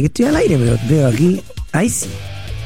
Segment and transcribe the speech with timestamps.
[0.00, 1.42] que estoy al aire, pero veo aquí.
[1.72, 2.08] Ahí sí.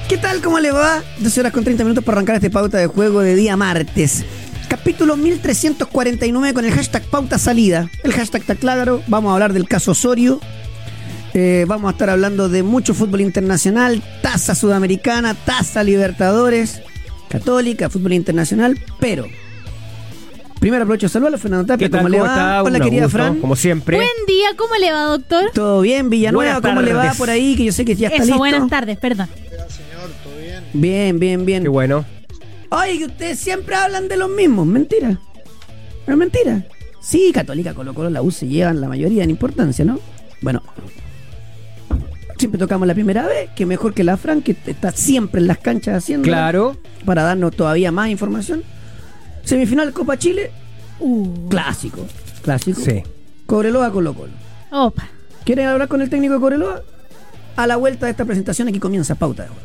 [0.08, 0.42] ¿Qué tal?
[0.42, 1.02] ¿Cómo le va?
[1.20, 4.24] 12 horas con 30 minutos para arrancar este pauta de juego de día martes.
[4.68, 7.90] Capítulo 1349 con el hashtag pauta salida.
[8.02, 9.02] El hashtag está claro.
[9.06, 10.40] Vamos a hablar del caso Osorio.
[11.34, 16.82] Eh, vamos a estar hablando de mucho fútbol internacional, tasa sudamericana, tasa Libertadores,
[17.30, 19.26] católica, fútbol internacional, pero
[20.62, 21.90] Primero aprovecho de saludarlo, Fernando Tapia.
[21.90, 22.34] ¿Cómo le ¿Cómo va?
[22.36, 22.62] está?
[22.62, 23.40] Hola, Un querida gusto, Fran.
[23.40, 23.96] Como siempre.
[23.96, 25.50] Buen día, ¿cómo le va, doctor?
[25.52, 26.60] ¿Todo bien, Villanueva?
[26.60, 27.56] Buenas ¿Cómo le va por ahí?
[27.56, 28.38] Que yo sé que ya está Eso, listo.
[28.38, 29.26] buenas tardes, perdón.
[30.72, 31.64] Bien, bien, bien.
[31.64, 32.04] Qué bueno.
[32.68, 34.64] Oye, que ustedes siempre hablan de los mismos.
[34.64, 35.18] Mentira.
[36.06, 36.64] Es mentira.
[37.00, 39.98] Sí, Católica, Colo Colo, la U se llevan la mayoría en importancia, ¿no?
[40.42, 40.62] Bueno.
[42.38, 45.58] Siempre tocamos la primera vez, que mejor que la Fran, que está siempre en las
[45.58, 46.22] canchas haciendo.
[46.22, 46.76] Claro.
[47.04, 48.62] Para darnos todavía más información.
[49.44, 50.50] Semifinal Copa Chile,
[51.00, 52.06] Uh, clásico.
[52.42, 52.80] Clásico.
[52.80, 53.02] Sí.
[53.46, 54.32] Cobreloa, Colo Colo.
[54.70, 55.08] opa.
[55.44, 56.82] ¿Quieren hablar con el técnico de Cobreloa?
[57.56, 59.62] A la vuelta de esta presentación aquí comienza Pauta de Juego.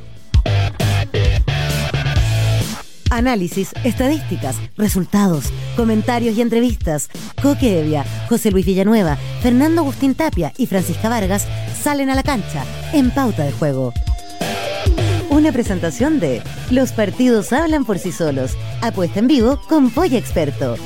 [3.10, 5.46] Análisis, estadísticas, resultados,
[5.78, 7.08] comentarios y entrevistas.
[7.42, 11.48] Coque Evia, José Luis Villanueva, Fernando Agustín Tapia y Francisca Vargas
[11.82, 13.94] salen a la cancha en pauta de juego.
[15.38, 18.58] Una presentación de Los partidos hablan por sí solos.
[18.82, 20.78] Apuesta en vivo con Polla Experto.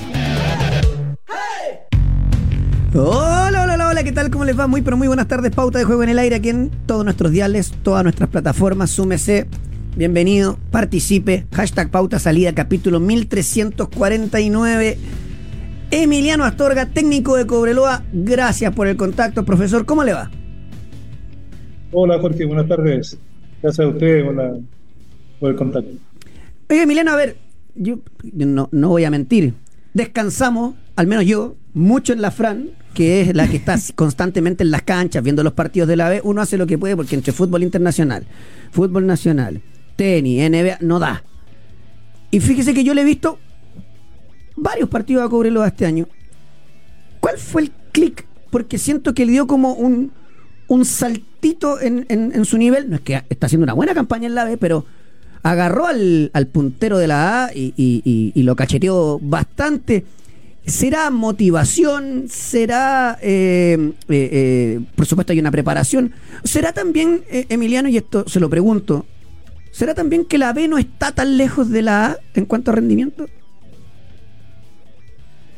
[2.94, 4.30] Hola, hola, hola, hola, ¿qué tal?
[4.30, 4.68] ¿Cómo les va?
[4.68, 5.56] Muy, pero muy buenas tardes.
[5.56, 8.90] Pauta de juego en el aire aquí en todos nuestros diales, todas nuestras plataformas.
[8.90, 9.48] Súmese,
[9.96, 11.48] bienvenido, participe.
[11.54, 14.98] Hashtag pauta salida, capítulo 1349.
[15.92, 19.46] Emiliano Astorga, técnico de Cobreloa, gracias por el contacto.
[19.46, 20.30] Profesor, ¿cómo le va?
[21.94, 23.18] Hola Jorge, buenas tardes.
[23.62, 24.26] Gracias a usted
[25.40, 25.92] por, el contacto.
[26.70, 27.38] Oye, Emiliano, a ver,
[27.76, 28.00] yo,
[28.34, 29.54] no, no voy a mentir.
[29.94, 34.72] Descansamos, al menos yo, mucho en la Fran, que es la que está constantemente en
[34.72, 36.22] las canchas, viendo los partidos de la B.
[36.24, 38.26] Uno hace lo que puede porque entre fútbol internacional,
[38.72, 39.62] fútbol nacional,
[39.96, 41.24] tenis, NBA, no da.
[42.32, 43.40] Y fíjese que yo le he visto
[44.56, 46.08] varios partidos a Cobreloa este año.
[47.20, 48.26] ¿Cuál fue el clic?
[48.50, 50.12] Porque siento que le dio como un,
[50.68, 50.86] un
[51.82, 52.90] en, en- en su nivel.
[52.90, 54.86] No es que está haciendo una buena campaña en la B, pero
[55.44, 60.06] agarró al, al puntero de la A y, y- y- y lo cacheteó bastante.
[60.66, 62.26] ¿Será motivación?
[62.30, 66.14] ¿Será, eh, eh, eh, por supuesto, hay una preparación?
[66.44, 69.08] ¿Será también, Emiliano, y esto se lo pregunto,
[69.72, 72.76] ¿será también que la B no está tan lejos de la A en cuanto a
[72.76, 73.26] rendimiento?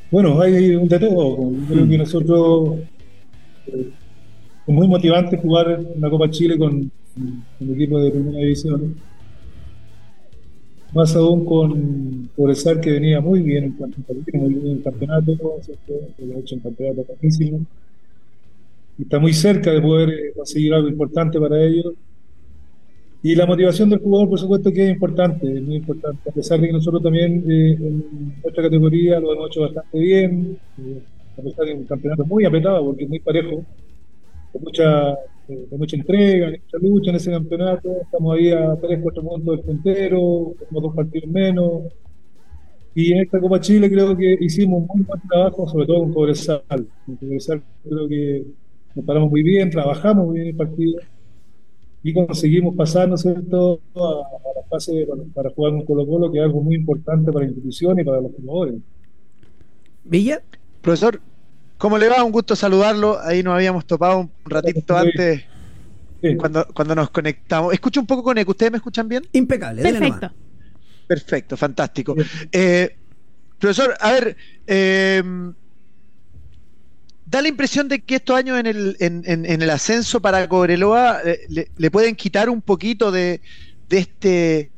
[0.10, 1.52] Bueno, hay un de todo.
[1.68, 2.76] Creo que nosotros
[3.68, 3.90] eh,
[4.66, 8.96] es muy motivante jugar en la Copa Chile con, con el equipo de primera división.
[10.94, 15.36] Más aún con Progresar que venía muy bien en cuanto a en el campeonato.
[15.88, 17.62] Que ha hecho un campeonato buenísimo.
[18.98, 21.94] Y está muy cerca de poder eh, conseguir algo importante para ellos.
[23.24, 26.30] Y la motivación del jugador, por supuesto, que es importante, es muy importante.
[26.30, 30.58] A pesar de que nosotros también eh, en nuestra categoría lo hemos hecho bastante bien,
[30.78, 31.02] eh,
[31.38, 33.64] a pesar de un campeonato muy apretado, porque es muy parejo,
[34.54, 35.14] con mucha,
[35.50, 37.90] eh, con mucha entrega, mucha lucha en ese campeonato.
[38.02, 41.84] Estamos ahí a 3, 4 puntos del puntero, tenemos dos partidos menos.
[42.96, 46.14] Y en esta Copa Chile creo que hicimos un muy buen trabajo, sobre todo con
[46.14, 46.64] Cobresal.
[47.06, 48.46] Con Cobresal creo que
[48.94, 51.00] nos paramos muy bien, trabajamos muy bien el partido
[52.04, 56.06] y conseguimos pasar, ¿no es cierto?, a, a la fase para, para jugar con Colo
[56.06, 58.76] Colo, que es algo muy importante para la institución y para los jugadores.
[60.04, 60.44] Villa.
[60.82, 61.22] Profesor,
[61.84, 62.24] ¿cómo le va?
[62.24, 63.20] Un gusto saludarlo.
[63.22, 65.44] Ahí nos habíamos topado un ratito antes
[66.22, 66.38] Sí.
[66.38, 67.74] cuando, cuando nos conectamos.
[67.74, 68.52] Escucho un poco con eco.
[68.52, 69.28] ¿Ustedes me escuchan bien?
[69.34, 69.82] Impecable.
[69.84, 70.32] Perfecto.
[71.06, 72.16] Perfecto, fantástico.
[72.54, 72.96] Eh,
[73.60, 75.22] profesor, a ver, eh,
[77.26, 80.48] da la impresión de que estos años en el, en, en- en el ascenso para
[80.48, 83.42] Cobreloa eh, le, le pueden quitar un poquito de,
[83.90, 84.72] de este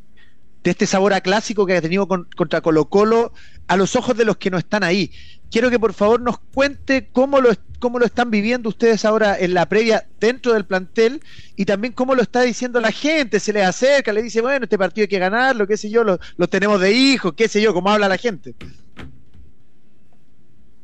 [0.64, 3.34] de este sabor a clásico que ha tenido con- contra Colo Colo
[3.68, 5.12] a los ojos de los que no están ahí.
[5.52, 7.50] Quiero que por favor nos cuente cómo lo,
[7.80, 11.22] cómo lo están viviendo ustedes ahora en la previa dentro del plantel
[11.56, 13.40] y también cómo lo está diciendo la gente.
[13.40, 16.20] Se les acerca, le dice, bueno, este partido hay que ganarlo, qué sé yo, lo,
[16.38, 18.56] lo tenemos de hijos, qué sé yo, cómo habla la gente.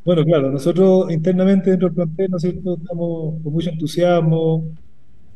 [0.03, 4.65] Bueno, claro, nosotros internamente dentro del plantel, ¿no es cierto?, estamos con mucho entusiasmo,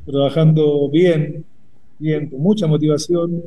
[0.06, 1.46] trabajando bien,
[2.00, 3.44] bien, con mucha motivación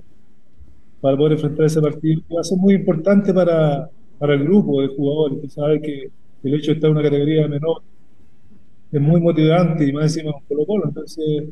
[1.01, 2.23] para poder enfrentar ese partido.
[2.29, 5.41] que Va a ser muy importante para, para el grupo de jugadores.
[5.43, 6.11] Tú sabes que
[6.45, 7.83] el hecho de estar en una categoría menor
[8.91, 10.85] es muy motivante y más encima con Colo Colo.
[10.87, 11.45] Entonces,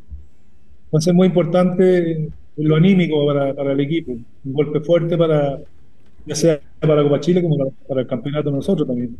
[0.95, 4.13] va a ser muy importante lo anímico para, para el equipo.
[4.13, 5.59] Un golpe fuerte para,
[6.25, 9.17] ya sea para Copa Chile como para, para el campeonato nosotros también.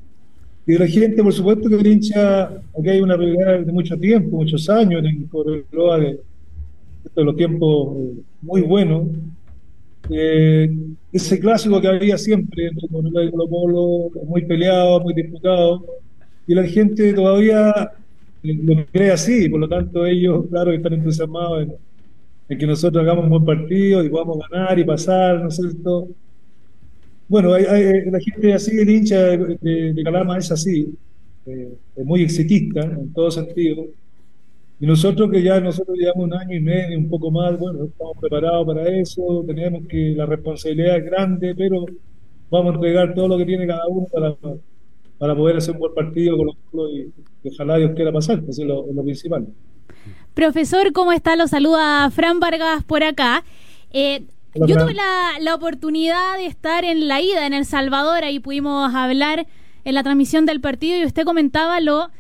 [0.67, 4.39] Y la gente, por supuesto que el hincha, aquí hay una realidad de mucho tiempo,
[4.39, 6.21] muchos años en el Cobreloa de,
[7.15, 7.97] de los tiempos
[8.43, 9.09] muy buenos.
[10.09, 10.69] Eh,
[11.13, 15.85] ese clásico que había siempre entre Cobreloa y Colo Colo, muy peleado, muy disputado,
[16.47, 17.73] y la gente todavía
[18.43, 21.75] eh, lo cree así, por lo tanto ellos, claro, están entusiasmados en,
[22.49, 26.09] en que nosotros hagamos un buen partido y podamos ganar y pasar, ¿no es cierto?
[27.29, 30.97] Bueno, hay, hay- la gente así, el hincha de, de- de Calama es así,
[31.47, 33.87] eh, es muy exitista en todo sentido.
[34.79, 38.17] Y nosotros que ya nosotros llevamos un año y medio, un poco más, bueno, estamos
[38.21, 41.87] preparados para eso, tenemos que la responsabilidad es grande, pero
[42.51, 44.37] vamos a entregar todo lo que tiene cada uno para,
[45.19, 47.13] para poder hacer un buen partido con los y,
[47.43, 49.47] y ojalá Dios quiera pasar, que eso es lo, principal.
[50.35, 51.37] Profesor, ¿cómo está?
[51.37, 53.45] Lo saluda Fran Vargas por acá.
[53.93, 54.87] Eh, Hola, yo Fran.
[54.87, 59.47] tuve la, la oportunidad de estar en la ida en El Salvador, ahí pudimos hablar
[59.85, 62.11] en la transmisión del partido y usted comentaba lo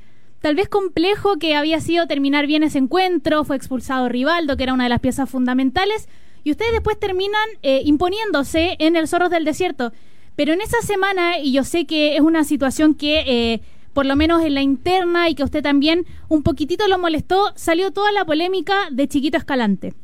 [0.47, 4.75] tal vez complejo que había sido terminar bien ese encuentro, fue expulsado Rivaldo, que era
[4.75, 6.09] una de las piezas fundamentales,
[6.45, 9.93] y ustedes después terminan eh, imponiéndose en el Zorros del Desierto.
[10.37, 13.61] Pero en esa semana, y yo sé que es una situación que eh,
[13.93, 17.91] por lo menos en la interna y que usted también un poquitito lo molestó, salió
[17.91, 19.95] toda la polémica de Chiquito Escalante.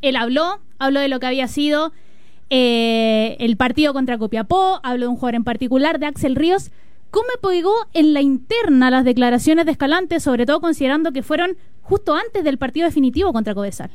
[0.00, 1.92] Él habló, habló de lo que había sido
[2.48, 6.70] eh, el partido contra Copiapó, habló de un jugador en particular, de Axel Ríos.
[7.10, 12.14] ¿Cómo pegó en la interna las declaraciones de Escalante, sobre todo considerando que fueron justo
[12.14, 13.90] antes del partido definitivo contra Cobesal?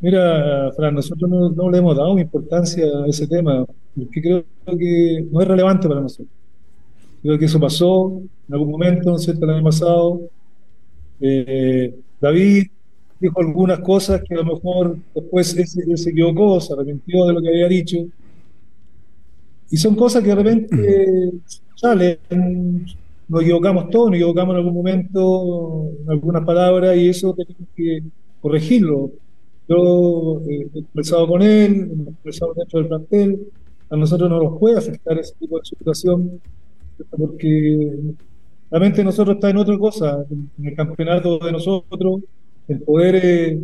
[0.00, 3.64] Mira, Fran, nosotros no, no le hemos dado importancia a ese tema,
[3.96, 4.44] porque creo
[4.76, 6.28] que no es relevante para nosotros.
[7.22, 10.20] Creo que eso pasó en algún momento, ¿no es cierto?, el año pasado.
[11.20, 12.66] Eh, David
[13.20, 17.40] dijo algunas cosas que a lo mejor después se, se equivocó, se arrepintió de lo
[17.40, 17.98] que había dicho.
[19.72, 21.32] Y son cosas que de repente
[21.76, 22.84] salen,
[23.26, 28.02] nos equivocamos todos, nos equivocamos en algún momento, en algunas palabras, y eso tenemos que
[28.42, 29.12] corregirlo.
[29.66, 33.46] Yo eh, he conversado con él, hemos conversado dentro del plantel,
[33.88, 36.38] a nosotros no nos puede afectar ese tipo de situación,
[37.16, 37.98] porque
[38.70, 42.20] la mente de nosotros está en otra cosa, en el campeonato de nosotros,
[42.68, 43.60] el poder eh,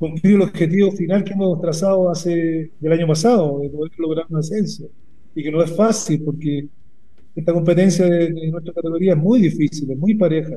[0.00, 4.38] cumplir el objetivo final que hemos trazado hace del año pasado, de poder lograr un
[4.38, 4.88] ascenso,
[5.34, 6.66] y que no es fácil, porque
[7.34, 10.56] esta competencia de, de nuestra categoría es muy difícil, es muy pareja.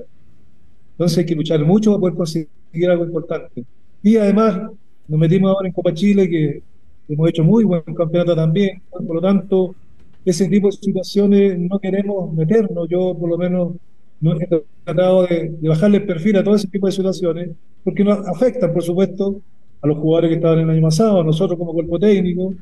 [0.92, 3.64] Entonces hay que luchar mucho para poder conseguir algo importante.
[4.02, 4.72] Y además
[5.08, 6.62] nos metimos ahora en Copa Chile, que
[7.10, 8.82] hemos hecho muy buen campeonato también.
[8.90, 9.76] Por lo tanto,
[10.24, 12.88] ese tipo de situaciones no queremos meternos.
[12.90, 13.74] Yo, por lo menos,
[14.22, 14.48] no he
[14.84, 17.50] tratado de, de bajarle el perfil a todo ese tipo de situaciones,
[17.84, 19.42] porque nos afectan, por supuesto,
[19.82, 22.54] a los jugadores que estaban el año pasado, a nosotros como cuerpo técnico.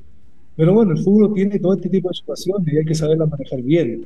[0.55, 3.61] Pero bueno, el fútbol tiene todo este tipo de situaciones y hay que saberlas manejar
[3.61, 4.05] bien.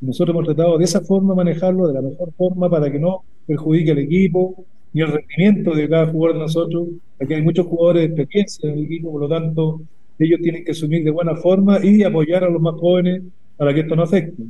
[0.00, 3.92] Nosotros hemos tratado de esa forma manejarlo, de la mejor forma, para que no perjudique
[3.92, 6.88] al equipo ni el rendimiento de cada jugador de nosotros.
[7.20, 9.80] Aquí hay muchos jugadores de experiencia en el equipo, por lo tanto,
[10.18, 13.22] ellos tienen que asumir de buena forma y apoyar a los más jóvenes
[13.56, 14.42] para que esto no afecte.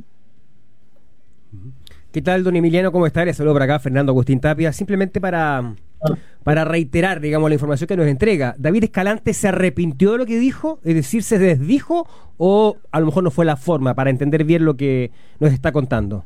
[2.11, 2.91] ¿Qué tal, don Emiliano?
[2.91, 3.25] ¿Cómo está?
[3.25, 4.71] Le saludo por acá, Fernando Agustín Tapia.
[4.71, 5.75] Simplemente para,
[6.43, 8.55] para reiterar, digamos, la información que nos entrega.
[8.57, 10.79] ¿David Escalante se arrepintió de lo que dijo?
[10.83, 12.07] Es decir, ¿se desdijo?
[12.37, 15.71] ¿O a lo mejor no fue la forma para entender bien lo que nos está
[15.71, 16.23] contando?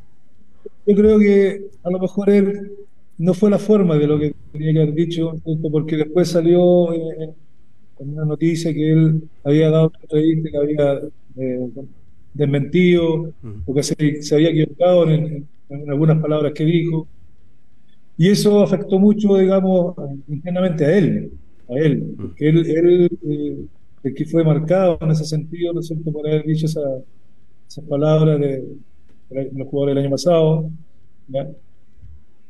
[0.85, 2.71] Yo creo que a lo mejor él
[3.17, 5.33] no fue la forma de lo que tenía que haber dicho,
[5.71, 7.33] porque después salió en
[7.97, 11.01] una noticia que él había dado una entrevista que había
[11.37, 11.69] eh,
[12.33, 13.31] desmentido,
[13.65, 15.47] porque se, se había equivocado en
[15.87, 17.07] algunas palabras que dijo.
[18.17, 19.95] Y eso afectó mucho, digamos,
[20.27, 21.31] internamente a él,
[21.69, 23.65] a él, porque él, él eh,
[24.03, 27.03] el que fue marcado en ese sentido, ¿no es cierto?, por haber dicho esa-
[27.67, 28.63] esas palabras de,
[29.29, 30.69] de los jugadores del año pasado.
[31.29, 31.49] ¿ya?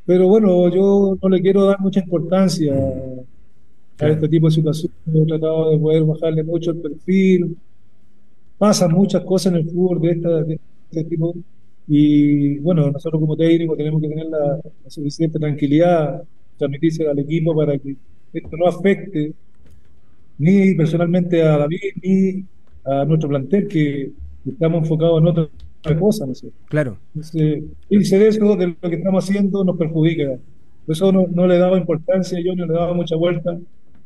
[0.04, 2.74] Pero bueno, yo no le quiero dar mucha importancia
[3.98, 4.96] a este tipo de situaciones.
[5.14, 7.56] He tratado de poder bajarle mucho el perfil.
[8.58, 11.34] Pasan muchas cosas en el fútbol de, esta, de este tipo.
[11.88, 16.22] Y bueno, nosotros como técnico tenemos que tener la, la suficiente tranquilidad,
[16.56, 17.96] transmitirse al equipo para que
[18.32, 19.32] esto no afecte
[20.38, 22.44] ni personalmente a David ni
[22.84, 24.10] a nuestro plantel, que
[24.46, 26.48] estamos enfocados en otra cosa, no sé.
[26.68, 26.98] Claro.
[27.14, 30.38] Entonces, irse de eso, de lo que estamos haciendo, nos perjudica.
[30.86, 33.56] Por eso no, no le daba importancia, yo no le daba mucha vuelta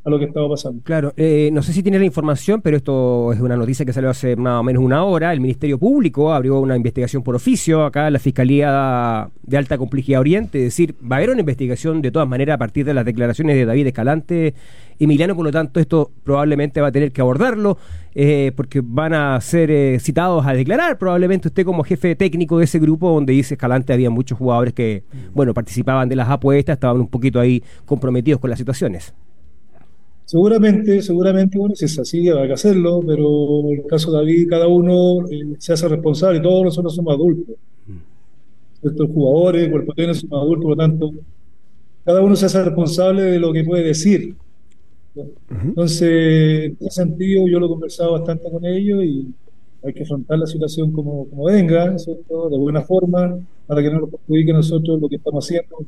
[0.07, 0.83] a lo que estaba pasando.
[0.85, 4.09] Claro, eh, no sé si tiene la información, pero esto es una noticia que salió
[4.09, 5.33] hace más o menos una hora.
[5.33, 10.21] El Ministerio Público abrió una investigación por oficio acá en la Fiscalía de Alta Complejidad
[10.21, 10.59] Oriente.
[10.59, 13.57] Es decir, va a haber una investigación de todas maneras a partir de las declaraciones
[13.57, 14.55] de David Escalante.
[15.01, 17.77] Emiliano, por lo tanto, esto probablemente va a tener que abordarlo
[18.15, 20.99] eh, porque van a ser eh, citados a declarar.
[20.99, 25.03] Probablemente usted como jefe técnico de ese grupo donde dice Escalante había muchos jugadores que,
[25.35, 29.13] bueno, participaban de las apuestas, estaban un poquito ahí comprometidos con las situaciones.
[30.27, 34.49] Seguramente, seguramente, bueno, si es así, hay que hacerlo, pero en el caso de David,
[34.51, 37.55] cada uno eh, se hace responsable, todos nosotros somos adultos.
[38.83, 41.13] Estos jugadores, cuerpo técnico, somos adultos, por lo tanto,
[42.05, 44.35] cada uno se hace responsable de lo que puede decir.
[45.49, 49.33] Entonces, en ese sentido, yo lo he conversado bastante con ellos y
[49.85, 52.51] hay que afrontar la situación como, como venga, ¿cierto?
[52.51, 55.87] de buena forma, para que no nos perjudique a nosotros lo que estamos haciendo,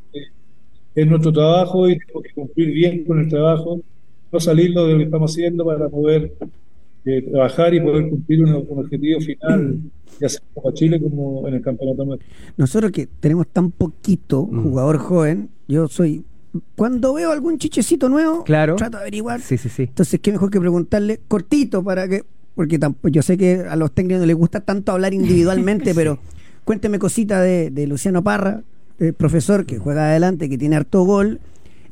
[0.95, 3.81] es nuestro trabajo y tenemos que cumplir bien con el trabajo
[4.33, 6.33] no salirnos de lo que estamos haciendo para poder
[7.05, 9.79] eh, trabajar y poder cumplir un, objetivo final,
[10.21, 12.29] ya sea como Chile como en el campeonato nuestro.
[12.57, 14.63] Nosotros que tenemos tan poquito Mm.
[14.63, 16.25] jugador joven, yo soy.
[16.77, 18.77] Cuando veo algún chichecito nuevo, Claro.
[18.77, 19.41] trato de averiguar.
[19.41, 19.83] Sí, sí, sí.
[19.85, 22.25] Entonces, qué mejor que preguntarle cortito para que.
[22.55, 26.19] Porque tampoco, yo sé que a los técnicos no les gusta tanto hablar individualmente, pero
[26.65, 28.63] cuénteme cositas de, de Luciano Parra,
[28.99, 31.39] el profesor que juega adelante, que tiene harto gol.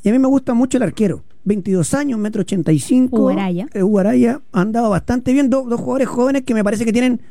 [0.03, 1.23] Y a mí me gusta mucho el arquero.
[1.47, 3.21] 22 años, metro 85.
[3.21, 3.67] Ugaraya.
[3.73, 5.49] Eh, Ugaraya ha andado bastante bien.
[5.49, 7.21] Do- dos jugadores jóvenes que me parece que tienen,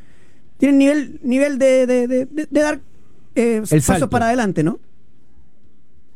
[0.57, 2.81] tienen nivel, nivel de, de- de- de- de dar
[3.35, 4.09] eh, pasos salto.
[4.09, 4.79] para adelante, ¿no?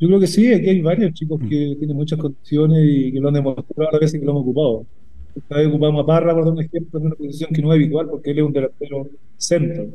[0.00, 3.28] Yo creo que sí, aquí hay varios chicos que tienen muchas condiciones y que lo
[3.28, 4.86] han demostrado a las veces que lo han ocupado.
[5.36, 7.76] Esta vez ocupamos a Parra, por dar un ejemplo, en una posición que no es
[7.76, 9.86] habitual porque él es un delantero centro.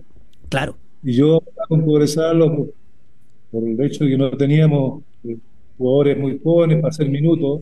[0.50, 0.76] Claro.
[1.04, 2.74] Y yo con progresarlo por,
[3.52, 5.38] por el hecho de que no teníamos eh,
[5.78, 7.62] jugadores muy jóvenes para hacer minutos,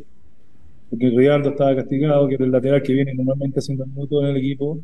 [0.93, 4.37] porque Rialdo estaba castigado, que era el lateral que viene normalmente haciendo minutos en el
[4.37, 4.79] equipo,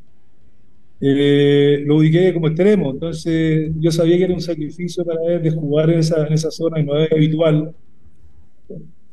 [1.00, 2.92] eh, lo ubiqué como extremo.
[2.92, 6.50] Entonces yo sabía que era un sacrificio para él de jugar en esa, en esa
[6.50, 7.75] zona y no es habitual.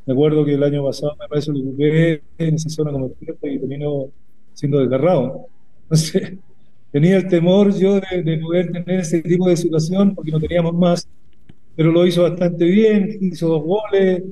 [0.06, 3.38] Me acuerdo que el año pasado me parece lo ocupé en esa zona como extremo
[3.42, 4.06] y terminó
[4.54, 5.48] siendo desgarrado.
[5.82, 6.32] Entonces
[6.92, 10.72] tenía el temor yo de, de poder tener ese tipo de situación porque no teníamos
[10.72, 11.06] más,
[11.76, 14.22] pero lo hizo bastante bien, hizo dos goles,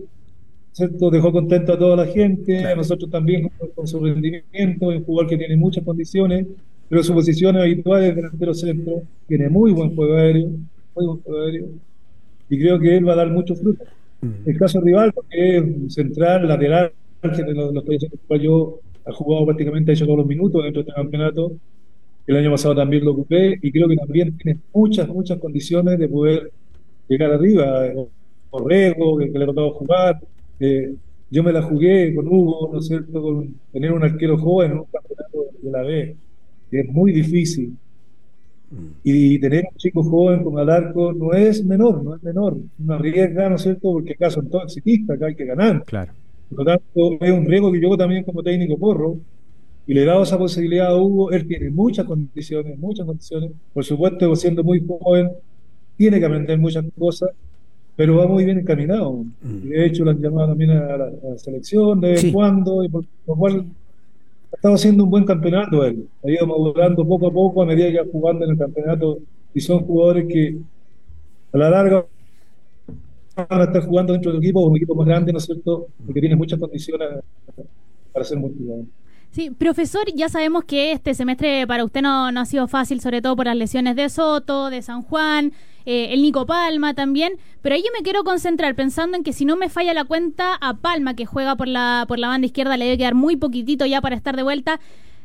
[0.75, 1.09] ¿cierto?
[1.11, 5.31] dejó contento a toda la gente, a nosotros también con, con su rendimiento, un jugador
[5.31, 6.47] que tiene muchas condiciones,
[6.89, 10.49] pero su posición habitual es delantero centro, tiene muy buen juego aéreo,
[10.97, 11.67] muy buen juego aéreo,
[12.51, 13.85] y creo que él va a dar mucho fruto.
[14.47, 19.13] El caso rival, que es central, lateral, que lo, lo estoy haciendo, cual yo ha
[19.13, 21.53] jugado prácticamente, ha hecho todos los minutos dentro de este campeonato.
[22.27, 26.09] El año pasado también lo ocupé y creo que también tiene muchas, muchas condiciones de
[26.09, 26.51] poder
[27.07, 27.93] llegar arriba.
[28.51, 30.21] Borrego, que, que le ha tocado jugar.
[30.65, 30.95] Eh,
[31.31, 33.21] yo me la jugué con Hugo, ¿no es cierto?
[33.21, 36.17] Con tener un arquero joven en un campeonato de la B,
[36.71, 37.77] que es muy difícil.
[39.05, 42.57] Y tener un chico joven como el arco no es menor, no es menor.
[42.83, 43.93] Una riesga, ¿no es cierto?
[43.93, 45.85] Porque acá son todos exitistas, acá hay que ganar.
[45.85, 46.13] Claro.
[46.49, 49.19] Por lo tanto, es un riesgo que yo también como técnico corro
[49.87, 51.31] y le he dado esa posibilidad a Hugo.
[51.31, 53.51] Él tiene muchas condiciones, muchas condiciones.
[53.73, 55.31] Por supuesto, siendo muy joven,
[55.97, 57.31] tiene que aprender muchas cosas,
[57.97, 59.25] pero va muy bien encaminado.
[59.65, 62.33] Y de hecho, lo han llamado también a la, a la selección de Sí.
[62.33, 63.65] cuando, y por lo cual
[64.53, 66.07] ha estado haciendo un buen campeonato él.
[66.25, 69.19] Ha ido madurando poco a poco a medida que va jugando en el campeonato.
[69.55, 70.57] Y son jugadores que
[71.53, 72.05] a la larga
[73.37, 75.87] van a estar jugando dentro del equipo, un equipo más grande, ¿no es cierto?
[76.05, 77.09] Porque tiene muchas condiciones
[78.13, 78.85] para ser multijugador.
[79.35, 83.21] Sí, profesor, ya sabemos que este semestre para usted no, no ha sido fácil, sobre
[83.21, 85.53] todo por las lesiones de Soto, de San Juan,
[85.87, 89.45] eh, el Nico Palma también, pero ahí yo me quiero concentrar pensando en que si
[89.45, 92.77] no me falla la cuenta a Palma, que juega por la, por la banda izquierda,
[92.77, 94.79] le debe quedar muy poquitito ya para estar de vuelta.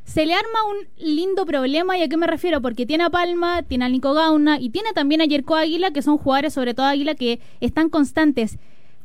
[0.05, 2.63] Se le arma un lindo problema, ¿y a qué me refiero?
[2.63, 6.01] Porque tiene a Palma, tiene al Nico Gauna y tiene también a Yerko Águila, que
[6.01, 8.57] son jugadores, sobre todo Águila, que están constantes.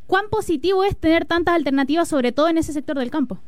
[0.06, 3.38] ¿Cuán positivo es tener tantas alternativas, sobre todo en ese sector del campo?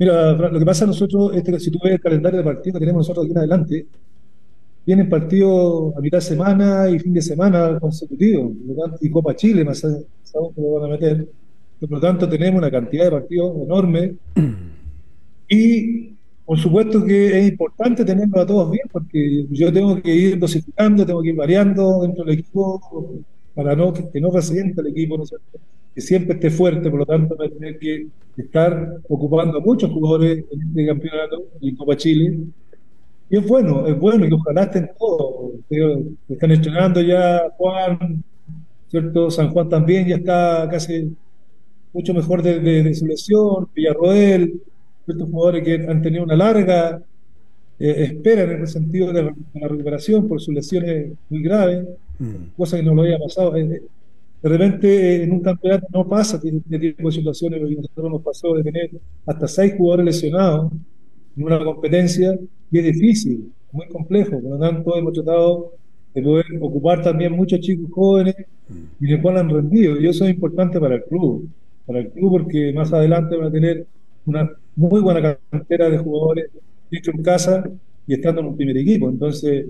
[0.00, 2.86] Mira, lo que pasa nosotros es que si tú ves el calendario de partidos que
[2.86, 3.86] tenemos nosotros aquí en adelante,
[4.86, 8.50] vienen partidos a mitad de semana y fin de semana consecutivos,
[9.02, 11.28] y Copa Chile, más sabemos que lo van a meter.
[11.78, 14.14] Por lo tanto, tenemos una cantidad de partidos enorme
[15.50, 16.14] y
[16.46, 21.04] por supuesto que es importante tenerlos a todos bien, porque yo tengo que ir dosificando,
[21.04, 23.22] tengo que ir variando dentro del equipo
[23.54, 25.60] para no, que, que no resienta el equipo, ¿no es cierto?
[25.94, 28.06] Que siempre esté fuerte, por lo tanto va a tener que
[28.36, 32.38] estar ocupando a muchos jugadores en este campeonato y en Copa Chile.
[33.28, 35.52] Y es bueno, es bueno, y ojalá estén todos.
[36.28, 38.22] Están estrenando ya Juan,
[38.88, 39.30] ¿cierto?
[39.30, 41.14] San Juan también ya está casi
[41.92, 44.60] mucho mejor de, de, su lesión, Villarroel,
[45.06, 47.02] estos jugadores que han tenido una larga
[47.78, 51.86] eh, espera en el sentido de la, recuperación por sus lesiones muy graves,
[52.18, 52.54] mm.
[52.56, 53.56] cosa que no lo había pasado.
[53.56, 53.82] Eh, eh,
[54.42, 58.54] de repente en un campeonato no pasa este tipo de situaciones, porque nosotros nos pasó
[58.54, 58.90] de tener
[59.26, 60.72] hasta seis jugadores lesionados
[61.36, 62.38] en una competencia
[62.70, 65.72] y es difícil, muy complejo, por lo tanto hemos tratado
[66.14, 68.34] de poder ocupar también muchos chicos jóvenes
[69.00, 70.00] y de cual han rendido.
[70.00, 71.48] Y eso es importante para el club,
[71.86, 73.86] para el club porque más adelante van a tener
[74.26, 76.50] una muy buena cantera de jugadores
[76.90, 77.64] hecho en casa
[78.06, 79.08] y estando en un primer equipo.
[79.08, 79.66] Entonces,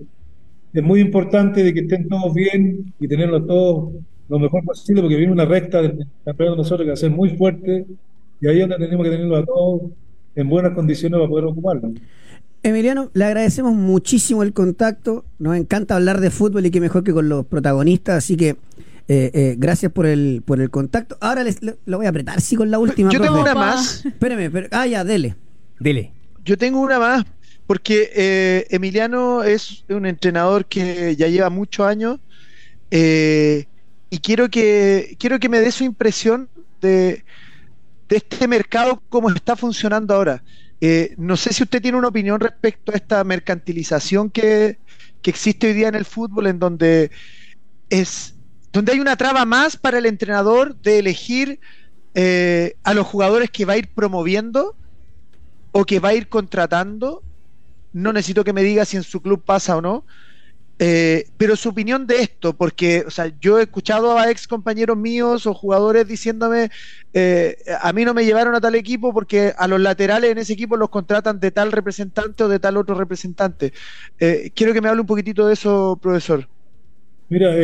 [0.72, 3.92] es muy importante de que estén todos bien y tenerlos todos
[4.30, 7.10] lo mejor posible porque viene una recta del campeonato de nosotros que va a ser
[7.10, 7.84] muy fuerte
[8.40, 9.82] y ahí es donde tenemos que tenerlos a todos
[10.36, 11.92] en buenas condiciones para poder ocuparlo.
[12.62, 15.24] Emiliano, le agradecemos muchísimo el contacto.
[15.38, 18.18] Nos encanta hablar de fútbol y qué mejor que con los protagonistas.
[18.18, 18.50] Así que
[19.08, 21.16] eh, eh, gracias por el por el contacto.
[21.20, 23.10] Ahora les, lo voy a apretar, sí, con la última.
[23.10, 24.04] Yo tengo una más.
[24.06, 25.34] Espérame, ah, ya, dele.
[25.80, 26.12] Dele.
[26.44, 27.24] Yo tengo una más,
[27.66, 32.20] porque eh, Emiliano es un entrenador que ya lleva muchos años
[34.10, 36.48] y quiero que, quiero que me dé su impresión
[36.80, 37.24] de,
[38.08, 40.42] de este mercado, cómo está funcionando ahora.
[40.80, 44.78] Eh, no sé si usted tiene una opinión respecto a esta mercantilización que,
[45.22, 47.10] existe hoy día en el fútbol, en donde
[47.88, 48.34] es
[48.72, 51.60] donde hay una traba más para el entrenador de elegir
[52.14, 54.74] eh, a los jugadores que va a ir promoviendo
[55.72, 57.22] o que va a ir contratando.
[57.92, 60.04] No necesito que me diga si en su club pasa o no,
[60.82, 64.96] eh, pero su opinión de esto, porque o sea, yo he escuchado a ex compañeros
[64.96, 66.70] míos o jugadores diciéndome,
[67.12, 70.54] eh, a mí no me llevaron a tal equipo porque a los laterales en ese
[70.54, 73.74] equipo los contratan de tal representante o de tal otro representante.
[74.18, 76.48] Eh, quiero que me hable un poquitito de eso, profesor.
[77.28, 77.54] Mira,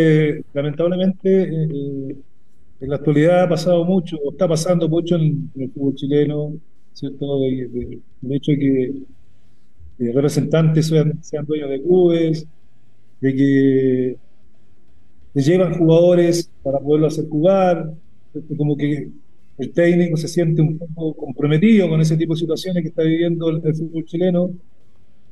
[0.52, 6.52] lamentablemente en la actualidad ha pasado mucho, o está pasando mucho en, el fútbol chileno,
[6.92, 7.40] ¿cierto?
[7.40, 8.02] De,
[8.36, 10.92] hecho de que representantes
[11.22, 12.46] sean dueños de clubes,
[13.20, 14.16] de que
[15.34, 17.92] le llevan jugadores para poderlo hacer jugar,
[18.56, 19.10] como que
[19.58, 23.50] el técnico se siente un poco comprometido con ese tipo de situaciones que está viviendo
[23.50, 24.50] el, fútbol chileno.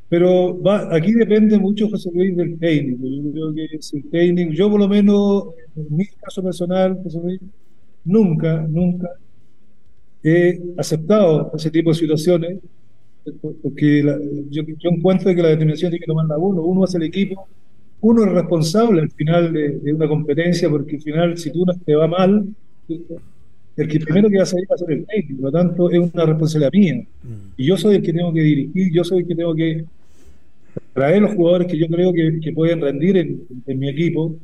[0.09, 3.07] Pero va, aquí depende mucho, José Luis, del técnico.
[3.07, 7.21] Yo creo que es el técnico, yo por lo menos, en mi caso personal, José
[7.23, 7.41] Luis,
[8.05, 9.09] nunca, nunca
[10.23, 12.59] he aceptado ese tipo de situaciones,
[13.63, 14.03] porque
[14.51, 17.49] yo, yo encuentro que la determinación tiene que tomarla uno, uno hace el equipo
[18.05, 21.95] uno es responsable al final de, una competencia, porque al final, si tú no te
[21.95, 22.47] va mal,
[23.77, 25.91] el que primero que va a salir va a ser el técnico, por lo tanto,
[25.91, 26.95] es una responsabilidad mía.
[27.23, 27.53] Mm.
[27.57, 29.85] Y yo soy el que tengo que dirigir, yo soy el que tengo que
[30.93, 34.37] traer los jugadores que yo creo que, pueden rendir en, mi equipo.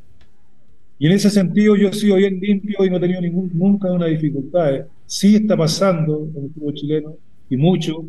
[0.99, 4.07] Y en ese sentido, yo sigo bien limpio y no he tenido ningún, nunca una
[4.07, 4.87] dificultad.
[5.05, 7.15] Sí está pasando en el fútbol chileno,
[7.51, 8.07] y mucho,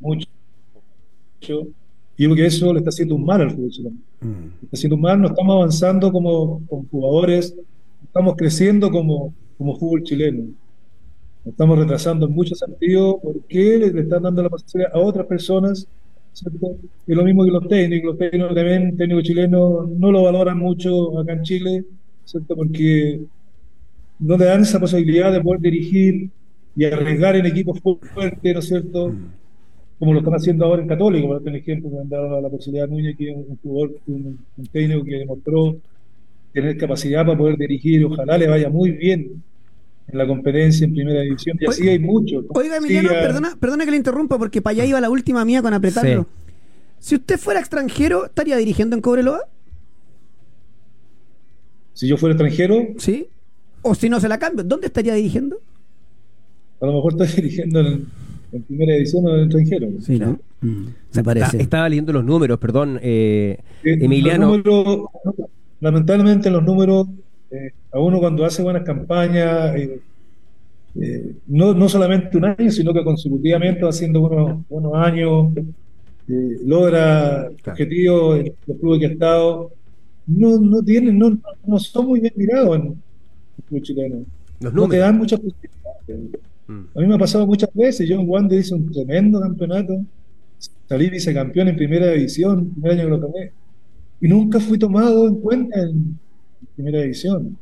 [0.00, 0.26] mucho,
[1.40, 1.68] mucho
[2.18, 3.96] y creo que eso le está haciendo un mal al fútbol chileno.
[4.20, 4.64] Mm.
[4.64, 7.54] Está haciendo un mal, no estamos avanzando como, jugadores,
[8.02, 10.46] estamos creciendo como, como fútbol chileno.
[11.44, 15.86] Nos estamos retrasando en muchos sentidos porque le, están dando la posibilidad a otras personas.
[16.32, 16.76] ¿cierto?
[17.06, 18.10] Es lo mismo que los técnicos.
[18.10, 21.84] Los técnicos también, técnicos chilenos, no lo valoran mucho acá en Chile,
[22.24, 22.56] ¿cierto?
[22.56, 23.20] porque
[24.18, 26.30] no le dan esa posibilidad de poder dirigir
[26.74, 29.10] y arriesgar en equipos fuertes, ¿no es cierto?
[29.10, 29.37] Mm
[29.98, 32.90] como lo están haciendo ahora en Católico, por ejemplo, que han dado la posibilidad a
[32.90, 34.38] Núñez, que es un jugador, un,
[34.70, 35.76] técnico que demostró
[36.52, 39.42] tener capacidad para poder dirigir, ojalá le vaya muy bien
[40.06, 42.44] en la competencia en primera división, y así hay muchos.
[42.50, 45.74] Oiga, Emiliano, perdona, perdona que le interrumpa, porque para allá iba la última mía con
[45.74, 46.26] apretarlo.
[47.00, 49.40] Si usted fuera extranjero, ¿estaría dirigiendo en Cobreloa?
[51.92, 52.86] Si yo fuera extranjero.
[52.98, 53.28] Sí.
[53.82, 55.60] O si no se la cambio, ¿dónde estaría dirigiendo?
[56.80, 58.08] A lo mejor estoy dirigiendo en,
[58.52, 59.88] en primera edición o en el extranjero.
[60.00, 60.38] Sí, ¿no?
[60.60, 61.60] Mm, me parece.
[61.60, 64.60] estaba leyendo los números, perdón, eh, Emiliano.
[65.80, 67.08] lamentablemente los números,
[67.50, 73.04] eh, a uno cuando hace buenas campañas, eh, no, no solamente un año, sino que
[73.04, 75.52] consecutivamente haciendo buenos, buenos años,
[76.26, 79.70] logra objetivos en los clubes que ha estado,
[80.26, 84.24] no, no tienen, no, no son muy bien mirados en el club chileno.
[84.60, 86.40] Los no te dan muchas posibilidades.
[86.68, 86.80] Mm.
[86.94, 88.08] A mí me ha pasado muchas veces.
[88.08, 90.04] Yo en Wander hice un tremendo campeonato.
[90.88, 93.52] Salí vicecampeón en primera división, el primer año que lo tomé.
[94.20, 96.18] Y nunca fui tomado en cuenta en
[96.74, 97.56] primera división.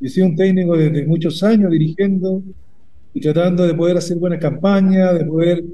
[0.00, 2.42] Y he sido un técnico desde muchos años dirigiendo
[3.14, 5.64] y tratando de poder hacer buenas campañas, de poder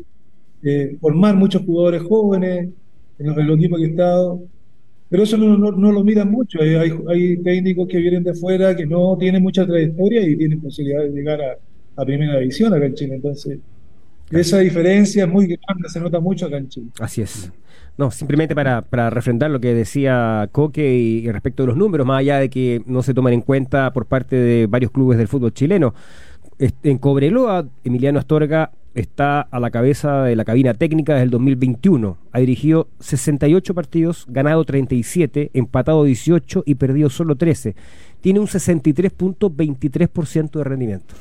[0.63, 2.71] eh, formar muchos jugadores jóvenes
[3.19, 4.43] en los, equipos que he estado.
[5.11, 6.59] Pero eso no, no, lo miran mucho.
[6.61, 6.75] Hay,
[7.09, 11.11] hay, técnicos que vienen de fuera que no tienen mucha trayectoria y tienen posibilidad de
[11.11, 11.59] llegar a,
[11.97, 13.15] a primera división acá en Chile.
[13.17, 13.59] Entonces,
[14.31, 16.89] esa diferencia es muy grande, se nota mucho acá en Chile.
[16.99, 17.53] Así es.
[17.97, 22.07] No, simplemente para, para refrendar lo que decía Coque y, y respecto de los números,
[22.07, 25.29] más allá de que no se toman en cuenta por parte de varios clubes del
[25.29, 25.95] fútbol chileno.
[26.59, 32.17] En Cobreloa, Emiliano Astorga está a la cabeza de la cabina técnica desde el 2021.
[32.33, 37.75] Ha dirigido 68 partidos, ganado 37, empatado 18 y perdido solo 13.
[38.21, 41.15] Tiene un 63.23% de rendimiento.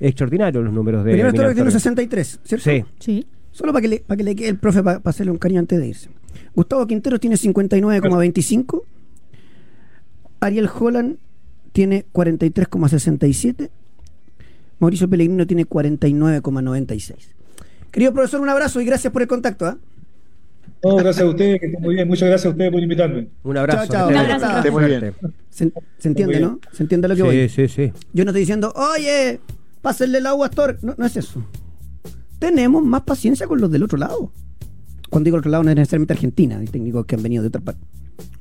[0.00, 1.80] Extraordinario los números de Primero esto tiene un Astorga.
[1.80, 2.64] 63, ¿cierto?
[2.70, 2.84] Sí.
[2.98, 3.26] Sí.
[3.52, 5.78] Solo para que, le, para que le quede el profe para hacerle un cariño antes
[5.78, 6.10] de irse.
[6.54, 8.82] Gustavo Quintero tiene 59,25.
[10.40, 11.16] Ariel Holland
[11.72, 13.70] tiene 43,67.
[14.78, 17.14] Mauricio Pellegrino tiene 49,96.
[17.90, 19.66] Querido profesor, un abrazo y gracias por el contacto.
[19.66, 19.76] ¿ah?
[20.84, 22.06] No, gracias a ustedes, que estén muy bien.
[22.06, 23.28] Muchas gracias a ustedes por invitarme.
[23.42, 23.92] Un abrazo.
[23.92, 24.62] Chao, chao.
[24.62, 24.72] bien.
[24.72, 25.14] Muy bien.
[25.50, 26.60] Se, se entiende, Muy ¿no?
[26.72, 27.48] Se entiende lo que Sí, voy.
[27.48, 27.92] sí, sí.
[28.12, 29.40] Yo no estoy diciendo, oye,
[29.80, 30.78] pásenle el agua a Astor.
[30.82, 31.42] No, no es eso.
[32.38, 34.32] Tenemos más paciencia con los del otro lado.
[35.10, 36.58] Cuando digo otro lado, no es necesariamente Argentina.
[36.58, 37.80] Hay técnicos que han venido de otra parte.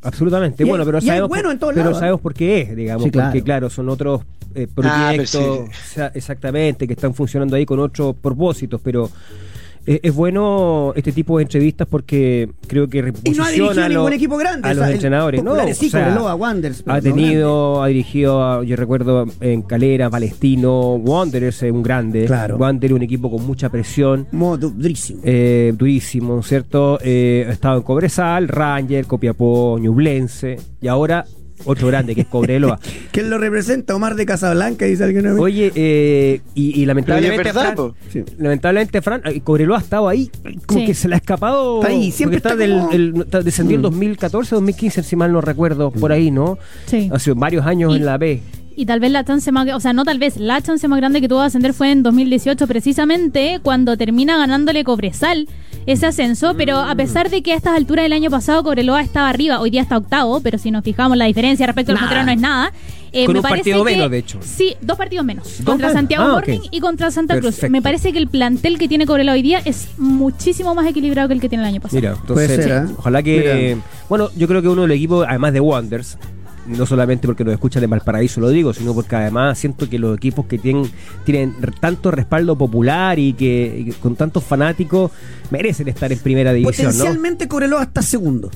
[0.02, 0.64] Absolutamente.
[0.64, 3.04] Y bueno, es- pero sabemos, bueno en todos pero lados, sabemos por qué es, digamos,
[3.04, 3.30] Sí, claro.
[3.30, 4.22] porque claro, son otros
[4.56, 6.02] eh, Ah, proyectos, sí.
[6.14, 9.10] exactamente, que están funcionando ahí con otros propósitos, pero
[9.88, 13.88] eh, es bueno este tipo de entrevistas porque creo que Y no ha dirigido a
[13.90, 14.68] ningún los, equipo grande.
[14.68, 15.44] a o los sea, entrenadores.
[15.44, 17.22] No, o sea, Wanderers, pero ha grande.
[17.22, 22.58] tenido, ha dirigido, a- yo recuerdo en Calera, Palestino, Wanderers es un grande, Claro.
[22.58, 24.28] Wanderers un equipo con mucha presión.
[24.32, 25.22] Modo durísimo.
[25.24, 27.00] Eh, durísimo, ¿cierto?
[27.02, 31.26] Eh, ha estado en Cobresal, Ranger, Copiapó, Ñublense y ahora
[31.66, 32.80] otro grande que es Cobreloa.
[33.12, 33.96] ¿Quién lo representa?
[33.96, 35.28] Omar de Casablanca, dice alguien.
[35.40, 37.92] Oye, eh, y, y lamentablemente, verdad, Fran.
[38.12, 38.24] Sí.
[38.38, 40.30] lamentablemente, Fran, eh, Cobreloa ha estado ahí,
[40.66, 40.86] como Sí.
[40.86, 41.82] que se le ha escapado.
[41.82, 43.84] Está ahí, siempre porque está del, como- el- está- descendió en Mm.
[43.84, 46.58] 2014, 2015, si mal no recuerdo, por ahí, ¿no?
[46.86, 47.10] Sí.
[47.12, 48.42] Hace varios años Y- en la B.
[48.80, 51.20] Y tal vez la chance más, o sea, no tal vez, la chance más grande
[51.20, 55.48] que tuvo de ascender fue en 2018, precisamente cuando termina ganándole Cobresal
[55.88, 59.30] ese ascenso, pero a pesar de que a estas alturas del año pasado Cobreloa estaba
[59.30, 62.32] arriba, hoy día está octavo, pero si nos fijamos la diferencia respecto al contrario no
[62.34, 62.72] es nada.
[63.14, 64.38] eh, Con me un parece partido que- menos, de hecho.
[64.44, 65.46] Sí, dos partidos menos.
[65.60, 65.94] ¿Dos Contra más?
[65.94, 67.64] Santiago Ah, Morning y contra Santa Cruz.
[67.70, 71.34] Me parece que el plantel que tiene Cobreloa hoy día es muchísimo más equilibrado que
[71.36, 71.96] el que tiene el año pasado.
[72.02, 72.94] Mira, entonces, Puede ser, ¿eh?
[72.98, 73.74] ojalá que.
[73.76, 73.86] Mira.
[74.10, 76.18] Bueno, yo creo que uno del equipo, además de Wonders,
[76.68, 80.18] no solamente porque nos escuchan de Valparaíso lo digo, sino porque además siento que los
[80.18, 80.90] equipos que tienen,
[81.26, 85.12] tienen tanto respaldo popular y que, y con tantos fanáticos
[85.50, 86.92] merecen estar en primera división, ¿no?
[86.92, 88.50] Potencialmente Cobreloa está segundo.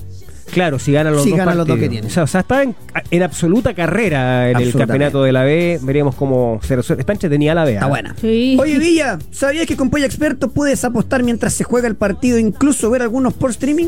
[0.52, 2.06] Claro, si ganan los Si dos los que tienen.
[2.06, 2.76] O sea, o sea, está en,
[3.10, 5.80] en absoluta carrera en el campeonato de la B.
[5.82, 7.02] Veremos cómo se resuelve.
[7.02, 7.74] Está entretenida la B.
[7.74, 7.89] Está ¿ah?
[7.89, 8.15] buena.
[8.19, 8.58] Sí.
[8.60, 12.89] Oye, Villa, ¿sabías que con Polla Experto puedes apostar mientras se juega el partido, incluso
[12.89, 13.88] ver algunos por streaming?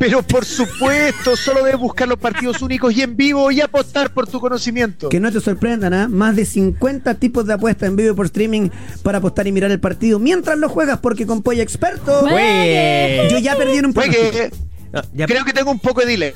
[0.00, 4.26] Pero por supuesto, solo debes buscar los partidos únicos y en vivo y apostar por
[4.26, 5.08] tu conocimiento.
[5.10, 6.08] Que no te sorprendan, ¿ah?
[6.08, 8.70] Más de 50 tipos de apuestas en vivo y por streaming
[9.02, 12.20] para apostar y mirar el partido mientras lo juegas, porque con Polla Experto.
[12.20, 13.28] Juegue.
[13.30, 13.92] Yo ya perdí en un.
[13.94, 14.50] Juegue.
[14.92, 16.32] No, ya- Creo que tengo un poco de delay.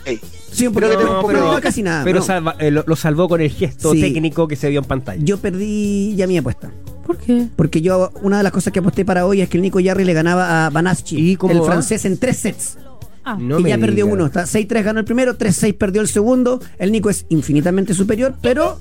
[0.52, 2.04] Sí, un creo que tengo un poco pero de- no casi nada.
[2.04, 2.24] Pero no.
[2.24, 4.00] salva- eh, lo, lo salvó con el gesto Sí.
[4.00, 5.20] técnico que se vio en pantalla.
[5.24, 6.70] Yo perdí ya mi apuesta.
[7.04, 7.48] ¿Por qué?
[7.56, 10.04] Porque yo, una de las cosas que aposté para hoy es que el Nico Yarri
[10.04, 11.66] le ganaba a Banaschi, ¿Y cómo el va?
[11.66, 12.78] francés, en tres sets.
[13.24, 14.26] Ah, No y me ya perdió uno.
[14.26, 16.60] Está 6-3 ganó el primero, 3-6 perdió el segundo.
[16.78, 18.78] El Nico es infinitamente superior, pero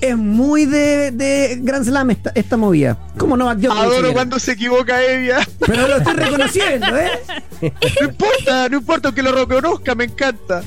[0.00, 2.98] es muy de, de Grand Slam esta, esta movida.
[3.18, 3.50] ¿Cómo no?
[3.50, 5.38] Adoro cuando se equivoca Evia.
[5.66, 7.10] Pero lo estoy reconociendo, ¿eh?
[8.00, 10.62] No importa, no importa aunque lo reconozca, me encanta.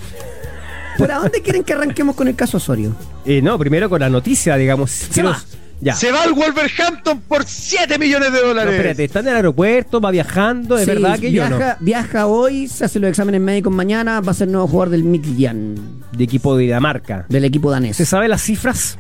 [0.98, 2.96] ¿Por a dónde quieren que arranquemos con el caso Osorio?
[3.26, 5.08] Eh, no, primero con la noticia, digamos.
[5.12, 5.42] Quiero- va.
[5.84, 5.96] Ya.
[5.96, 8.74] Se va al Wolverhampton por 7 millones de No, dólares.
[8.74, 11.58] espérate, está en el aeropuerto, va viajando, ¿es Sí, verdad que yo no?
[11.58, 15.04] viaja, viaja hoy, se hace los exámenes médicos mañana, va a ser nuevo jugador del
[15.04, 17.26] Midtjylland, De equipo de Dinamarca.
[17.28, 17.98] del equipo danés.
[17.98, 18.98] ¿Se sabe las cifras?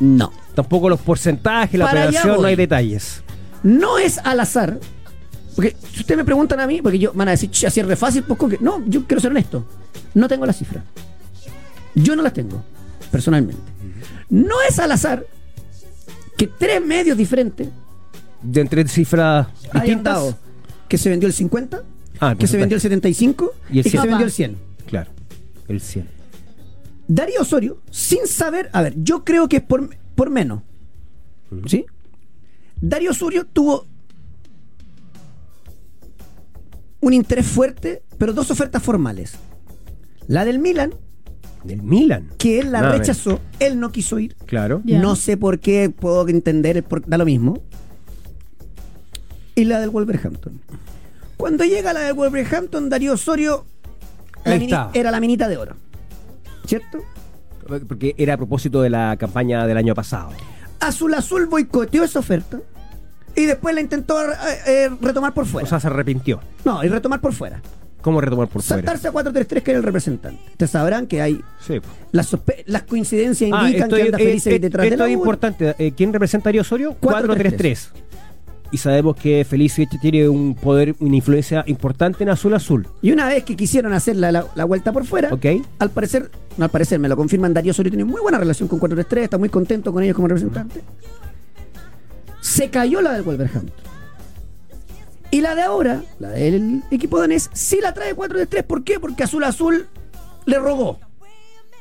[0.00, 0.32] No.
[0.56, 3.22] Tampoco los porcentajes, la Para allá operación, no hay detalles.
[3.62, 4.78] No es al azar.
[5.54, 7.86] Porque si ustedes me preguntan a mí, porque yo van a decir, "Ch, así es
[7.86, 8.58] re fácil, pues que.
[8.64, 9.64] No, yo quiero ser honesto.
[10.14, 10.82] No tengo las cifras.
[11.94, 12.62] Yo no las tengo,
[13.10, 13.60] personalmente.
[14.30, 15.24] No es al azar
[16.38, 17.68] que tres medios diferentes
[18.42, 20.36] De entre cifras distintas.
[20.88, 21.82] que se vendió el 50,
[22.20, 24.02] Ah, el que se vendió el 75 Y el que 100.
[24.02, 24.56] se vendió el 100.
[24.86, 25.10] Claro,
[25.68, 26.08] el 100.
[27.06, 30.62] Darío Osorio, sin saber, a ver, yo creo que es por, por menos.
[31.66, 31.86] ¿Sí?
[32.80, 33.86] Darío Osorio tuvo
[37.00, 39.34] un interés fuerte, pero dos ofertas formales.
[40.26, 40.92] La del Milan,
[41.64, 42.30] Del Milan.
[42.38, 44.36] que él la Nada rechazó, él no quiso ir.
[44.46, 44.80] Claro.
[44.84, 47.60] No sé por qué, puedo entender, da lo mismo.
[49.54, 50.60] Y la del Wolverhampton.
[51.36, 53.66] Cuando llega la del Wolverhampton, Darío Osorio
[54.44, 55.76] la era la minita de oro.
[56.66, 56.98] ¿Cierto?
[57.86, 60.30] porque era a propósito de la campaña del año pasado.
[60.80, 62.60] Azul Azul boicoteó esa oferta
[63.36, 64.34] y después la intentó eh,
[64.66, 65.66] eh, retomar por fuera.
[65.66, 66.40] O sea, se arrepintió.
[66.64, 67.60] no, y retomar por fuera.
[68.00, 68.82] ¿Cómo retomar por fuera?
[68.82, 70.40] Saltarse a 4-3-3 que era el representante.
[70.52, 71.74] Ustedes sabrán que hay Sí.
[72.12, 75.02] las, las coincidencias Ah, indican esto, que es- anda eh, feliz eh, detrás de esto
[75.04, 75.18] la es U.
[75.18, 75.74] importante.
[75.78, 76.96] Eh, ¿Quién representaría Osorio?
[77.00, 77.58] 4-3-3.
[77.58, 77.88] 4-3-3.
[78.70, 82.86] Y sabemos que Felicevich tiene un poder, una influencia importante en Azul Azul.
[83.00, 85.46] Y una vez que quisieron hacer la, la- la vuelta por fuera, ¿Ok?
[85.78, 88.78] al parecer, no al parecer, me lo confirman, Darío Osorio tiene muy buena relación con
[88.78, 90.82] 4-3-3, está muy contento con ellos como representante.
[92.40, 93.72] Se cayó la del Wolverhampton.
[95.30, 98.62] Y la de ahora, la del equipo danés, sí la trae 4-3-3.
[98.64, 98.98] ¿Por qué?
[98.98, 99.86] Porque Azul Azul
[100.46, 100.98] le rogó.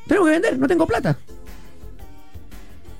[0.08, 1.18] Tengo que vender, no tengo plata.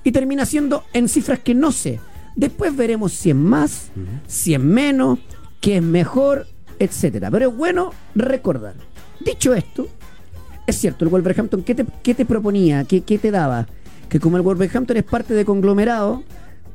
[0.04, 2.00] Y termina siendo en cifras que no sé.
[2.34, 3.90] Después veremos si es más,
[4.26, 5.18] si es menos,
[5.60, 6.46] qué es mejor,
[6.78, 7.30] etcétera.
[7.30, 8.74] Pero es bueno recordar.
[9.20, 9.88] Dicho esto,
[10.66, 12.84] es cierto, el Wolverhampton, ¿qué te, qué te proponía?
[12.84, 13.66] ¿Qué, qué te daba?
[14.08, 16.22] Que como el Wolverhampton es parte de conglomerado,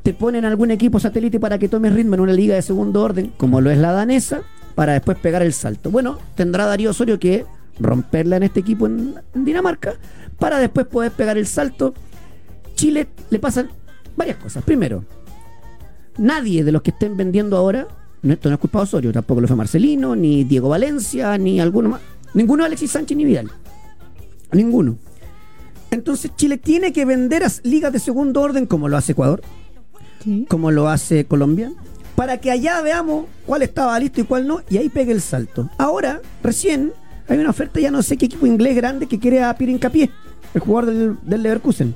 [0.03, 3.31] te ponen algún equipo satélite para que tomes ritmo en una liga de segundo orden,
[3.37, 4.41] como lo es la danesa,
[4.75, 5.89] para después pegar el salto.
[5.91, 7.45] Bueno, tendrá Darío Osorio que
[7.79, 9.95] romperla en este equipo en, Dinamarca,
[10.37, 11.93] para después poder pegar el salto.
[12.75, 13.69] Chile le pasan
[14.17, 14.63] varias cosas.
[14.65, 15.05] Primero,
[16.17, 17.87] nadie de los que estén vendiendo ahora,
[18.23, 21.89] esto no es culpa de Osorio, tampoco lo fue Marcelino, ni Diego Valencia, ni alguno
[21.89, 22.01] más.
[22.33, 23.49] Ninguno Alexis Sánchez ni Vidal.
[24.51, 24.97] Ninguno.
[25.91, 29.43] Entonces Chile tiene que vender a ligas de segundo orden como lo hace Ecuador,
[30.47, 31.71] como lo hace Colombia,
[32.15, 35.69] para que allá veamos cuál estaba listo y cuál no, y ahí pegue el salto.
[35.77, 36.93] Ahora, recién,
[37.27, 40.09] hay una oferta, ya no sé qué equipo inglés grande que quiere a Pierre Incapié,
[40.53, 41.95] el jugador del, del Leverkusen.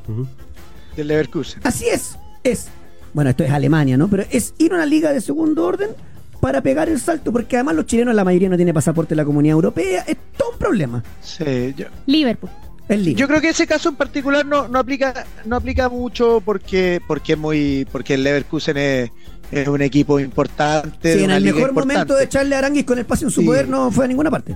[0.95, 1.61] Del Leverkusen.
[1.63, 2.67] Así es, es,
[3.13, 4.07] bueno, esto es Alemania, ¿no?
[4.07, 5.89] Pero es ir a una liga de segundo orden
[6.39, 9.25] para pegar el salto, porque además los chilenos, la mayoría no tiene pasaporte de la
[9.25, 11.03] comunidad europea, es todo un problema.
[11.21, 12.49] Sí, yo, Liverpool.
[12.89, 17.34] Yo creo que ese caso en particular no, no aplica no aplica mucho porque porque
[17.34, 19.12] es muy porque el Leverkusen es,
[19.52, 21.12] es un equipo importante.
[21.13, 21.93] Sí, de en el mejor importante.
[21.95, 23.45] momento de echarle a Aranguis con el pase en su Sí.
[23.47, 24.56] poder no fue a ninguna parte.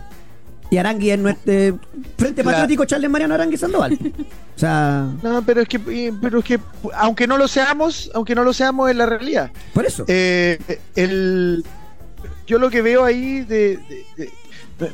[0.70, 1.80] Y Aranguis es nuestro
[2.18, 4.00] Frente La- Patriótico Charles Mariano Aranguis Sandoval.
[4.56, 5.80] o sea, No, pero es que
[6.22, 6.58] pero es que
[6.94, 9.52] aunque no lo seamos, aunque no lo seamos es la realidad.
[9.74, 10.06] por eso.
[10.08, 10.58] Eh,
[10.96, 11.66] el,
[12.48, 14.30] yo lo que veo ahí de, de- de-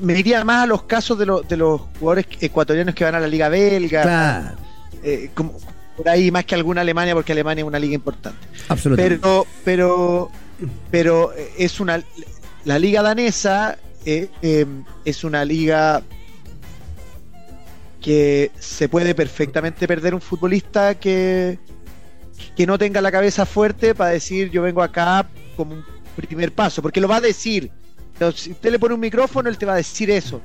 [0.02, 3.20] me iría más a los casos de, los de los jugadores ecuatorianos que van a
[3.20, 4.58] la liga belga, claro,
[5.04, 5.54] eh, como
[5.96, 8.48] por ahí más que alguna Alemania, porque Alemania es una liga importante.
[8.68, 9.18] absolutamente.
[9.18, 10.32] Pero, pero,
[10.92, 12.04] pero eh, es una
[12.66, 14.66] la liga danesa eh, eh,
[15.06, 16.02] es una liga
[18.02, 21.60] que se puede perfectamente perder un futbolista que
[22.56, 25.84] que no tenga la cabeza fuerte para decir yo vengo acá como un
[26.16, 27.72] primer paso, porque lo va a decir.
[28.20, 30.42] Entonces, si usted le pone un micrófono, él te va a decir eso.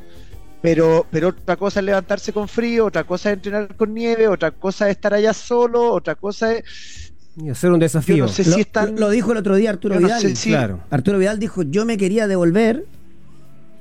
[0.61, 4.51] Pero, pero otra cosa es levantarse con frío, otra cosa es entrenar con nieve, otra
[4.53, 7.13] cosa es estar allá solo, otra cosa es...
[7.37, 8.25] Y hacer un Yo desafío.
[8.27, 8.95] no sé lo, si es tan...
[9.01, 10.21] lo dijo el otro día Arturo Yo no Vidal.
[10.21, 10.81] sé si- Claro.
[10.91, 12.85] Arturo Vidal dijo, yo me quería devolver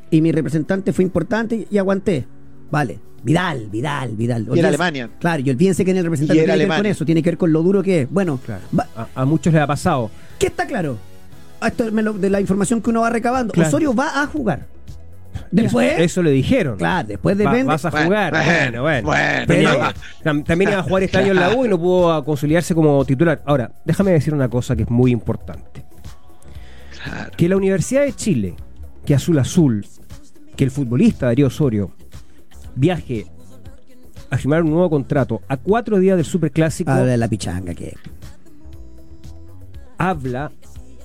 [0.09, 2.25] y mi representante fue importante y aguanté.
[2.71, 2.99] Vale.
[3.23, 4.41] Vidal, Vidal, Vidal.
[4.41, 5.09] Y era Olvídense- Alemania.
[5.19, 7.37] Claro, y olvídense que en el representante tiene que ver con eso, tiene que ver
[7.37, 8.09] con lo duro que es.
[8.09, 8.63] Bueno, Claro.
[8.77, 10.09] va- A, a muchos les ha pasado.
[10.39, 10.97] ¿qué está claro?
[11.61, 13.53] Ah, Esto me lo- de la información que uno va recabando.
[13.53, 13.69] Claro.
[13.69, 14.67] Osorio va a jugar.
[15.49, 16.77] Después, Eso, eso le dijeron.
[16.77, 17.63] claro, después Va- depende.
[17.63, 18.31] vas a jugar.
[18.33, 19.89] bueno, Bueno, bueno.
[20.23, 22.73] tam- también iba a jugar este año en la U y no pudo ah, consolidarse
[22.75, 23.41] como titular.
[23.45, 25.85] Ahora, déjame decir una cosa que es muy importante.
[27.03, 27.31] Claro.
[27.37, 28.55] Que la Universidad de Chile,
[29.05, 29.85] que Azul Azul,
[30.55, 31.91] que el futbolista Darío Osorio
[32.75, 33.25] viaje
[34.29, 37.95] a firmar un nuevo contrato a cuatro días del Superclásico, Habla de la pichanga que
[39.97, 40.51] habla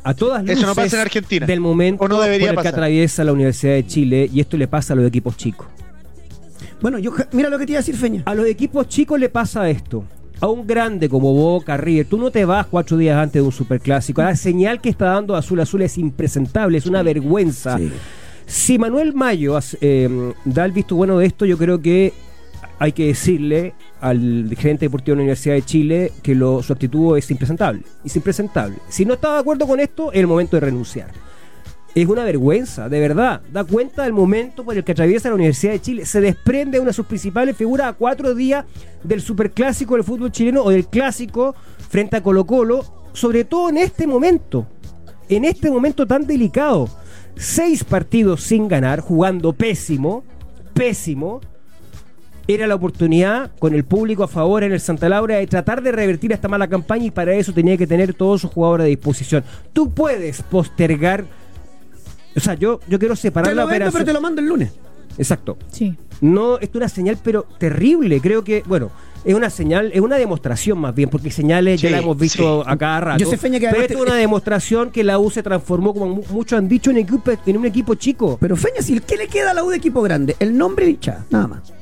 [0.07, 1.47] a todas luces Eso no pasa en Argentina.
[1.47, 4.57] del momento O no debería por el que atraviesa la Universidad de Chile y esto
[4.57, 5.67] le pasa a los equipos chicos.
[6.81, 8.23] Bueno, yo mira lo que te iba a decir Feña.
[8.25, 10.05] A los equipos chicos le pasa esto.
[10.41, 13.53] A un grande como Boca, River, tú no te vas cuatro días antes de un
[13.53, 14.23] superclásico.
[14.23, 17.79] La señal que está dando Azul Azul es impresentable, es una vergüenza.
[17.79, 17.91] Sí.
[18.47, 22.13] Si Manuel Mayo eh, da el visto bueno de esto, yo creo que
[22.79, 27.31] hay que decirle al gerente deportivo de la Universidad de Chile que su actitud es
[27.31, 27.83] impresentable.
[28.05, 28.77] Es impresentable.
[28.89, 31.11] Si no está de acuerdo con esto, es el momento de renunciar.
[31.95, 33.41] Es una vergüenza, de verdad.
[33.51, 36.05] Da cuenta del momento por el que atraviesa la Universidad de Chile.
[36.05, 38.67] Se desprende una de sus principales figuras a cuatro días
[39.03, 41.55] del superclásico del fútbol chileno o del clásico
[41.89, 42.85] frente a Colo Colo,
[43.15, 44.67] sobre todo en este momento.
[45.31, 46.91] En este momento tan delicado.
[47.35, 50.23] Seis partidos sin ganar, jugando pésimo,
[50.75, 51.41] pésimo.
[52.49, 55.91] Era la oportunidad, con el público a favor en el Santa Laura, de tratar de
[55.91, 59.43] revertir esta mala campaña y para eso tenía que tener todos sus jugadores a disposición.
[59.73, 61.25] Tú puedes postergar.
[62.37, 63.93] O sea, yo, yo quiero separar Te la vendo, operación.
[63.95, 64.73] pero te lo mando el lunes.
[65.19, 65.57] Exacto.
[65.73, 65.97] Sí.
[66.21, 68.21] no, esto es una señal, pero terrible.
[68.21, 68.91] Creo que, bueno,
[69.25, 72.63] es una señal, es una demostración más bien, porque señales ya Sí, la hemos visto
[72.63, 72.71] sí.
[72.71, 73.25] a cada rato.
[73.25, 76.07] Yo sé, Feña, que pero esto es una demostración que la U se transformó, como
[76.17, 78.37] mu- muchos han dicho, en, equipo, en un equipo chico.
[78.41, 80.37] Pero Feña, si ¿qué le queda a la U de equipo grande?
[80.39, 80.99] El nombre y
[81.31, 81.73] nada más.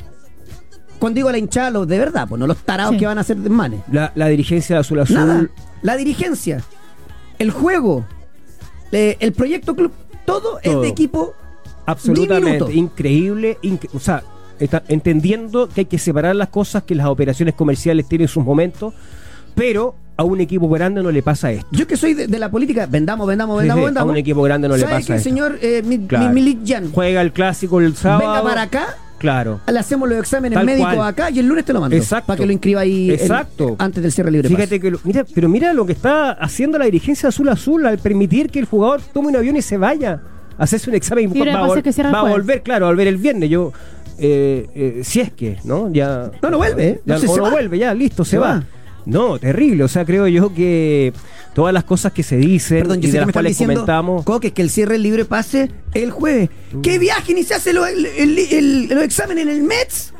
[0.98, 2.98] Cuando digo la hinchada, los de verdad, pues no los tarados Sí.
[3.00, 3.80] que van a hacer desmanes.
[3.90, 5.16] La, la dirigencia de Azul Azul.
[5.16, 5.46] Nada.
[5.82, 6.62] La dirigencia,
[7.38, 8.04] el juego,
[8.92, 9.92] eh, el proyecto club,
[10.24, 11.34] todo, es de equipo
[11.86, 12.72] Absolutamente Diminuto.
[12.72, 13.58] increíble.
[13.62, 14.22] incre- o sea,
[14.58, 18.94] está entendiendo que hay que separar las cosas, que las operaciones comerciales tienen sus momentos,
[19.54, 21.66] pero a un equipo grande no le pasa esto.
[21.72, 24.08] Yo que soy de, de la política, vendamos, vendamos, vendamos, sí, vendamos.
[24.08, 25.24] a un equipo grande no le ¿Sabe pasa qué, esto.
[25.28, 26.32] señor eh, Mi- Mi- Claro.
[26.32, 26.92] Milik Jan?
[26.92, 28.20] Juega el clásico el sábado.
[28.30, 29.60] Venga para acá, Claro.
[29.66, 31.08] le hacemos los exámenes Tal médicos cual.
[31.08, 31.96] acá y el lunes te lo mando.
[31.96, 32.26] Exacto.
[32.26, 33.74] Para que lo inscriba ahí en- Exacto.
[33.78, 34.48] antes del cierre libre.
[34.50, 34.80] Fíjate paso.
[34.82, 38.50] que lo- mira, pero mira lo que está haciendo la dirigencia Azul Azul al permitir
[38.50, 40.20] que el jugador tome un avión y se vaya.
[40.58, 42.86] Hacerse un examen Y va, a pasa vol- que cierra el va a volver, claro,
[42.86, 43.48] a volver el viernes.
[43.50, 43.72] Yo
[44.18, 45.90] eh, eh, si es que, ¿no?
[45.92, 46.92] Ya No, no vuelve, ¿eh?
[47.04, 47.50] Ya, Entonces o se no va.
[47.50, 48.46] vuelve, ya, listo, se, Se va.
[48.58, 48.64] va.
[49.06, 49.82] No, terrible.
[49.84, 51.12] O sea, creo yo que
[51.54, 54.24] todas las cosas que se dicen Perdón, y de las cuales diciendo, comentamos.
[54.24, 56.50] Coque, que el cierre libre pase el jueves.
[56.72, 56.80] Mm.
[56.80, 57.34] ¿Qué viaje?
[57.34, 60.13] Ni se hace lo- el- el- el- los exámenes en el METS.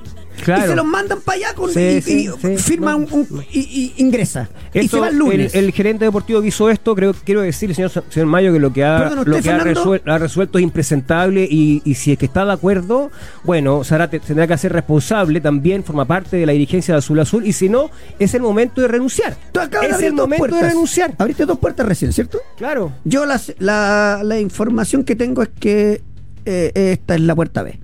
[0.44, 0.64] Claro.
[0.64, 2.98] Y se los mandan para allá con, Sí, y, sí, y sí, firma no.
[2.98, 4.48] un, un- y, y ingresa.
[4.72, 5.54] y Esto, se va el lunes.
[5.54, 8.72] El, el gerente deportivo que hizo esto, creo quiero decir, señor, señor Mayo, que lo
[8.72, 9.84] que ha, Perdón, ¿usted, lo que ha, Fernando?
[9.84, 13.10] resuel- ha resuelto es impresentable y, y si es que está de acuerdo,
[13.44, 17.18] bueno, Sara te- tendrá que ser responsable, también forma parte de la dirigencia de Azul
[17.20, 19.36] Azul y si no, es el momento de renunciar.
[19.52, 20.68] Tú acabas de Es abrir el momento de puertas.
[20.70, 21.14] renunciar.
[21.18, 22.38] Abriste dos puertas recién, ¿cierto?
[22.56, 22.92] Claro.
[23.04, 26.02] Yo las- la, la información que tengo es que
[26.44, 27.80] eh, esta es la puerta B.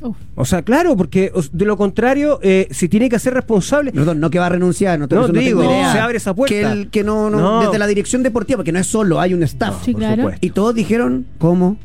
[0.00, 0.16] Uf.
[0.36, 4.30] O sea, claro, porque de lo contrario, eh, si tiene que ser responsable, Perdón, no
[4.30, 5.92] que va a renunciar, no, No, eso no digo, tengo idea.
[5.92, 6.54] se abre esa puerta.
[6.54, 7.60] Que, el- que no, no, No.
[7.62, 9.84] desde la dirección deportiva, porque no es solo, hay un staff.
[9.84, 10.22] Sí, claro.
[10.22, 10.46] supuesto.
[10.46, 11.76] Y todos dijeron, ¿cómo?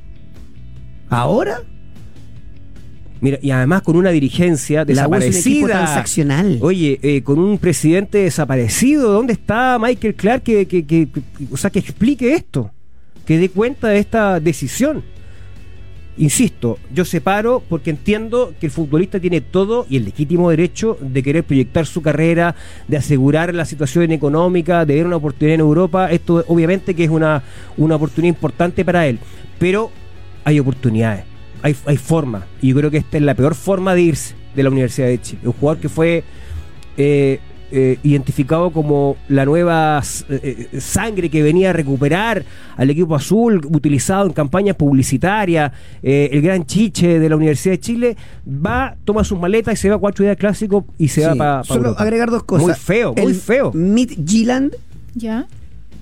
[1.10, 1.62] ¿Ahora?
[3.22, 5.68] Mira, y además con una dirigencia La desaparecida.
[5.68, 6.60] transaccional.
[6.62, 11.22] Oye, eh, con un presidente desaparecido, ¿dónde está Michael Clark que, que, que- que-
[11.52, 12.70] o sea, que explique esto?
[13.26, 15.04] Que dé cuenta de esta decisión.
[16.16, 21.24] Insisto, yo separo porque entiendo que el futbolista tiene todo y el legítimo derecho de
[21.24, 22.56] querer proyectar su carrera,
[22.88, 26.12] de asegurar la situación económica, de ver una oportunidad en Europa.
[26.12, 27.42] Esto obviamente que es una,
[27.78, 29.18] una oportunidad importante para él.
[29.58, 29.90] Pero
[30.44, 31.24] hay oportunidades,
[31.64, 32.44] hay, hay formas.
[32.62, 35.20] Y yo creo que esta es la peor forma de irse de la Universidad de
[35.20, 35.42] Chile.
[35.46, 36.24] Un jugador que fue
[36.96, 37.40] eh,
[37.74, 42.46] eh, identificado como la nueva eh, eh, sangre que venía a recuperar
[42.78, 45.72] al equipo azul, utilizado en campañas publicitarias,
[46.04, 49.90] eh, el gran chiche de la Universidad de Chile, va, toma sus maletas y se
[49.90, 52.68] va a cuatro días clásico y se va para Solo agregar dos cosas.
[52.68, 53.72] Muy feo, muy feo.
[53.74, 54.76] Mid Giland
[55.16, 55.48] ¿Ya?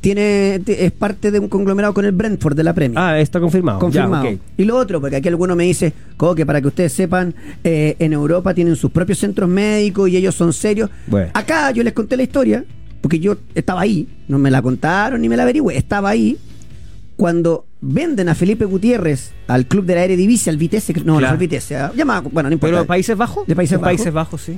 [0.01, 2.99] Tiene, es parte de un conglomerado con el Brentford de la Premier.
[2.99, 3.79] Ah, está confirmado.
[3.79, 4.29] Confirmado.
[4.31, 4.37] Ya.
[4.57, 7.33] Y lo otro, porque aquí alguno me dice, "Co, que para que ustedes sepan,
[7.63, 10.89] eh, en Europa tienen sus propios centros médicos y ellos son serios.
[11.07, 11.29] Bueno.
[11.33, 12.65] Acá yo les conté la historia,
[12.99, 16.37] porque yo estaba ahí, no me la contaron ni me la averigüé, estaba ahí
[17.15, 21.33] cuando venden a Felipe Gutiérrez al club de la Eredivisie, al Vitesse, no, no Claro.
[21.33, 22.75] al Vitesse, ah, llamaba, bueno, no importa.
[22.75, 23.45] Pero Países Bajos.
[23.47, 23.85] De Países Bajos.
[23.97, 24.57] Países Bajos, sí.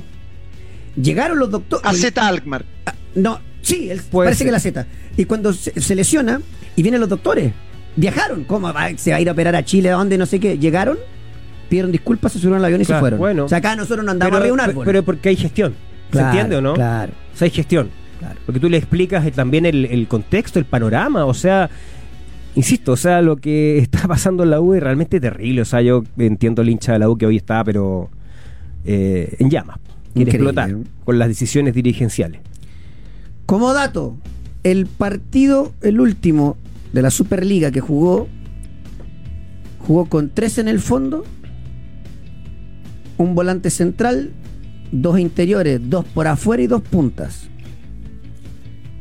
[0.96, 1.84] Llegaron los doctores.
[1.86, 2.64] AZ Alkmaar.
[2.86, 4.46] Ah, No, sí, él- Puede parece ser.
[4.46, 4.86] que la Z.
[5.16, 6.40] Y cuando se, se lesiona
[6.76, 7.52] y vienen los doctores,
[7.96, 8.44] viajaron.
[8.44, 9.90] ¿Cómo va- se va a ir a operar a Chile?
[9.90, 10.16] ¿A dónde?
[10.18, 10.58] No sé qué.
[10.58, 10.98] Llegaron,
[11.68, 13.18] pidieron disculpas, se subieron al avión y Claro, se fueron.
[13.18, 13.44] bueno.
[13.44, 14.84] o sea, acá nosotros no andamos arriba de un árbol.
[14.84, 15.74] pero porque hay gestión.
[16.10, 16.74] Claro, ¿Se entiende o no?
[16.74, 17.12] Claro.
[17.32, 17.90] O sea, hay gestión.
[18.18, 18.38] Claro.
[18.46, 21.68] Porque tú le explicas eh, también el, el contexto, el panorama, o sea,
[22.54, 25.62] insisto, o sea, lo que está pasando en la U es realmente terrible.
[25.62, 28.10] O sea, yo entiendo el hincha de la U que hoy está, pero
[28.84, 29.78] eh, en llamas.
[30.14, 32.40] Quiere Increíble, explotar con las decisiones dirigenciales.
[33.46, 34.16] Como dato,
[34.62, 36.56] el partido, el último
[36.92, 38.28] de la Superliga que jugó,
[39.86, 41.24] jugó con tres en el fondo,
[43.18, 44.32] un volante central,
[44.92, 47.48] dos interiores, dos por afuera y dos puntas.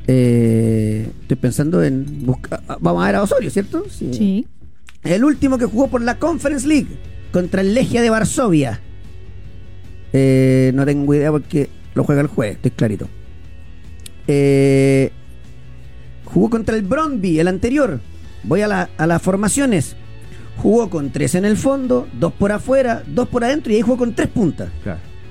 [0.08, 2.62] Eh, estoy pensando en buscar.
[2.82, 3.86] Vamos a ver a Osorio, ¿cierto?
[3.90, 4.46] Sí.
[5.04, 6.88] El último que jugó por la Conference League
[7.32, 8.82] contra el Legia de Varsovia.
[10.12, 13.08] Eh, no tengo idea porque lo juega el jueves, estoy clarito.
[14.28, 15.12] Eh,
[16.26, 18.00] jugó contra el Brondby, el anterior.
[18.44, 19.96] Voy a, la- a las formaciones.
[20.58, 23.98] Jugó con tres en el fondo, dos por afuera, dos por adentro y ahí jugó
[23.98, 24.70] con tres puntas.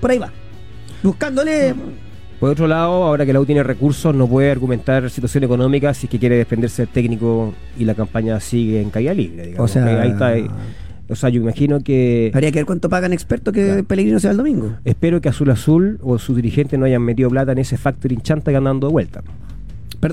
[0.01, 0.31] Por ahí va.
[1.03, 1.75] Buscándole.
[2.41, 6.07] Por otro lado, ahora que la U tiene recursos, no puede argumentar situación económica si
[6.07, 9.47] es que quiere desprenderse del técnico y la campaña sigue en caída libre.
[9.47, 9.71] Digamos.
[9.71, 10.33] O sea- ahí está.
[11.09, 12.31] O sea, yo imagino que.
[12.33, 13.85] Habría que ver cuánto pagan expertos que Claro.
[13.85, 14.77] Pellegrino se va el domingo.
[14.85, 18.51] Espero que Azul Azul o sus dirigentes no hayan metido plata en ese factoring chanta
[18.51, 19.23] que andan dando de vuelta.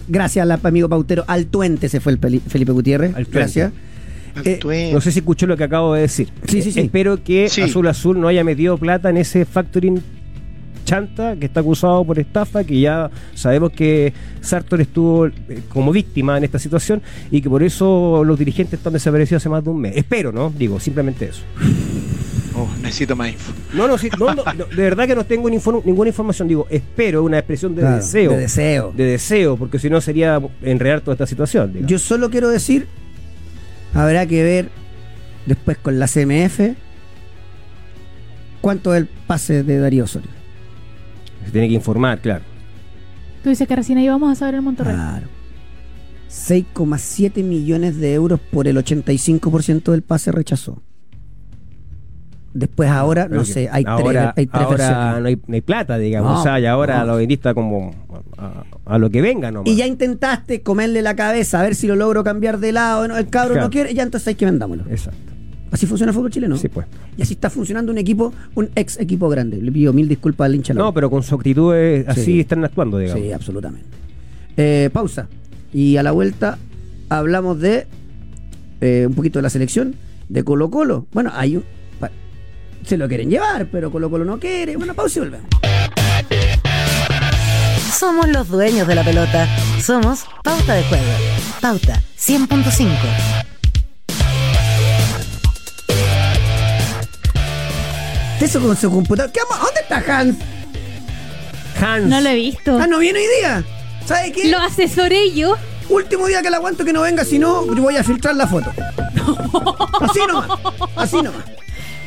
[0.07, 1.23] Gracias al amigo Pautero.
[1.27, 3.09] Al Tuente se fue el Peli- Felipe Gutiérrez.
[3.15, 3.39] Al Tuente.
[3.39, 3.71] Gracias.
[4.35, 4.91] Actué.
[4.93, 6.29] No sé si escuchó lo que acabo de decir.
[6.47, 6.79] Sí, sí, sí.
[6.81, 7.61] Espero que Sí.
[7.61, 10.01] Azul Azul no haya metido plata en ese factoring
[10.89, 15.31] chanta que está acusado por estafa, que ya sabemos que Sartor estuvo eh,
[15.69, 19.63] como víctima en esta situación y que por eso los dirigentes están desaparecidos hace más
[19.63, 19.95] de un mes.
[19.95, 20.51] Espero, ¿no?
[20.57, 21.41] Digo, simplemente eso.
[22.55, 23.53] Oh, necesito más info.
[23.73, 26.47] No, no, sí, no, no, no, de verdad que no tengo ni inform- ninguna información.
[26.47, 28.31] Digo, espero una expresión de Claro, deseo.
[28.31, 28.93] de deseo.
[28.97, 31.67] De deseo, porque si no sería enredar toda esta situación.
[31.71, 31.89] digamos.
[31.91, 32.87] Yo solo quiero decir,
[33.93, 34.69] habrá que ver
[35.45, 36.59] después con la CMF
[38.61, 40.29] cuánto es el pase de Darío Osorio.
[41.49, 42.43] Se tiene que informar, claro.
[43.43, 44.93] Tú dices que recién ahí vamos a saber el Monterrey.
[44.95, 45.27] Claro.
[46.29, 50.81] 6,7 millones de euros por el 85% del pase rechazó.
[52.53, 55.21] Después ahora, Pero no que sé, hay ahora, tres, hay tres ahora versiones.
[55.21, 56.31] no, hay, no hay plata, digamos.
[56.33, 57.05] No, o sea, y ahora no.
[57.05, 57.91] lo vendiste como
[58.37, 59.71] a, a lo que venga nomás.
[59.71, 63.07] Y ya intentaste comerle la cabeza a ver si lo logro cambiar de lado.
[63.07, 63.17] ¿no?
[63.17, 63.67] El cabro Claro.
[63.67, 64.85] no quiere, ya entonces hay que vendámoslo.
[64.89, 65.31] Exacto.
[65.71, 66.57] Así funciona el fútbol chileno.
[66.57, 66.87] Sí, pues.
[67.17, 69.57] Y así está funcionando un equipo, un ex equipo grande.
[69.61, 70.73] Le pido mil disculpas al hincha.
[70.73, 72.39] No, pero con su actitud es- así Sí.
[72.39, 73.23] están actuando, digamos.
[73.23, 73.85] Sí, absolutamente.
[74.57, 75.27] Eh, pausa.
[75.71, 76.57] Y a la vuelta
[77.09, 77.85] hablamos de
[78.81, 79.95] eh, un poquito de la selección,
[80.29, 81.05] de Colo Colo.
[81.11, 81.63] Bueno, hay un...
[81.99, 82.11] pa-
[82.85, 84.75] Se lo quieren llevar, pero Colo Colo no quiere.
[84.77, 85.47] Bueno, pausa y volvemos.
[87.97, 89.47] Somos los dueños de la pelota.
[89.81, 91.03] Somos Pauta de Juego.
[91.61, 93.48] Pauta 100.5.
[98.39, 99.31] Eso con su computador.
[99.31, 99.65] ¿Qué vamos?
[99.65, 100.35] ¿Dónde está Hans?
[101.81, 102.05] Hans.
[102.05, 102.77] No lo he visto.
[102.79, 103.63] Ah, no viene hoy día.
[104.05, 104.49] ¿Sabe qué?
[104.49, 105.55] Lo asesoré yo.
[105.89, 108.71] Último día que le aguanto que no venga, si no, voy a filtrar la foto.
[110.01, 110.59] Así nomás.
[110.95, 111.43] Así nomás.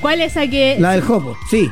[0.00, 0.76] ¿Cuál es esa que.?
[0.80, 1.70] La del Jopo, sí.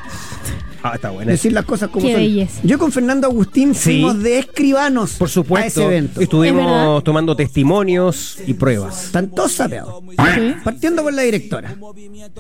[0.83, 1.31] Ah, está buena.
[1.33, 2.21] Decir las cosas como Qué son.
[2.23, 2.61] belleza.
[2.63, 3.81] Yo con Fernando Agustín Sí.
[4.01, 5.81] fuimos de escribanos Por supuesto.
[5.81, 6.21] a ese evento.
[6.21, 9.05] Es Estuvimos tomando testimonios y pruebas.
[9.07, 10.03] Están todos sapeados.
[10.35, 10.55] Sí.
[10.65, 11.77] Partiendo por la directora.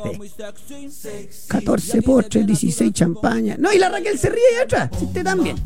[0.02, 1.28] Sí.
[1.48, 3.58] 14 postres, 16 champañas.
[3.58, 4.90] No, y la Raquel se ríe ahí atrás.
[4.98, 5.56] Sí, usted también.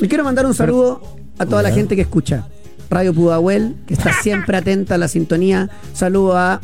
[0.00, 1.02] Le quiero mandar un saludo
[1.38, 2.46] a toda la gente que escucha.
[2.88, 5.70] Radio Pudahuel, que está siempre atenta a la sintonía.
[5.94, 6.60] Saludo a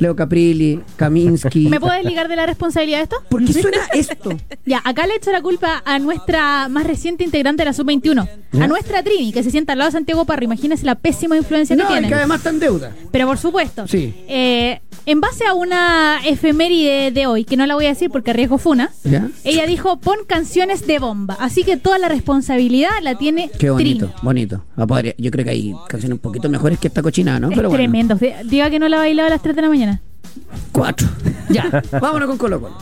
[0.00, 1.68] Leo Caprilli, Kaminsky.
[1.68, 3.16] ¿Me puedes ligar de la responsabilidad de esto?
[3.28, 4.30] ¿Por qué suena esto?
[4.66, 8.64] Ya, acá le echo la culpa a nuestra más reciente integrante de la Sub-21, ¿Ya?
[8.64, 10.42] a nuestra Trini, que se sienta al lado de Santiago Parra.
[10.44, 12.08] Imagínese la pésima influencia No, que tiene.
[12.08, 12.92] que además está en deuda.
[13.12, 14.14] Pero por supuesto, Sí.
[14.26, 18.30] eh, en base a una efeméride de hoy, que no la voy a decir porque
[18.30, 19.28] arriesgo funa, ¿Ya?
[19.44, 21.36] ella dijo, pon canciones de bomba.
[21.40, 24.20] Así que toda la responsabilidad la tiene Qué bonito, Trini.
[24.22, 24.64] bonito.
[24.76, 24.86] Ah,
[25.18, 27.50] Yo creo que hay canciones un poquito mejores que esta cochinada, ¿no?
[27.50, 27.82] Es Pero bueno.
[27.82, 28.18] tremendo.
[28.44, 29.89] Diga que no la bailaba a las 3 de la mañana.
[30.72, 31.08] Cuatro.
[31.50, 32.78] Ya, vámonos con Colo Colo.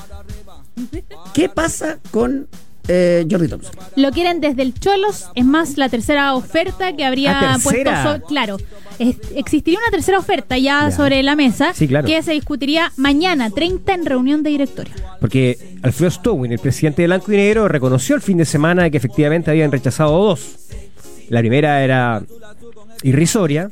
[1.33, 2.47] ¿Qué pasa con
[2.87, 3.73] eh, Jordi Thompson?
[3.97, 7.91] Lo quieren desde el Cholos, es más la tercera oferta que habría Ah, puesto
[8.29, 8.59] claro.
[8.99, 10.91] es- existiría una tercera oferta ya, Ya.
[10.91, 12.07] sobre la mesa Sí, claro.
[12.07, 14.95] que se discutiría mañana 30 en reunión de directorio.
[15.21, 18.99] Porque Alfredo Stowin, el presidente de Blanco y Negro, reconoció el fin de semana que
[18.99, 20.57] efectivamente habían rechazado dos.
[21.31, 22.23] La primera era
[23.03, 23.71] irrisoria,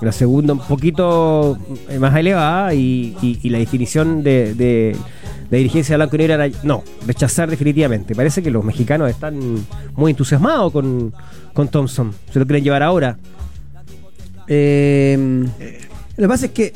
[0.00, 4.96] la segunda un poquito eh, más elevada y, y- y la definición de, de
[5.50, 8.14] la dirigencia de Blanco y Negro era no, rechazar definitivamente.
[8.14, 9.38] Parece que los mexicanos están
[9.96, 11.12] muy entusiasmados con,
[11.52, 12.12] con Thompson.
[12.32, 13.18] Se lo quieren llevar ahora.
[14.46, 15.44] Eh,
[16.16, 16.72] lo que pasa es que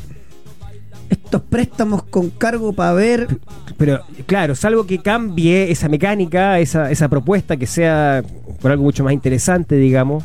[1.08, 3.28] estos préstamos con cargo para ver.
[3.76, 8.22] Pero claro, salvo que cambie esa mecánica, esa, esa propuesta, que sea
[8.60, 10.24] por algo mucho más interesante, digamos.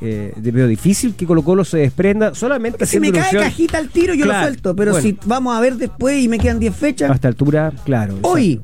[0.00, 4.14] Eh, veo difícil que Colo Colo se desprenda solamente Si me cae cajita al tiro,
[4.14, 4.76] yo Claro, lo suelto.
[4.76, 5.06] Pero bueno.
[5.08, 7.10] si vamos a ver después y me quedan 10 a fechas.
[7.14, 8.18] esta altura, claro.
[8.22, 8.60] Hoy,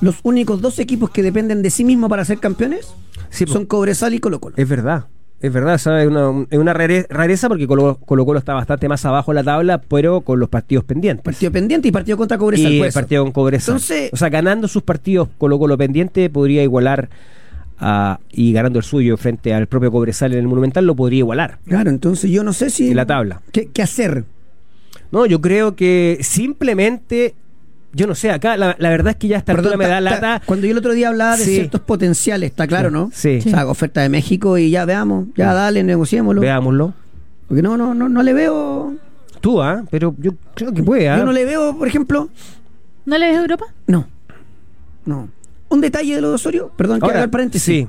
[0.00, 2.88] los únicos dos equipos que dependen de sí mismos para ser campeones
[3.30, 4.54] Sí, son Cobresal y Colo Colo.
[4.56, 5.06] es verdad.
[5.38, 9.04] Es verdad, es una, es una rare- rareza porque Colo, Colo Colo está bastante más
[9.04, 11.22] abajo en la tabla, pero con los partidos pendientes.
[11.22, 12.72] Partido pendiente y partido contra Cobresal.
[12.72, 12.94] y eso.
[12.98, 13.74] partido con Cobresal.
[13.74, 17.10] Entonces- o sea, ganando sus partidos Colo Colo pendiente podría igualar
[17.78, 21.58] a- y ganando el suyo frente al propio Cobresal en el Monumental lo podría igualar
[21.66, 22.88] Claro, entonces yo no sé si.
[22.90, 23.42] en la tabla.
[23.52, 24.24] ¿Qué, qué hacer?
[25.12, 27.34] No, yo creo que simplemente,
[27.92, 29.88] yo no sé, acá la, la verdad es que ya a esta altura Perdón, me
[29.88, 30.42] da ta- lata.
[30.46, 31.54] Cuando yo el otro día hablaba de Sí.
[31.54, 33.10] ciertos potenciales, está claro, ¿no?
[33.14, 33.38] Sí.
[33.38, 36.40] O sea, oferta de México y ya veamos, ya dale, negociémoslo.
[36.40, 36.94] Veámoslo.
[37.48, 38.94] Porque no, no, no, no le veo.
[39.40, 39.84] Tú, ¿ah?
[39.90, 41.18] Pero yo creo que puede, ¿ah?
[41.18, 42.28] Yo no le veo, por ejemplo.
[43.04, 43.66] ¿No le ves Europa?
[43.86, 44.06] No.
[45.04, 45.28] No.
[45.76, 47.62] Un detalle de lo de Osorio, perdón, que Ahora, haga el paréntesis.
[47.64, 47.86] Sí.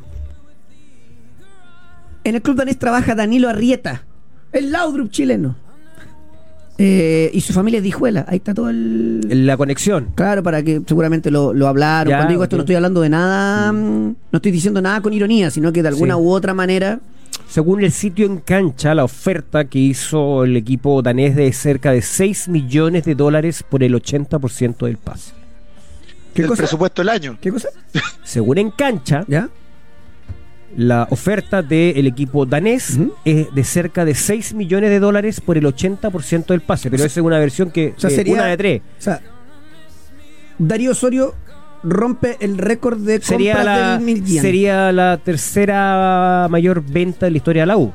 [2.25, 4.03] En el club danés trabaja Danilo Arrieta,
[4.51, 5.55] el Laudrup chileno.
[6.77, 8.25] Eh, y su familia es de Hijuela.
[8.27, 9.45] Ahí está todo el.
[9.47, 10.09] La conexión.
[10.15, 12.11] Claro, para que seguramente lo, lo hablaron.
[12.11, 15.13] Ya, Cuando digo esto, no estoy hablando de nada, mm, no estoy diciendo nada con
[15.13, 16.19] ironía, sino que de alguna Sí.
[16.19, 16.99] u otra manera
[17.47, 22.01] Según el sitio en cancha, la oferta que hizo el equipo danés de cerca de
[22.01, 25.31] 6 millones de dólares por el 80% del pase.
[26.37, 26.61] ¿Qué el cosa?
[26.63, 27.37] presupuesto del año.
[27.41, 27.69] ¿Qué cosa?
[28.23, 29.49] Según en cancha, ¿Ya?
[30.75, 35.65] la oferta del equipo danés es de cerca de 6 millones de dólares por el
[35.65, 36.89] 80% del pase.
[36.91, 38.81] Pero esa es una versión que O sea, eh, sería- una de tres.
[38.99, 39.21] O sea,
[40.59, 41.35] Darío Osorio
[41.83, 47.37] rompe el récord de Sería compras la, del sería la tercera mayor venta de la
[47.37, 47.93] historia de la U.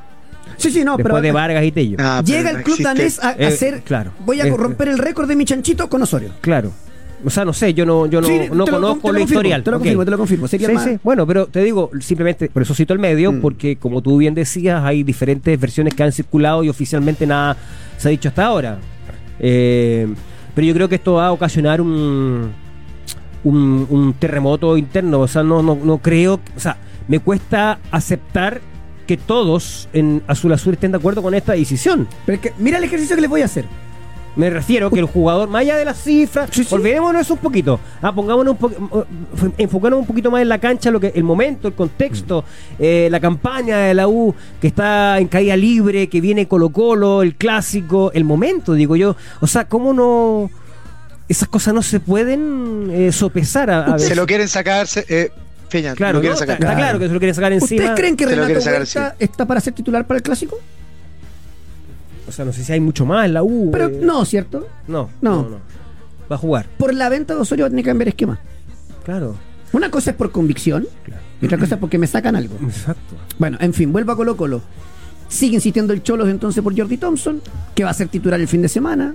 [0.56, 1.96] Sí, sí, no, después pero de Vargas y Tello.
[1.98, 2.82] Ah, llega no el club existe.
[2.84, 3.82] danés a, a Eh, hacer.
[3.82, 4.12] claro.
[4.20, 6.30] Voy a Eh, romper el récord de mi chanchito con Osorio.
[6.40, 6.72] Claro.
[7.24, 9.22] O sea, no sé, yo no, yo no, Sí, no conozco te lo la confirmo,
[9.22, 9.62] historial.
[9.62, 10.48] Te lo confirmo, te lo confirmo.
[10.48, 10.98] Sí, más- sí.
[11.02, 13.40] Bueno, pero te digo, simplemente, por eso cito el medio, Mm.
[13.40, 17.56] porque como tú bien decías, hay diferentes versiones que han circulado y oficialmente nada
[17.96, 18.78] se ha dicho hasta ahora.
[19.38, 20.06] Eh,
[20.54, 22.50] pero yo creo que esto va a ocasionar un,
[23.44, 25.20] un, un terremoto interno.
[25.20, 26.76] O sea, no, no, no creo, o sea,
[27.08, 28.60] me cuesta aceptar
[29.06, 32.06] que todos en Azul Azul estén de acuerdo con esta decisión.
[32.24, 33.64] Pero es que, mira el ejercicio que les voy a hacer.
[34.34, 36.74] Me refiero que el jugador, más allá de las cifras, Sí, sí.
[36.74, 37.78] olvidémonos un poquito.
[38.00, 39.06] Ah, pongámonos un po-
[39.58, 42.42] enfocémonos un poquito más en la cancha, lo que el momento, el contexto,
[42.78, 47.22] eh, la campaña de la U que está en caída libre, que viene Colo Colo,
[47.22, 49.16] el clásico, el momento, digo yo.
[49.42, 50.50] O sea, ¿cómo no?
[51.28, 55.30] Esas cosas no se pueden eh, sopesar a, a Se lo quieren sacar, se- eh,
[55.68, 56.38] Feña, Claro, lo quieren ¿no?
[56.38, 56.54] sacar.
[56.56, 57.80] Está, está claro que se lo quieren sacar encima.
[57.82, 60.58] ¿Ustedes creen que Renato está para ser titular para el clásico?
[62.32, 63.68] O sea, no sé si hay mucho más en la U.
[63.70, 63.98] Pero eh.
[64.02, 64.66] no, ¿cierto?
[64.88, 65.42] no, No.
[65.42, 65.56] no, no.
[66.30, 68.40] Va a jugar, Por la venta de Osorio va a tener que cambiar esquema.
[69.04, 69.36] claro.
[69.74, 70.86] Una cosa es por convicción
[71.40, 72.54] y otra cosa es porque me sacan algo.
[72.62, 73.14] Exacto.
[73.38, 74.60] Bueno, en fin, vuelvo a Colo Colo.
[75.28, 77.40] Sigue insistiendo el Cholos entonces por Jordi Thompson,
[77.74, 79.14] que va a ser titular el fin de semana.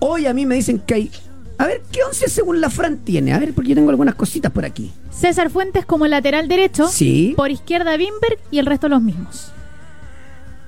[0.00, 1.10] Hoy a mí me dicen que hay...
[1.56, 3.32] A ver, ¿qué once según la Fran tiene?
[3.32, 4.92] A ver, porque yo tengo algunas cositas por aquí.
[5.10, 6.88] César Fuentes como lateral derecho.
[6.88, 7.32] Sí.
[7.36, 9.50] Por izquierda Bimberg y el resto los mismos.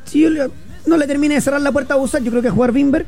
[0.04, 0.50] Si yo le-
[0.86, 3.06] no le termine de cerrar la puerta a Busal, yo creo que jugar Bimberg.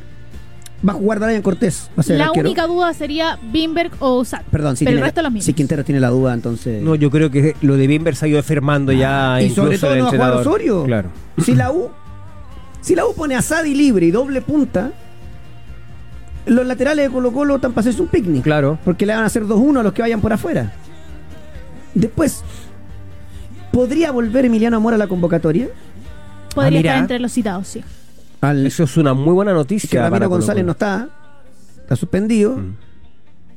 [0.87, 1.89] Va a jugar Brian Cortés.
[1.97, 2.47] Va a ser el La arquero.
[2.47, 4.43] única duda sería Bimberg o Usat.
[4.45, 5.45] Perdón, si, Pero tiene, el resto los mismos.
[5.45, 6.81] si Quintero tiene la duda, entonces...
[6.81, 9.41] No, yo creo que lo de Bimber se ha ido enfermando ya.
[9.41, 10.33] Y sobre todo no va a jugar.
[10.35, 10.83] Osorio.
[10.85, 11.09] Claro.
[11.43, 11.89] Si la U,
[12.79, 14.91] si la U pone a Sadi libre y doble punta,
[16.45, 18.43] los laterales de Colo Colo están para hacerse un picnic.
[18.43, 18.79] Claro.
[18.85, 20.71] Porque le van a hacer 2-1 a los que vayan por afuera.
[21.93, 22.41] Después,
[23.73, 25.67] ¿podría volver Emiliano Mora a la convocatoria?
[26.55, 27.83] Podría Ah, estar entre los citados, sí.
[28.41, 30.01] Al Eso es una muy buena noticia.
[30.03, 30.65] Ramiro González Colo.
[30.67, 31.09] no está,
[31.81, 32.55] está suspendido.
[32.57, 32.73] Mm.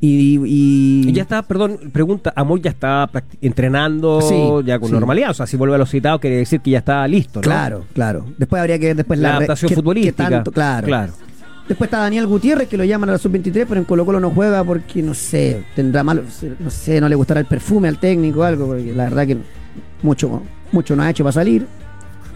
[0.05, 3.09] Y, y- Y ya está, perdón, pregunta, Amor ya está
[3.41, 4.35] entrenando Sí,
[4.67, 4.95] ya con sí.
[4.95, 5.31] normalidad.
[5.31, 7.43] O sea, si vuelve a los citados, quiere decir que ya está listo, ¿no?
[7.43, 8.27] Claro, claro.
[8.37, 10.29] Después habría que ver después La adaptación qué- qué futbolística.
[10.29, 10.87] tanto, claro.
[10.89, 11.13] Claro.
[11.69, 14.31] Después está Daniel Gutiérrez, que lo llaman a la sub-23, pero en Colo Colo no
[14.31, 16.25] juega porque, no sé, tendrá malo,
[16.59, 19.37] no sé, no le gustará el perfume al técnico o algo, porque la verdad que
[20.03, 21.65] mucho, mucho no ha hecho para salir.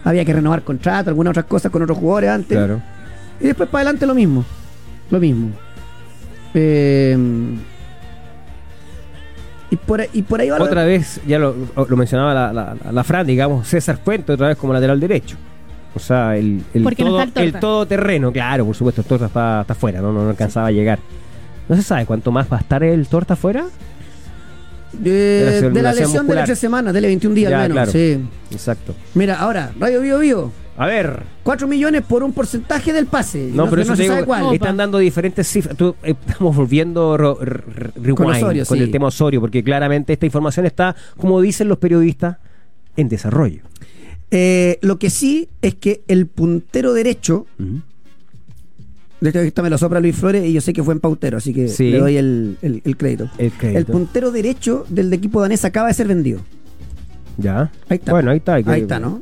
[0.09, 2.57] Había que renovar contrato, algunas otras cosas con otros jugadores antes.
[2.57, 2.81] Claro.
[3.39, 4.43] Y después para adelante lo mismo.
[5.09, 5.49] Lo mismo.
[6.53, 7.17] Eh,
[9.69, 11.53] y, por, ahí- y por ahí va la- Otra vez, ya lo,
[11.87, 15.35] lo mencionaba la, la, la Fran, digamos, César Fuente, otra vez como lateral derecho.
[15.93, 19.61] O sea, el, el, no todo, el el todoterreno, claro, por supuesto, el Torta está,
[19.61, 20.13] está afuera, ¿no?
[20.13, 20.99] No, no alcanzaba a llegar.
[21.67, 23.65] ¿No se sabe cuánto más va a estar el Torta afuera?
[24.93, 27.69] De, de la de la lesión de las tres semanas, dele 21 días Ya, al
[27.69, 27.75] menos.
[27.75, 27.91] claro.
[27.91, 28.19] Sí.
[28.51, 28.95] Exacto.
[29.13, 30.51] Mira, ahora, Radio Bio Bio.
[30.79, 33.49] A ver, 4 millones por un porcentaje del pase.
[33.51, 34.43] no, pero eso no se sabe digo, cuál.
[34.43, 34.53] Opa.
[34.53, 35.75] están dando diferentes cifras.
[35.75, 38.77] Tú, eh, estamos volviendo ro- r- r- rewind con, Osorio, sí.
[38.77, 42.37] el tema Osorio, porque claramente esta información está, como dicen los periodistas,
[42.95, 43.63] en desarrollo.
[44.29, 47.47] Eh, lo que sí es que el puntero derecho,
[49.21, 51.37] de hecho esta me lo sopra Luis Flores y yo sé que fue en pautero,
[51.37, 51.91] así que Sí.
[51.91, 53.29] le doy el, el- el crédito.
[53.37, 53.79] El crédito.
[53.79, 56.39] El puntero derecho del equipo danés acaba de ser vendido.
[57.37, 57.71] Ya.
[57.89, 58.11] Ahí está.
[58.13, 58.61] Bueno, ahí está.
[58.61, 59.21] que- Ahí está, ¿no?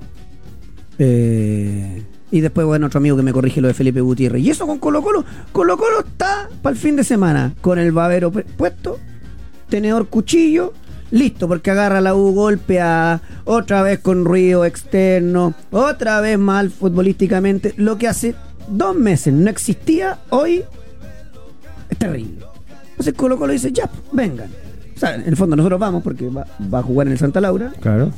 [1.00, 4.42] Eh, y después, bueno, otro amigo que me corrige lo de Felipe Gutiérrez.
[4.44, 5.24] Y eso con Colo Colo.
[5.52, 9.00] Colo Colo está para el fin de semana con el babero pu- puesto,
[9.70, 10.74] tenedor cuchillo,
[11.12, 17.74] listo, porque agarra la U golpea otra vez con ruido externo, otra vez mal futbolísticamente.
[17.78, 18.36] Lo que hace
[18.68, 20.64] dos meses no existía, hoy
[21.90, 22.46] es terrible.
[22.92, 24.50] Entonces Colo Colo dice, ya, vengan.
[24.96, 27.42] O sea, en el fondo nosotros vamos porque va, va a jugar en el Santa
[27.42, 27.74] Laura.
[27.82, 28.12] Claro.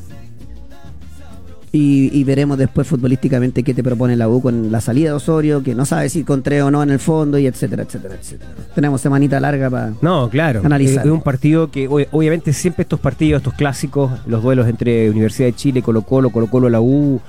[1.72, 5.62] Y, y veremos después futbolísticamente qué te propone la U con la salida de Osorio,
[5.64, 8.50] que no sabe si contré o no en el fondo, y etcétera, etcétera, etcétera.
[8.74, 9.93] Tenemos semanita larga para.
[10.02, 10.62] No, claro.
[10.64, 11.06] Analizar.
[11.06, 15.48] Es, un partido que ob- obviamente siempre estos partidos, estos clásicos, los duelos entre Universidad
[15.48, 17.20] de Chile, Colo Colo, Colo Colo, la U,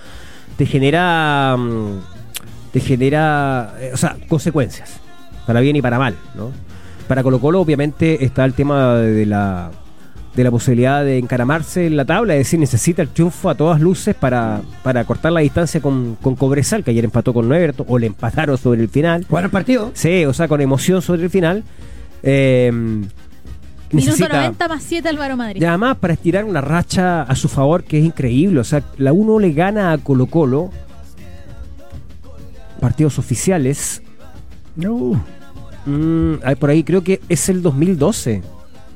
[0.57, 1.99] te genera, mm,
[2.73, 5.01] te genera, eh, o sea, consecuencias,
[5.47, 6.51] para bien y para mal, ¿no?
[7.07, 9.71] Para Colo Colo obviamente está el tema de la
[10.35, 13.81] de la posibilidad de encaramarse en la tabla, es decir, necesita el triunfo a todas
[13.81, 17.99] luces para, para cortar la distancia con, con Cobresal, que ayer empató con Everton, o
[17.99, 19.27] le empataron sobre el final.
[19.29, 19.91] Bueno, partido.
[19.95, 21.65] Sí, o sea, con emoción sobre el final.
[22.23, 23.11] Eh, Minuto
[23.91, 25.61] necesita- 90 más 7 Álvaro Madrid.
[25.61, 28.61] y además para estirar una racha a su favor que es increíble.
[28.61, 30.71] O sea, la 1 le gana a Colo Colo.
[32.81, 34.03] Partidos oficiales.
[35.87, 38.43] Mm, hay por ahí creo que es el 2012.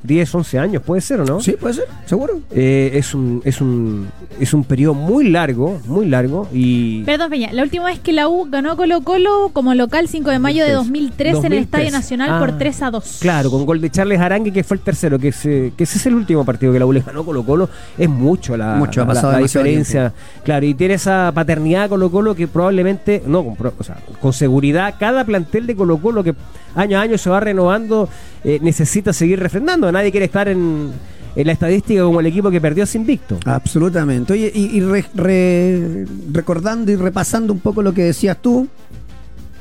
[0.03, 1.41] 10, 11 años, puede ser o no?
[1.41, 2.41] Sí, puede ser, seguro.
[2.51, 4.09] Eh, es un es un
[4.41, 8.29] es un periodo muy largo, muy largo y Perdón, Peña, la última vez que la
[8.29, 11.63] U ganó a Colo Colo como local 5 de mayo de 2003 en el 2003.
[11.65, 13.19] Estadio Nacional Ah, por 3 a 2.
[13.21, 16.07] Claro, con gol de Charles Arangue, que fue el tercero, que, ese, que ese es
[16.07, 17.69] el último partido que la U le ganó Colo Colo.
[17.97, 20.13] Es mucho la, Mucho, ha la- pasado la diferencia.
[20.45, 24.95] Claro, y tiene esa paternidad Colo Colo que probablemente, no, con, o sea, con seguridad,
[24.99, 26.35] cada plantel de Colo Colo que
[26.75, 28.09] año a año se va renovando,
[28.45, 29.92] eh, necesita seguir refrendando.
[29.93, 30.91] Nadie quiere estar en,
[31.37, 33.39] en la estadística como el equipo que perdió sin Victo.
[33.45, 34.33] Absolutamente.
[34.33, 38.69] Oye, y, y re- re- recordando y repasando un poco lo que decías tú,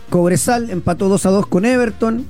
[0.09, 2.25] Cobresal empató 2 a 2 con Everton.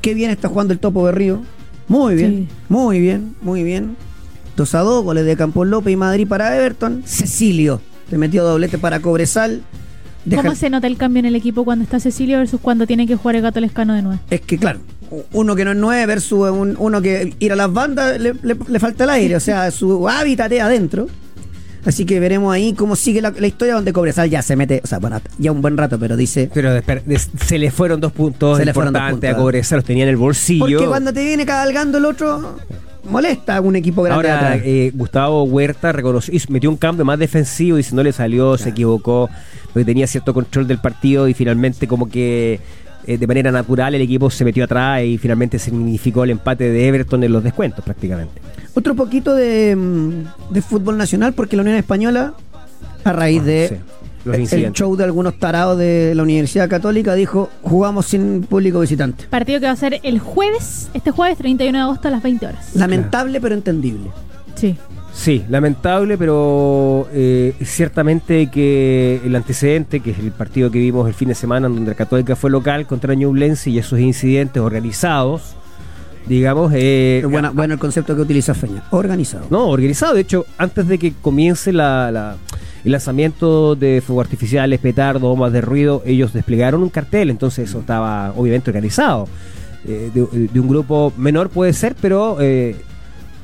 [0.00, 1.42] Qué bien está jugando el Topo Berrío.
[1.88, 2.48] Muy bien, Sí.
[2.68, 3.96] muy bien, muy bien.
[4.56, 7.02] 2 a 2, goles de Campos López y Madrid para Everton.
[7.04, 7.80] Cecilio,
[8.10, 9.62] te metió doblete para Cobresal.
[10.24, 13.06] Deja- ¿Cómo se nota el cambio en el equipo cuando está Cecilio versus cuando tiene
[13.06, 14.20] que jugar el Gato Lescano de nuevo?
[14.30, 14.80] Es que, claro,
[15.32, 18.56] uno que no es 9 versus un- uno que ir a las bandas le, le-
[18.68, 21.06] le falta el aire, o sea, su hábitat es adentro.
[21.86, 24.86] Así que veremos ahí cómo sigue la, la historia donde Cobresal ya se mete, o
[24.86, 26.50] sea, bueno, ya un buen rato, pero dice...
[26.52, 26.70] Pero
[27.46, 30.02] se le fueron dos puntos Se le fueron dos importantes puntos, a Cobresal, los tenía
[30.02, 30.66] en el bolsillo.
[30.66, 32.56] Porque cuando te viene cabalgando el otro,
[33.08, 34.62] molesta a un equipo grande Ahora, atrás.
[34.66, 38.58] eh, Gustavo Huerta reconoció, hizo- metió un cambio más defensivo y si no le salió,
[38.58, 39.30] se equivocó,
[39.72, 42.60] porque tenía cierto control del partido y finalmente como que
[43.08, 46.88] eh, de manera natural el equipo se metió atrás y finalmente significó el empate de
[46.88, 48.40] Everton en los descuentos prácticamente.
[48.74, 52.34] Otro poquito de, mm, de fútbol nacional, porque la Unión Española,
[53.04, 53.80] a raíz de
[54.26, 58.42] Ah, Sí, los el show de algunos tarados de la Universidad Católica, dijo, jugamos sin
[58.42, 59.24] público visitante.
[59.30, 62.46] Partido que va a ser el jueves, este jueves 31 de agosto a las 20
[62.46, 62.74] horas.
[62.74, 64.10] Lamentable, pero entendible.
[64.54, 64.76] Sí.
[65.18, 71.14] Sí, lamentable, pero eh, ciertamente que el antecedente, que es el partido que vimos el
[71.14, 75.56] fin de semana, en donde la Católica fue local contra Ñublense y esos incidentes organizados,
[76.28, 78.84] digamos, eh, Es buena- bueno el concepto que utiliza Feña.
[78.92, 79.46] Organizado.
[79.50, 80.14] No, organizado.
[80.14, 82.36] De hecho, antes de que comience la, la-
[82.84, 87.80] el lanzamiento de fuegos artificiales, petardos, bombas de ruido, ellos desplegaron un cartel, entonces eso
[87.80, 89.26] estaba obviamente organizado.
[89.84, 92.36] Eh, de, de un grupo menor puede ser, pero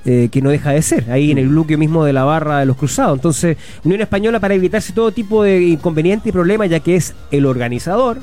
[0.04, 2.66] eh, que no deja de ser, ahí en el bloque mismo de la barra de
[2.66, 3.16] los cruzados.
[3.18, 7.46] Entonces, Unión Española, para evitarse todo tipo de inconveniente y problema, ya que es el
[7.46, 8.18] organizador,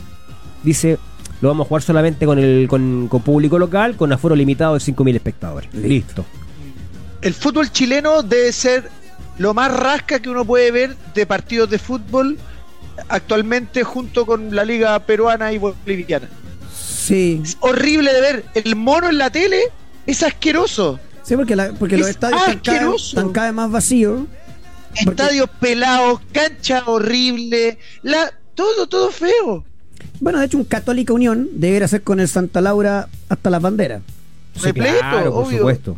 [0.64, 0.98] dice,
[1.42, 4.80] lo vamos a jugar solamente con, el, con, con público local, con aforo limitado de
[4.80, 5.74] 5.000 espectadores.
[5.74, 6.24] Listo.
[7.22, 8.90] El fútbol chileno debe ser
[9.38, 12.38] lo más rasca que uno puede ver de partidos de fútbol
[13.10, 16.30] actualmente junto con la liga peruana y boliviana.
[16.74, 17.42] Sí.
[17.44, 18.46] Es horrible de ver.
[18.54, 19.60] El mono en la tele
[20.06, 21.00] es asqueroso.
[21.32, 23.08] Sí, porque, la- porque los Es estadios están cada, asqueroso.
[23.20, 24.24] están cada vez más vacíos.
[25.06, 29.64] Porque- Estadios pelados, cancha horrible, la, todo, todo feo.
[30.20, 34.02] Bueno, de hecho, un Católica Unión debería ser con el Santa Laura hasta las banderas.
[34.62, 35.58] Repleto, claro, por obvio.
[35.60, 35.96] supuesto.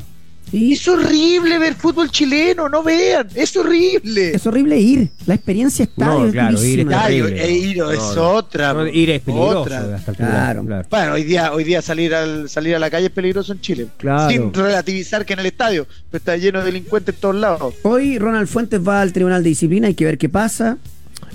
[0.53, 4.35] Y Es horrible ver fútbol chileno, no vean, es horrible.
[4.35, 5.09] es horrible ir.
[5.25, 7.43] La experiencia está No, claro, ir es terrible.
[7.43, 8.29] e ir No, es no.
[8.29, 8.71] otra.
[8.73, 9.61] No, ir es peligroso.
[9.61, 9.99] otra.
[10.15, 10.63] Claro.
[10.63, 10.87] claro.
[10.91, 13.87] Bueno, hoy día, hoy día salir al salir a la calle es peligroso en Chile.
[13.97, 14.29] Claro.
[14.29, 17.73] Sin relativizar que en el estadio pero está lleno de delincuentes en todos lados.
[17.81, 20.77] Hoy Ronald Fuentes va al Tribunal de Disciplina, hay que ver qué pasa.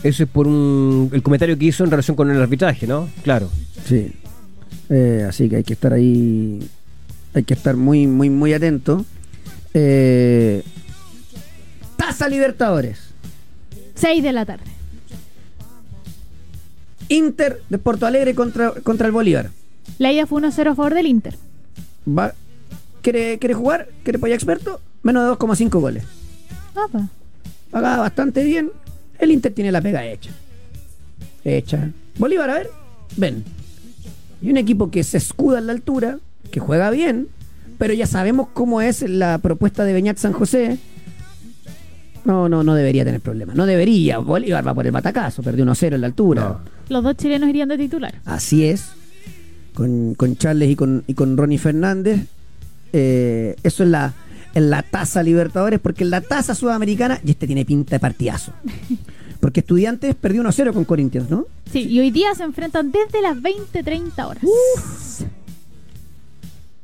[0.04, 3.08] Eso es por un, el comentario que hizo en relación con el arbitraje, ¿no?
[3.24, 3.50] Claro.
[3.84, 4.12] Sí.
[4.90, 6.60] Eh, así que hay que estar ahí.
[7.34, 9.04] Hay que estar muy, muy, muy atento.
[9.74, 10.62] Eh,
[11.96, 12.98] Taza Libertadores.
[13.94, 14.64] 6 de la tarde.
[17.08, 19.50] Inter de Porto Alegre contra, contra el Bolívar.
[19.98, 21.36] La ida fue 1-0 a favor del Inter.
[22.06, 22.34] Va,
[23.02, 23.88] ¿quiere, ¿Quiere jugar?
[24.04, 24.80] ¿Quiere polla experto?
[25.02, 26.04] Menos de 2,5 goles.
[26.74, 27.08] Apa.
[27.70, 28.70] Paga bastante bien.
[29.18, 30.30] El Inter tiene la pega hecha.
[31.44, 31.90] Hecha.
[32.18, 32.70] Bolívar, a ver,
[33.16, 33.44] ven.
[34.40, 36.18] Y un equipo que se escuda en la altura,
[36.50, 37.28] que juega bien,
[37.78, 40.78] pero ya sabemos cómo es la propuesta de Beñat San José.
[42.24, 43.56] No, no, no debería tener problemas.
[43.56, 44.18] No debería.
[44.18, 46.42] Bolívar va por el batacazo, perdió 1-0 en la altura.
[46.42, 46.60] No.
[46.88, 48.14] Los dos chilenos irían de titular.
[48.24, 48.90] Así es.
[49.74, 52.26] Con, con Charles y con, y con Ronnie Fernández.
[52.92, 54.14] Eh, eso es la,
[54.54, 58.52] en la taza Libertadores, porque en la taza sudamericana, y este tiene pinta de partidazo.
[59.40, 61.46] Porque Estudiantes perdió 1-0 con Corinthians, ¿no?
[61.70, 64.42] Sí, y hoy día se enfrentan desde las 20-30 horas.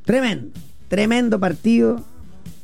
[0.05, 0.51] Tremendo,
[0.89, 2.03] tremendo partido.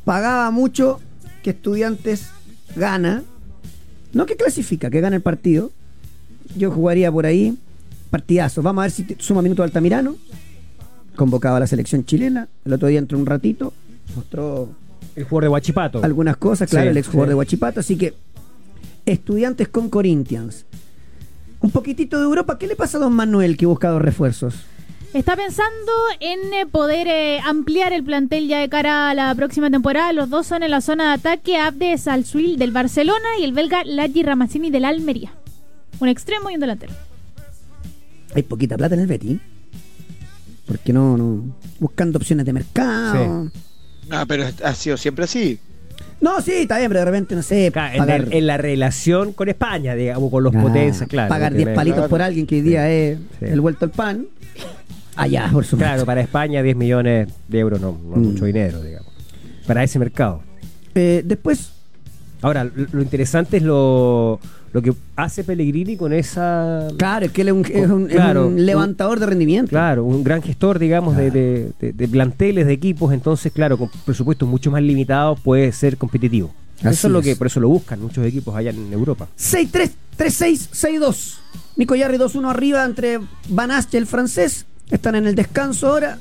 [0.04, 1.00] pagaba mucho
[1.42, 2.30] que Estudiantes
[2.76, 3.22] gana,
[4.12, 5.70] no que clasifica, que gana el partido.
[6.56, 7.56] Yo jugaría por ahí
[8.10, 8.60] partidazo.
[8.62, 10.16] Vamos a ver si suma minuto Altamirano,
[11.16, 12.48] convocado a la selección chilena.
[12.64, 13.72] El otro día entró un ratito,
[14.16, 14.68] mostró
[15.16, 16.02] El jugador de Huachipato.
[16.04, 17.30] algunas cosas, claro, Sí, el ex jugador sí.
[17.30, 17.80] de Huachipato.
[17.80, 18.14] Así que
[19.06, 20.66] Estudiantes con Corinthians.
[21.60, 22.58] Un poquitito de Europa.
[22.58, 24.54] ¿Qué le pasa a don Manuel que busca dos refuerzos?
[25.12, 29.68] Está pensando en eh, poder eh, ampliar el plantel ya de cara a la próxima
[29.68, 30.12] temporada.
[30.12, 33.82] Los dos son en la zona de ataque, Abde Salsuil del Barcelona y el belga
[33.84, 35.32] Lagi Ramazzini del Almería.
[35.98, 36.92] Un extremo y un delantero.
[38.36, 39.40] Hay poquita plata en el Betis.
[40.66, 41.56] Porque no, no.
[41.80, 43.50] Buscando opciones de mercado.
[44.12, 45.58] Ah, pero ha sido siempre así.
[46.20, 48.56] No, sí, está bien, pero de repente, no sé, Acá, en, pagar, el- en la
[48.58, 51.28] relación con España, digamos, con los Ah, potencias, claro.
[51.28, 52.10] pagar que 10 tiene- palitos claro.
[52.10, 53.46] por alguien que hoy día es Sí.
[53.46, 54.26] el vuelto al pan.
[55.22, 55.76] Allá, por supuesto.
[55.92, 58.30] Claro, para España 10 millones de euros no, no es Mm.
[58.32, 59.12] mucho dinero, digamos.
[59.66, 60.42] Para ese mercado.
[60.94, 61.72] Eh, después,
[62.42, 64.40] Ahora, lo, lo interesante es lo,
[64.72, 66.88] lo que hace Pellegrini con esa...
[66.96, 69.68] claro, es que él es un, es un- es Claro, un levantador de rendimiento.
[69.68, 73.90] Claro, un gran gestor, digamos, de, de- de- de planteles, de equipos, entonces, claro, con
[74.06, 76.50] presupuestos mucho más limitados puede ser competitivo.
[76.78, 77.36] Así eso es lo que, es.
[77.38, 79.28] por eso lo buscan muchos equipos allá en Europa.
[79.38, 81.34] 6-3, 3-6, 6-2.
[81.76, 84.64] Nico Yarri 2-1 arriba entre Van y el francés.
[84.90, 86.18] Están en el descanso ahora.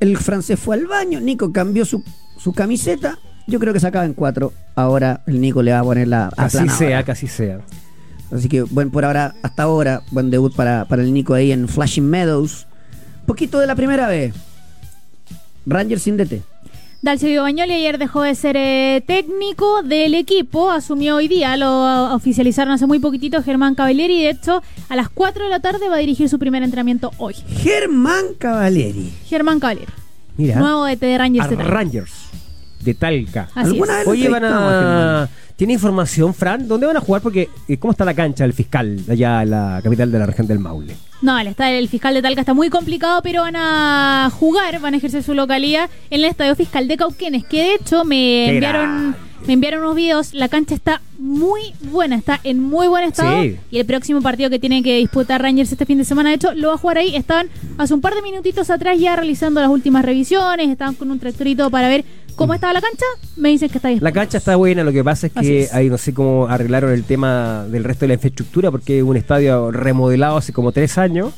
[0.00, 1.20] El francés fue al baño.
[1.20, 2.02] Nico cambió su,
[2.38, 3.18] su camiseta.
[3.46, 4.52] Yo creo que se acaba en 4.
[4.74, 7.60] Ahora el Nico le va a poner la Así sea, casi sea.
[8.30, 11.66] Así que, bueno, por ahora, hasta ahora, buen debut para, para el Nico ahí en
[11.66, 12.66] Flashing Meadows.
[13.26, 14.34] Poquito de la primera vez.
[15.66, 16.42] Rangers sin DT.
[17.00, 22.74] Dalcio Bañoli ayer dejó de ser eh, técnico del equipo, asumió hoy día, lo oficializaron
[22.74, 25.94] hace muy poquitito Germán Cavalieri y de hecho a las 4 de la tarde va
[25.94, 27.34] a dirigir su primer entrenamiento hoy.
[27.34, 29.12] Germán Cavalieri.
[29.26, 29.92] Germán Cavalieri,
[30.36, 31.46] Mira, nuevo de Rangers.
[31.46, 31.70] a de Talca.
[31.70, 32.12] Rangers
[32.80, 33.48] de Talca.
[33.54, 34.06] Así ¿Alguna es.
[34.08, 34.48] Oye, van a...
[34.48, 35.28] Germán?
[35.54, 36.66] ¿Tiene información, Fran?
[36.66, 37.22] ¿Dónde van a jugar?
[37.22, 40.48] Porque, eh, ¿cómo está la cancha del fiscal allá en la capital de la región
[40.48, 40.96] del Maule?
[41.20, 44.94] No, el, estadio- el fiscal de Talca está muy complicado, pero van a jugar, van
[44.94, 49.16] a ejercer su localidad en el estadio fiscal de Cauquenes, que de hecho me enviaron,
[49.46, 50.32] me enviaron unos videos.
[50.32, 53.42] La cancha está muy buena, está en muy buen estado.
[53.42, 53.56] Sí.
[53.72, 56.54] Y el próximo partido que tiene que disputar Rangers este fin de semana, de hecho,
[56.54, 57.16] lo va a jugar ahí.
[57.16, 57.48] Estaban
[57.78, 61.68] hace un par de minutitos atrás ya realizando las últimas revisiones, estaban con un tractorito
[61.68, 62.04] para ver
[62.38, 63.04] cómo estaba la cancha.
[63.36, 64.00] Me dicen que está bien.
[64.02, 65.74] La cancha está buena, lo que pasa es que es.
[65.74, 69.16] ahí no sé cómo arreglaron el tema del resto de la infraestructura, porque es un
[69.16, 71.32] estadio remodelado hace como tres años.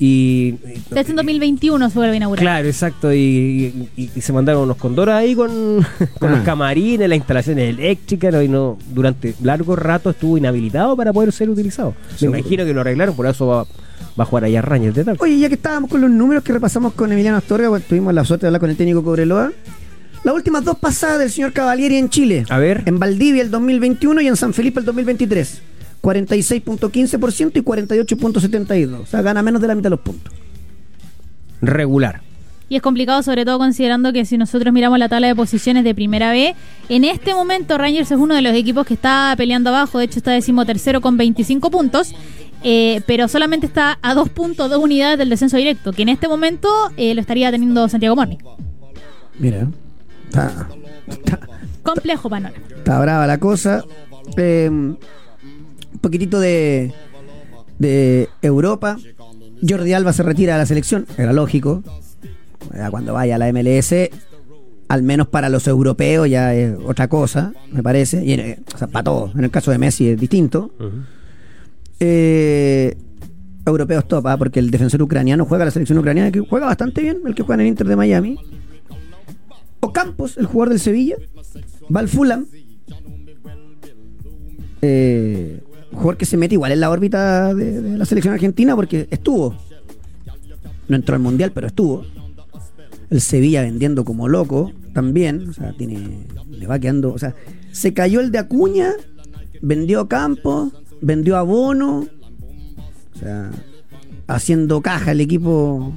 [0.00, 0.52] Y.
[0.90, 2.42] Desde en 2021 se vuelve a inaugurar.
[2.42, 3.12] Claro, exacto.
[3.12, 5.50] Y, y- y se mandaron unos condoros ahí con,
[6.20, 6.36] con Ah.
[6.36, 8.42] los camarines, las instalaciones eléctricas, ¿no?
[8.42, 11.94] y no durante largo rato estuvo inhabilitado para poder ser utilizado.
[12.12, 12.38] Me Seguro.
[12.38, 15.16] imagino que lo arreglaron, por eso va, va a jugar allá Rangers de tal.
[15.20, 18.46] Oye, ya que estábamos con los números que repasamos con Emiliano Astorga, tuvimos la suerte
[18.46, 19.50] de hablar con el técnico Cobreloa.
[20.24, 22.44] Las últimas dos pasadas del señor Cavalieri en Chile.
[22.48, 22.82] A ver.
[22.86, 25.62] En Valdivia el 2021 y en San Felipe el 2023.
[26.02, 29.00] 46.15% y 48.72%.
[29.00, 30.32] O sea, gana menos de la mitad de los puntos.
[31.60, 32.22] Regular.
[32.70, 35.94] Y es complicado, sobre todo considerando que si nosotros miramos la tabla de posiciones de
[35.94, 36.54] primera B,
[36.90, 40.18] en este momento Rangers es uno de los equipos que está peleando abajo, de hecho
[40.18, 42.14] está decimotercero con 25 puntos,
[42.62, 46.28] eh, pero solamente está a dos puntos, dos unidades del descenso directo, que en este
[46.28, 48.38] momento eh, lo estaría teniendo Santiago Morning.
[49.38, 49.68] Mira.
[50.28, 50.68] Está,
[51.08, 51.40] está,
[51.82, 52.64] Complejo panorama.
[52.76, 53.84] está brava la cosa.
[54.36, 54.98] Eh, un
[56.00, 56.92] poquitito de,
[57.78, 58.98] de Europa.
[59.66, 61.06] Jordi Alba se retira de la selección.
[61.16, 61.82] Era lógico.
[62.74, 63.92] Ya Cuando vaya a la MLS,
[64.88, 68.24] al menos para los europeos ya es otra cosa, me parece.
[68.24, 69.34] Y, eh, o sea, para todos.
[69.34, 70.70] En el caso de Messi es distinto.
[72.00, 72.96] Eh,
[73.66, 74.36] europeos top, ¿ah?
[74.36, 77.54] porque el defensor ucraniano juega la selección ucraniana, que juega bastante bien, el que juega
[77.62, 78.38] en el Inter de Miami.
[79.88, 81.16] Ocampos, el jugador del Sevilla,
[81.94, 82.46] va al Fulham.
[84.82, 85.60] Eh,
[85.92, 89.56] jugador que se mete igual en la órbita de, la selección argentina porque estuvo.
[90.88, 92.04] No entró al mundial, pero estuvo.
[93.10, 95.48] El Sevilla vendiendo como loco también.
[95.48, 96.26] O sea, tiene.
[96.50, 97.12] Le va quedando.
[97.12, 97.34] O sea,
[97.72, 98.92] se cayó el de Acuña,
[99.60, 102.06] vendió Campos, vendió a Bono.
[103.14, 103.50] O sea,
[104.26, 105.92] haciendo caja el equipo.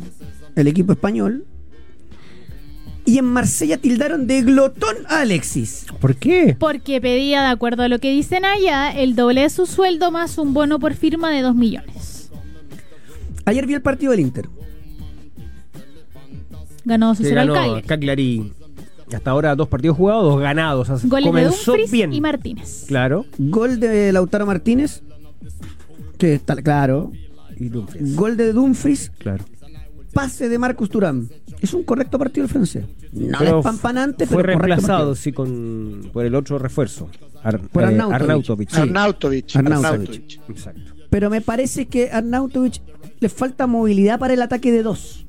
[0.56, 1.46] El equipo español.
[3.12, 5.86] Y en Marsella tildaron de glotón a Alexis.
[6.00, 6.56] ¿Por qué?
[6.58, 10.38] Porque pedía, de acuerdo a lo que dicen allá, el doble de su sueldo más
[10.38, 12.32] un bono por firma de 2 millones.
[13.44, 14.48] Ayer vi el partido del Inter.
[16.86, 18.54] Ganó su ganó Cagliari.
[19.14, 20.90] Hasta ahora dos partidos jugados, dos ganados.
[20.90, 22.14] O sea, Goles de Dumfries bien.
[22.14, 22.86] y Martínez.
[22.88, 23.26] Claro.
[23.38, 25.04] Gol de Lautaro Martínez.
[26.18, 27.12] Que está claro.
[27.60, 28.16] Y Dumfries.
[28.16, 29.12] Gol de Dumfries.
[29.18, 29.44] Claro.
[30.14, 31.28] Pase de Marcus Turán.
[31.62, 32.86] Es un correcto partido el francés.
[33.14, 37.10] No Pero despampanante, Fue pero correcto reemplazado sí, con, por el otro refuerzo.
[37.44, 38.14] Ar- Por eh, Arnautovic.
[38.22, 38.80] Arnautovic, sí.
[38.82, 39.56] Arnautovic.
[39.56, 39.86] Arnautovic.
[40.10, 40.50] Arnautovic.
[40.50, 40.82] Exacto.
[41.10, 42.82] Pero me parece que a Arnautovic
[43.20, 45.26] le falta movilidad para el ataque de dos.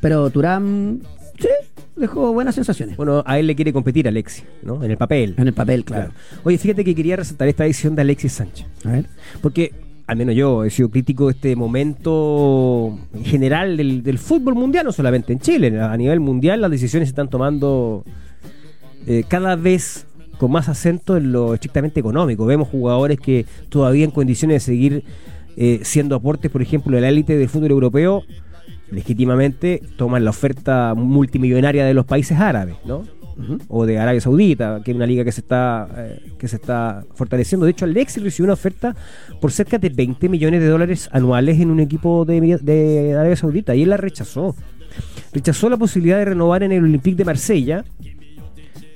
[0.00, 1.00] Pero Turán,
[1.38, 1.48] sí,
[1.96, 2.96] dejó buenas sensaciones.
[2.96, 4.82] Bueno, a él le quiere competir Alexis, ¿no?
[4.84, 5.34] En el papel.
[5.38, 6.12] En el papel, claro.
[6.44, 8.66] Oye, fíjate que quería resaltar esta edición de Alexis Sánchez.
[8.84, 9.06] A ver.
[9.40, 9.72] Porque,
[10.10, 14.84] al menos yo, he sido crítico de este momento en general del, del fútbol mundial,
[14.84, 15.80] no solamente en Chile.
[15.80, 18.04] A nivel mundial las decisiones se están tomando
[19.06, 22.44] eh, cada vez con más acento en lo estrictamente económico.
[22.44, 25.04] Vemos jugadores que todavía en condiciones de seguir
[25.56, 28.24] eh, siendo aportes, por ejemplo, de la élite del fútbol europeo,
[28.90, 33.04] legítimamente toman la oferta multimillonaria de los países árabes, ¿no?
[33.68, 37.04] O de Arabia Saudita, que es una liga que se está eh, que se está
[37.14, 37.66] fortaleciendo.
[37.66, 38.94] De hecho, Alexis recibió una oferta
[39.40, 43.74] por cerca de 20 millones de dólares anuales en un equipo de, de Arabia Saudita
[43.74, 44.54] y él la rechazó.
[45.32, 47.84] Rechazó la posibilidad de renovar en el Olympique de Marsella,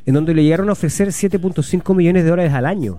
[0.07, 2.99] en donde le llegaron a ofrecer 7.5 millones de dólares al año.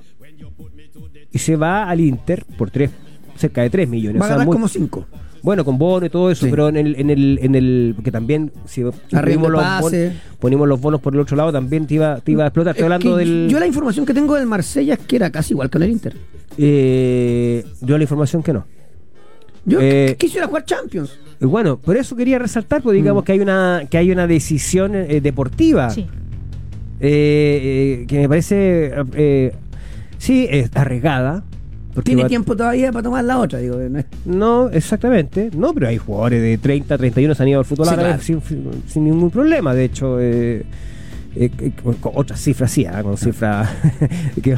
[1.32, 2.92] Y se va al Inter por tres,
[3.36, 4.22] cerca de 3 millones.
[4.22, 5.06] Va a O sea, ganar muy- como cinco.
[5.46, 6.50] Bueno, con bono y todo eso, Sí.
[6.52, 10.82] pero en el, en el, en el, porque también si ponemos los, bonos, ponemos los
[10.82, 12.72] bonos por el otro lado, también te iba, te iba a explotar.
[12.76, 15.30] Estoy Es hablando que del, Yo la información que tengo del Marsella es que era
[15.30, 16.16] casi igual que en el Inter.
[16.58, 18.66] eh, yo la información que no.
[19.66, 21.18] Yo Eh, que- quisiera jugar Champions.
[21.40, 23.26] Y bueno, por eso quería resaltar, pues digamos Mm.
[23.26, 26.02] que hay una, que hay una decisión eh, deportiva Sí.
[27.00, 29.54] eh, eh, que me parece, eh,
[30.18, 31.44] sí, es arriesgada.
[31.96, 33.78] Porque Tiene va- tiempo todavía para tomar la otra, digo.
[33.90, 35.50] No es- No, exactamente.
[35.58, 38.22] No, pero hay jugadores de 30, 31 se han ido al fútbol Sí, árabe claro.
[38.22, 38.42] sin,
[38.86, 39.74] sin ningún problema.
[39.74, 40.64] De hecho, eh,
[41.38, 43.70] eh, eh, con, con otras cifras sí, ah, con cifras
[44.44, 44.58] que-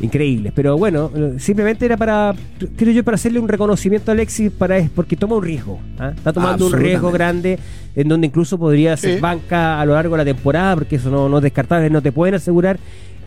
[0.00, 0.52] increíbles.
[0.54, 2.34] Pero bueno, eh, simplemente era para,
[2.76, 5.78] creo yo, para hacerle un reconocimiento a Alexis para, es porque toma un riesgo.
[5.98, 6.12] ¿ah?
[6.16, 7.58] Está tomando un riesgo grande
[7.94, 9.20] en donde incluso podría ser Sí.
[9.20, 12.12] banca a lo largo de la temporada, porque eso no, no es descartable, no te
[12.12, 12.78] pueden asegurar.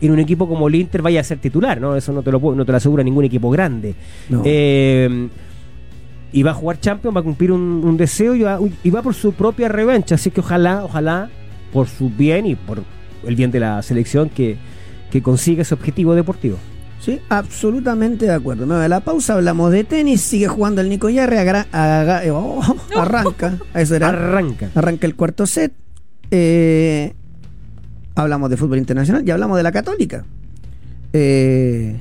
[0.06, 1.96] En un equipo como el Inter vaya a ser titular, ¿no?
[1.96, 3.94] Eso no te lo, no te lo asegura ningún equipo grande.
[4.28, 4.42] No.
[4.44, 5.28] Eh,
[6.32, 9.02] y va a jugar Champions, va a cumplir un, un deseo y va, y va
[9.02, 10.16] por su propia revancha.
[10.16, 11.30] Así que ojalá, ojalá,
[11.72, 12.82] por su bien y por
[13.24, 14.56] el bien de la selección, que,
[15.10, 16.58] que consiga ese objetivo deportivo.
[16.98, 18.66] Sí, absolutamente de acuerdo.
[18.66, 21.38] Me voy a la pausa, hablamos de tenis, sigue jugando el Nico Yarre,
[22.32, 22.62] oh,
[22.96, 24.70] arranca, eso era, Arranca.
[24.74, 25.72] arranca el cuarto set.
[26.30, 27.12] Eh,
[28.14, 30.24] hablamos de fútbol internacional y hablamos de la católica.
[31.12, 32.00] Eh,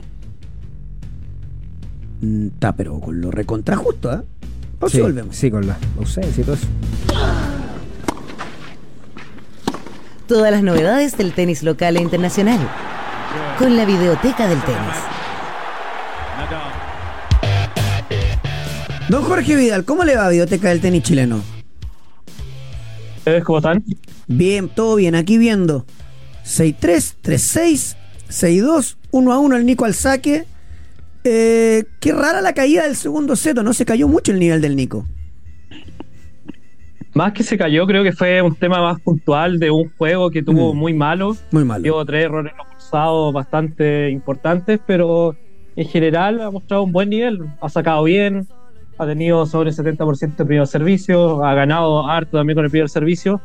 [2.22, 4.24] mm, Está, pero con lo recontra justo, ¿ah?
[4.86, 5.36] Y Sí, volvemos.
[5.36, 6.68] sí, con la ausencia y todo eso.
[10.28, 12.59] Todas las novedades del tenis local e internacional.
[13.57, 14.80] Con la videoteca del tenis.
[19.09, 21.41] Don Jorge Vidal, ¿cómo le va a Videoteca del Tenis chileno?
[23.18, 23.84] ¿Ustedes cómo están?
[24.28, 25.86] Bien, todo bien, aquí viendo
[26.45, 27.95] 6-3, 3-6,
[28.29, 30.45] 6-2, 1 a 1 el Nico al saque.
[31.23, 34.61] Eh, qué rara la caída del segundo set, ¿o no se cayó mucho el nivel
[34.61, 35.05] del Nico.
[37.13, 40.41] Más que se cayó, creo que fue un tema más puntual de un juego que
[40.41, 40.77] tuvo Mm.
[40.77, 41.37] muy malo.
[41.51, 41.83] Muy malo.
[41.83, 45.35] Dio tres errores no forzados bastante importantes, pero
[45.75, 47.39] en general ha mostrado un buen nivel.
[47.61, 48.47] Ha sacado bien,
[48.97, 52.89] ha tenido sobre el 70% de primer servicio, ha ganado harto también con el primer
[52.89, 53.39] servicio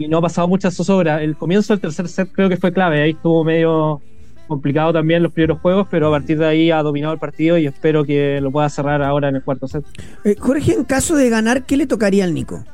[0.00, 1.22] y no ha pasado mucha zozobra.
[1.22, 3.02] El comienzo del tercer set creo que fue clave.
[3.02, 4.00] Ahí estuvo medio
[4.48, 7.66] complicado también los primeros juegos, pero a partir de ahí ha dominado el partido y
[7.66, 9.84] espero que lo pueda cerrar ahora en el cuarto set.
[10.24, 12.64] Eh, Jorge, en caso de ganar, ¿qué le tocaría al Nico?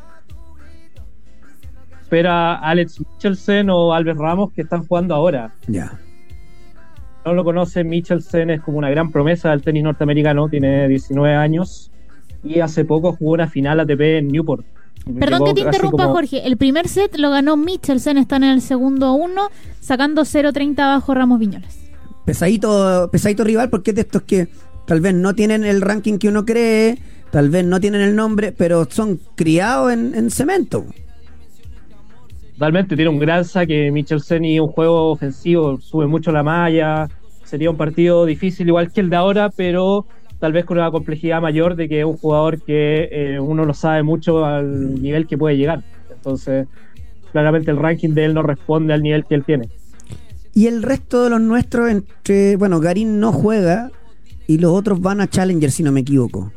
[2.06, 5.50] espera Alex Michelsen o Albert Ramos que están jugando ahora.
[5.66, 5.98] Ya.
[7.24, 11.90] No lo conocen, Michelsen es como una gran promesa del tenis norteamericano, tiene 19 años
[12.44, 14.64] y hace poco jugó una final ATP en Newport.
[15.18, 16.46] Perdón que te interrumpa, como- Jorge.
[16.46, 19.48] El primer set lo ganó Michelsen, están en el segundo uno,
[19.80, 21.78] sacando 0.30 bajo Ramos Viñoles.
[22.24, 24.48] Pesadito, pesadito rival, porque es de estos que
[24.86, 26.98] tal vez no tienen el ranking que uno cree,
[27.30, 30.84] tal vez no tienen el nombre, pero son criados en, en cemento.
[32.54, 37.06] Totalmente, tiene un gran saque Michelsen y un juego ofensivo, sube mucho la malla.
[37.44, 40.06] Sería un partido difícil igual que el de ahora, pero
[40.38, 43.74] tal vez con una complejidad mayor de que es un jugador que eh, uno no
[43.74, 45.82] sabe mucho al nivel que puede llegar.
[46.10, 46.66] Entonces,
[47.32, 49.68] claramente el ranking de él no responde al nivel que él tiene.
[50.54, 53.90] Y el resto de los nuestros, entre, bueno, Garín no juega
[54.46, 56.52] y los otros van a Challenger, si no me equivoco.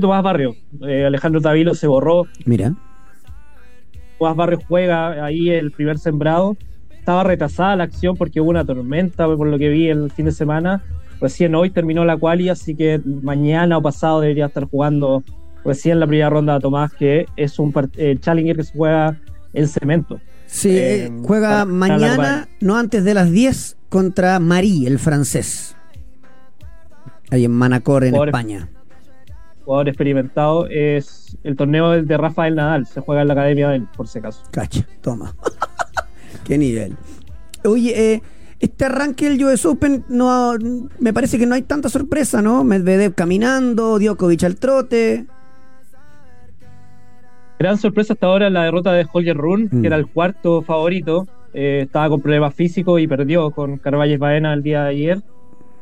[0.00, 0.54] Tomás Barrio,
[0.86, 2.74] eh, Alejandro Tavilo se borró, Mira.
[4.18, 6.58] Tomás Barrio juega ahí el primer sembrado.
[6.90, 10.32] Estaba retrasada la acción porque hubo una tormenta, por lo que vi el fin de
[10.32, 10.82] semana.
[11.20, 15.22] Recién hoy terminó la quali, así que mañana o pasado debería estar jugando
[15.64, 19.18] recién la primera ronda a Tomás, que es un eh, Challenger que se juega
[19.52, 20.18] en cemento.
[20.46, 21.74] Sí, Eh, eh, juega para- para la
[22.16, 25.76] mañana, no antes de las 10, contra Marí, el francés.
[27.30, 28.68] Ahí en Manacor, en Jugador- España.
[29.64, 30.66] Jugador experimentado.
[30.68, 34.18] Es el torneo de Rafael Nadal, se juega en la academia de él, por si
[34.18, 34.42] acaso.
[34.50, 35.34] Cacha, toma.
[36.44, 36.96] Qué nivel.
[37.64, 38.22] Oye, eh,
[38.60, 40.52] este arranque del US Open no,
[40.98, 42.62] me parece que no hay tanta sorpresa, ¿no?
[42.62, 45.26] Medvedev caminando, Djokovic al trote.
[47.58, 49.80] Gran sorpresa hasta ahora la derrota de Holger Rune, Mm.
[49.82, 51.26] que era el cuarto favorito.
[51.52, 55.22] Eh, estaba con problemas físicos y perdió con Carvalles Baena el día de ayer.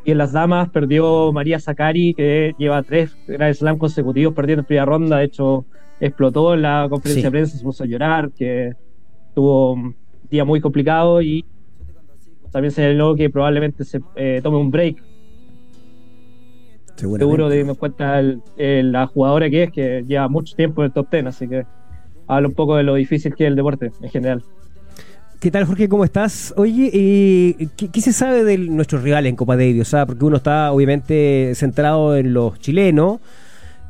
[0.04, 4.66] Y en las damas perdió María Zakari, que lleva tres Grand Slam consecutivos perdiendo en
[4.66, 5.18] primera ronda.
[5.18, 5.66] De hecho,
[6.00, 7.26] explotó en la conferencia Sí.
[7.26, 8.72] de prensa, se puso a llorar, que
[9.34, 9.94] tuvo un
[10.30, 11.44] día muy complicado y
[12.50, 14.96] también señaló que probablemente se eh, tome un break
[17.18, 20.86] seguro teniendo en cuenta el- el- la jugadora que es, que lleva mucho tiempo en
[20.86, 21.64] el top 10, así que
[22.26, 24.42] habla un poco de lo difícil que es el deporte en general.
[25.40, 25.88] ¿Qué tal, Jorge?
[25.88, 26.52] ¿Cómo estás?
[26.56, 29.82] Oye, eh, ¿qué, qué se sabe de nuestros rivales en Copa Davis?
[29.82, 33.20] O sea, porque uno está obviamente centrado en los chilenos.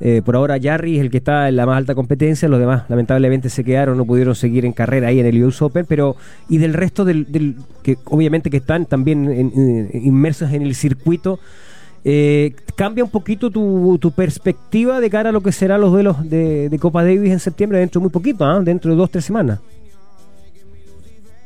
[0.00, 2.48] Eh, por ahora, Jarry es el que está en la más alta competencia.
[2.48, 5.86] Los demás, lamentablemente, se quedaron, no pudieron seguir en carrera ahí en el US Open.
[5.86, 6.14] Pero,
[6.48, 10.74] y del resto, del, del- que obviamente que están también en- en- inmersos en el
[10.74, 11.40] circuito,
[12.04, 16.28] eh, ¿cambia un poquito tu, tu perspectiva de cara a lo que serán los duelos
[16.30, 18.60] de, de Copa Davis en septiembre, dentro de muy poquito, ¿ah?
[18.60, 19.58] dentro de dos, tres semanas?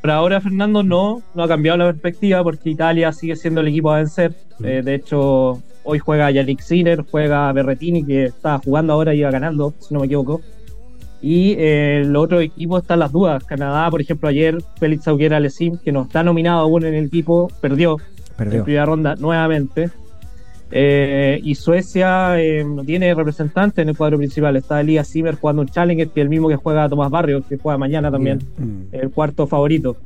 [0.02, 3.92] Por ahora, Fernando, no, no ha cambiado la perspectiva porque Italia sigue siendo el equipo
[3.92, 4.34] a vencer.
[4.64, 9.30] Eh, de hecho, hoy juega Yannick Sinner, juega Berretini, que está jugando ahora y iba
[9.30, 10.40] ganando, si no me equivoco.
[11.20, 13.44] Y eh, el otro equipo están las dudas.
[13.44, 17.48] Canadá, por ejemplo, ayer Félix Auguera Lesim, que no está nominado aún en el equipo,
[17.60, 17.98] perdió.
[18.36, 18.58] Perdió.
[18.60, 19.90] en primera ronda nuevamente.
[20.74, 24.56] Eh, y Suecia eh, no tiene representante en el cuadro principal.
[24.56, 27.58] Está Elías Zimmer jugando un Challenger, que es el mismo que juega Tomás Barrios, que
[27.58, 28.84] juega mañana también, Mm.
[28.92, 29.96] el cuarto favorito.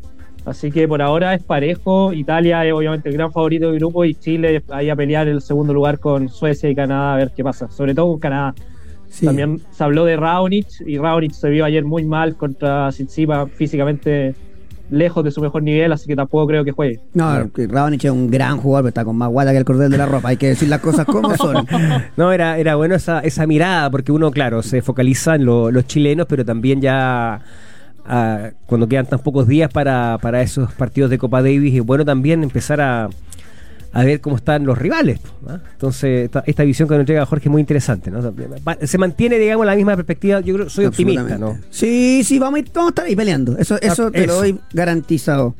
[0.46, 2.12] Así que por ahora es parejo.
[2.12, 5.74] Italia es obviamente el gran favorito del grupo y Chile ahí a pelear el segundo
[5.74, 7.68] lugar con Suecia y Canadá a ver qué pasa.
[7.70, 8.54] Sobre todo con Canadá.
[9.08, 9.26] Sí.
[9.26, 14.34] También se habló de Raonic y Raonic se vio ayer muy mal contra Tsitsipas físicamente
[14.88, 17.00] lejos de su mejor nivel, así que tampoco creo que juegue.
[17.12, 19.98] No, Raonic es un gran jugador, pero está con más guata que el cordel de
[19.98, 20.28] la ropa.
[20.28, 21.66] Hay que decir las cosas como son.
[22.16, 25.86] No, era, era bueno esa, esa mirada, porque uno, claro, se focaliza en lo- los
[25.88, 27.40] chilenos, pero también ya
[28.66, 32.42] cuando quedan tan pocos días para, para esos partidos de Copa Davis, es bueno también
[32.42, 33.08] empezar a,
[33.92, 35.20] a ver cómo están los rivales.
[35.48, 35.58] ¿ah?
[35.72, 38.10] Entonces, esta, esta visión que nos entrega Jorge es muy interesante.
[38.10, 38.20] ¿no?
[38.82, 40.40] Se mantiene, digamos, la misma perspectiva.
[40.40, 41.58] Yo creo soy optimista, ¿no?
[41.70, 43.56] Sí, sí, vamos a, ir, vamos a estar ahí peleando.
[43.58, 44.40] Eso, eso Ah, te lo eso.
[44.42, 45.54] doy garantizado.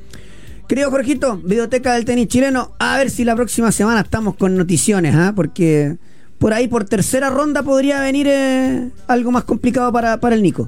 [0.68, 5.14] Querido Jorgito, Videoteca del Tenis Chileno, a ver si la próxima semana estamos con noticiones,
[5.14, 5.32] ¿ah?
[5.34, 5.96] porque
[6.38, 10.66] por ahí, por tercera ronda, podría venir eh, algo más complicado para, para el Nico.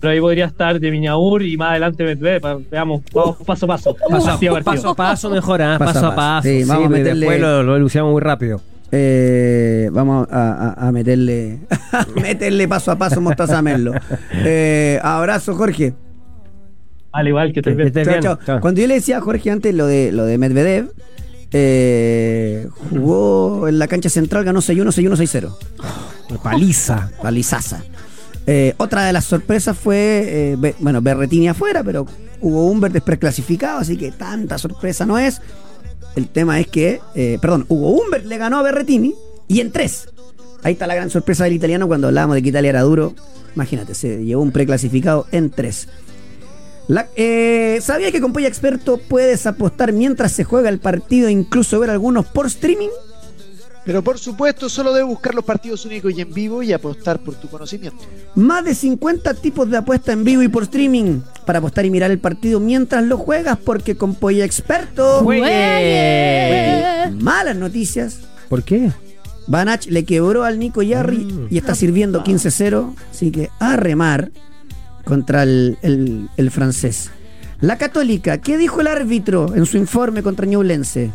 [0.00, 2.64] Pero ahí podría estar de Viñaur y más adelante Medvedev.
[2.70, 3.94] Veamos, vamos paso a paso.
[4.08, 4.60] Paso, a partido.
[4.64, 5.76] paso a paso mejor, ¿ah?
[5.78, 6.16] Paso paso, a paso.
[6.16, 6.48] paso.
[6.48, 8.60] Sí, vamos a meterle- Después lo, lo elucidamos muy rápido.
[8.92, 11.60] Eh, vamos a, a- a meterle
[11.92, 13.92] a meterle paso a paso Mostaza a Merlo.
[14.32, 15.92] Eh, abrazo, Jorge.
[17.12, 18.20] Al igual que te Chao, bien.
[18.22, 18.38] chao.
[18.44, 18.60] Chao.
[18.60, 20.92] Cuando yo le decía a Jorge antes lo de lo de Medvedev,
[21.52, 26.38] eh, jugó en la cancha central, ganó 6-1, 6-1, 6-0.
[26.42, 27.10] Paliza.
[27.22, 27.82] Palizaza.
[28.52, 32.04] Eh, otra de las sorpresas fue, eh, bueno, Berretini afuera, pero
[32.40, 35.40] Hugo Humbert es preclasificado, así que tanta sorpresa no es.
[36.16, 39.14] El tema es que, eh, perdón, Hugo Humbert le ganó a Berretini
[39.46, 40.08] y en tres.
[40.64, 43.14] Ahí está la gran sorpresa del italiano cuando hablábamos de que Italia era duro.
[43.54, 45.86] Imagínate, se llevó un preclasificado en tres.
[46.88, 51.30] La- eh, ¿Sabía que con Polla Experto puedes apostar mientras se juega el partido e
[51.30, 52.88] incluso ver algunos por streaming?
[53.84, 57.34] Pero por supuesto, solo debes buscar los partidos únicos y en vivo y apostar por
[57.34, 57.98] tu conocimiento.
[58.34, 62.10] Más de 50 tipos de apuesta en vivo y por streaming para apostar y mirar
[62.10, 65.20] el partido mientras lo juegas, porque con Polla Experto.
[65.84, 67.10] Juegue.
[67.20, 68.18] Malas noticias.
[68.48, 68.90] ¿Por qué?
[69.46, 71.46] Banach le quebró al Nico Yarri Mm.
[71.50, 72.94] y está sirviendo 15-0.
[73.10, 74.30] Así que a remar
[75.04, 77.10] contra el, el- el francés.
[77.60, 81.10] La Católica, ¿qué dijo el árbitro en su informe contra Ñublense?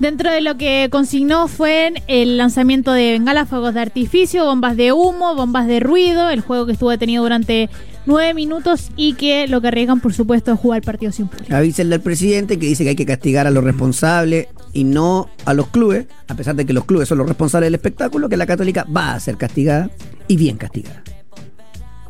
[0.00, 4.92] Dentro de lo que consignó fue el lanzamiento de bengalas, fuegos de artificio, bombas de
[4.92, 7.68] humo, bombas de ruido, el juego que estuvo detenido durante
[8.06, 11.54] nueve minutos y que lo que arriesgan, por supuesto, es jugar partido sin público.
[11.54, 15.52] Avísenle al presidente que dice que hay que castigar a los responsables y no a
[15.52, 18.46] los clubes, a pesar de que los clubes son los responsables del espectáculo, que la
[18.46, 19.90] Católica va a ser castigada
[20.28, 21.02] y bien castigada.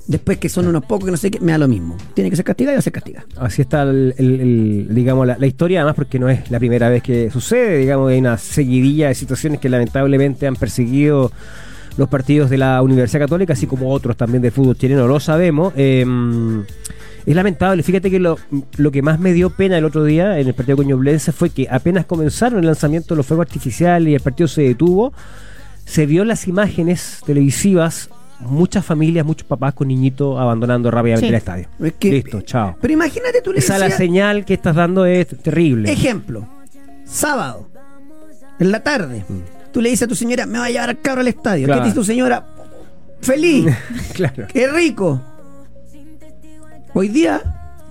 [0.06, 1.96] Después que son unos pocos que no sé qué, me da lo mismo.
[2.14, 2.92] Tiene que ser castigada y va a ser.
[3.36, 7.02] Así está, el, el- el- digamos, la, historia, además porque no es la primera vez
[7.02, 11.30] que sucede, digamos, hay una seguidilla de situaciones que lamentablemente han perseguido
[11.96, 15.72] los partidos de la Universidad Católica, así como otros también del fútbol chileno, lo sabemos.
[15.76, 16.04] Eh,
[17.26, 18.38] es lamentable, fíjate que lo,
[18.78, 21.50] lo que más me dio pena el otro día en el partido con Ñublense fue
[21.50, 25.12] que apenas comenzaron el lanzamiento de los fuegos artificiales y el partido se detuvo,
[25.84, 28.08] se vio las imágenes televisivas
[28.40, 31.28] muchas familias, muchos papás con niñitos abandonando rápidamente Sí.
[31.28, 31.68] el estadio.
[31.80, 32.76] Es que- Listo, chao.
[32.80, 35.90] Pero imagínate tú le Esa la decías- señal que estás dando es terrible.
[35.92, 36.46] Ejemplo,
[37.04, 37.68] sábado,
[38.58, 39.24] en la tarde,
[39.72, 41.66] tú le dices a tu señora, me va a llevar al cabro al estadio.
[41.66, 41.80] Claro.
[41.80, 42.46] ¿Qué te dice tu señora?
[43.20, 43.66] Feliz,
[44.14, 44.46] claro.
[44.52, 45.20] qué rico.
[46.94, 47.40] Hoy día,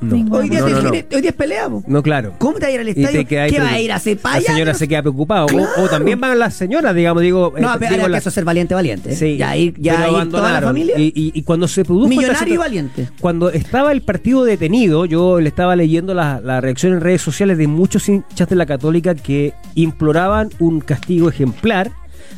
[0.02, 0.16] No.
[0.38, 1.84] hoy día, No, no, hoy día es pelea, po.
[1.86, 2.34] No, claro.
[2.38, 3.28] ¿Cómo te va a ir al estadio?
[3.28, 5.46] ¿Qué va a ir a hacer La señora se queda preocupada.
[5.46, 7.54] O- también van las señoras, digamos, digo.
[7.60, 9.16] No, eh, pero digo, ser valiente, valiente.
[9.16, 10.98] Sí, ya ir, ya ir toda la familia.
[10.98, 12.10] Y, y- y cuando se produjo.
[12.10, 13.10] esta millonario y valiente.
[13.20, 17.58] Cuando estaba el partido detenido, yo le estaba leyendo la, la reacción en redes sociales
[17.58, 21.92] de muchos hinchas de la Católica que imploraban un castigo ejemplar,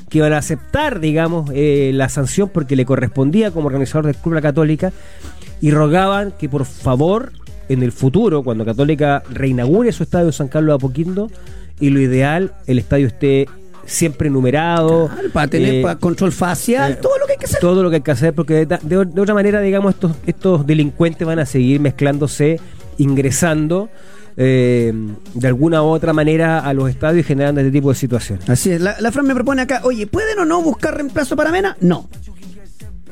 [0.09, 4.35] que iban a aceptar, digamos, eh, la sanción porque le correspondía como organizador del Club
[4.35, 4.91] La Católica
[5.61, 7.31] y rogaban que por favor
[7.71, 11.29] en el futuro, cuando Católica reinaugure su estadio San Carlos de Apoquindo,
[11.79, 13.47] y lo ideal, el estadio esté
[13.85, 15.07] siempre numerado.
[15.11, 17.59] Claro, para tener eh, para control facial, eh, todo lo que hay que hacer.
[17.59, 20.65] todo lo que hay que hacer, porque de, de- de otra manera, digamos, estos, estos
[20.67, 22.59] delincuentes van a seguir mezclándose,
[22.97, 23.89] ingresando
[24.37, 24.93] eh,
[25.33, 28.49] de alguna u otra manera a los estadios y generando este tipo de situaciones.
[28.49, 31.51] Así es, la, la Fran me propone acá, oye, ¿pueden o no buscar reemplazo para
[31.51, 31.75] Mena?
[31.81, 32.07] No.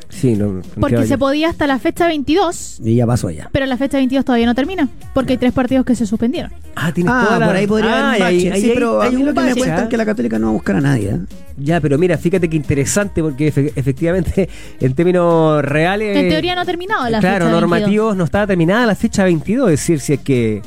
[0.10, 3.48] Sí, no, Porque se podía hasta la fecha 22, Y ya pasó ya.
[3.52, 6.52] pero la fecha 22 todavía no termina, porque hay tres partidos que se suspendieron.
[6.76, 8.26] Ah, tienes Ah, toda la- por ahí podría Ah, haber un bache.
[8.52, 9.88] ahí sí, hay- pero hay mí un lo que me ¿ah?
[9.88, 11.10] que la Católica no va a buscar a nadie.
[11.12, 11.20] ¿eh?
[11.58, 14.50] Ya, pero mira, fíjate que interesante, porque efe- efectivamente,
[14.80, 16.18] en términos reales.
[16.18, 17.62] En teoría no ha terminado la claro, fecha 22.
[17.62, 19.70] normativos, no estaba terminada la fecha 22.
[19.72, 20.62] Es decir, si es que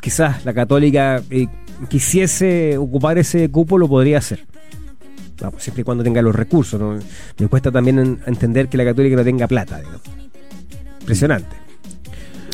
[0.00, 1.48] quizás la Católica eh,
[1.88, 4.46] quisiese ocupar ese cupo, lo podría hacer.
[5.40, 6.80] Vamos, siempre y cuando tenga los recursos.
[6.80, 6.98] ¿no?
[7.38, 9.78] Me cuesta también en- entender que la Católica no tenga plata.
[9.78, 10.00] digamos.
[11.00, 11.56] Impresionante.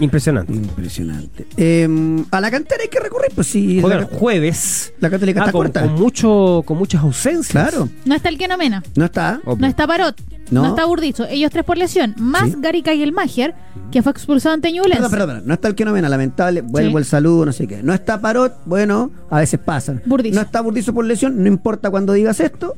[0.03, 0.53] Impresionante.
[0.53, 1.46] Impresionante.
[1.57, 1.88] Eh,
[2.30, 3.80] a la cantera hay que recurrir, pues sí.
[3.80, 4.92] La, jueves.
[5.00, 5.82] la Católica Ah, está con, corta.
[5.82, 7.50] con mucho, con muchas ausencias.
[7.70, 8.82] Claro, No está el que no mena.
[8.96, 9.40] no está.
[9.44, 9.61] Obvio.
[9.61, 10.62] No está Parot, No.
[10.62, 12.57] no, está Burdizo, ellos tres por lesión, más Sí.
[12.59, 12.82] Gary
[13.12, 13.55] Mager,
[13.90, 14.94] que fue expulsado ante Ñublense.
[14.96, 15.42] Perdón, perdón, perdón.
[15.46, 16.62] No está el que no ven, lamentable.
[16.62, 16.96] Vuelvo Sí.
[16.98, 17.82] el saludo, no sé qué.
[17.82, 19.94] No está Parot, bueno, a veces pasa.
[20.05, 20.34] Burdizo.
[20.34, 22.74] No está Burdizo por lesión, no importa cuando digas esto.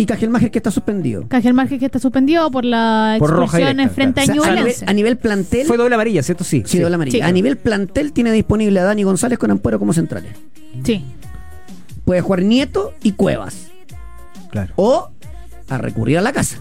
[0.00, 1.26] Y Cajelmacher que está suspendido.
[1.52, 4.36] Mager que está suspendido por la Por roja expulsión directa, frente O a sea, a,
[4.36, 4.84] nivel, Ñublense.
[4.88, 5.66] a nivel plantel.
[5.66, 6.42] Fue doble amarilla, ¿cierto?
[6.42, 6.62] Sí.
[6.64, 7.18] sí, doble amarilla.
[7.18, 7.22] Sí.
[7.22, 10.32] A nivel plantel tiene disponible a Dani González con Ampuero como centrales.
[10.84, 11.04] Sí.
[12.06, 13.68] Puede jugar Nieto y Cuevas.
[14.50, 14.72] Claro.
[14.76, 15.10] O
[15.68, 16.60] a recurrir a la casa.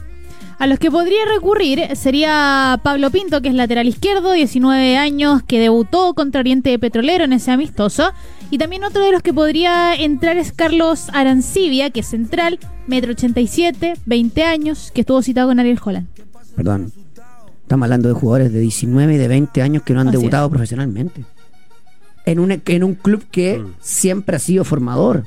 [0.58, 5.62] A los que podría recurrir sería Pablo Pinto, que es lateral izquierdo, 19 años, que
[5.62, 8.12] debutó contra Oriente Petrolero en ese amistoso.
[8.52, 13.12] Y también otro de los que podría entrar es Carlos Arancibia, que es central, metro
[13.12, 16.08] 87, 20 años, que estuvo citado con Ariel Holland.
[16.56, 16.92] Perdón.
[17.62, 20.48] Estamos hablando de jugadores de 19 y de 20 años que no han Así debutado
[20.48, 20.50] es.
[20.52, 21.24] profesionalmente.
[22.26, 23.74] En un, en un club que Mm.
[23.80, 25.26] siempre ha sido formador.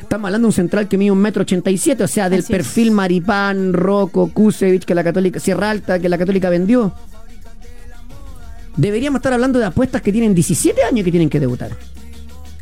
[0.00, 2.40] Estamos hablando de un central que mide un metro ochenta y siete, o sea, del
[2.40, 2.56] Así es.
[2.58, 6.94] perfil Maripán, Rocco, Kusevich, que la Católica, Sierra Alta, que la Católica vendió.
[8.76, 11.72] Deberíamos estar hablando de apuestas que tienen 17 años que tienen que debutar.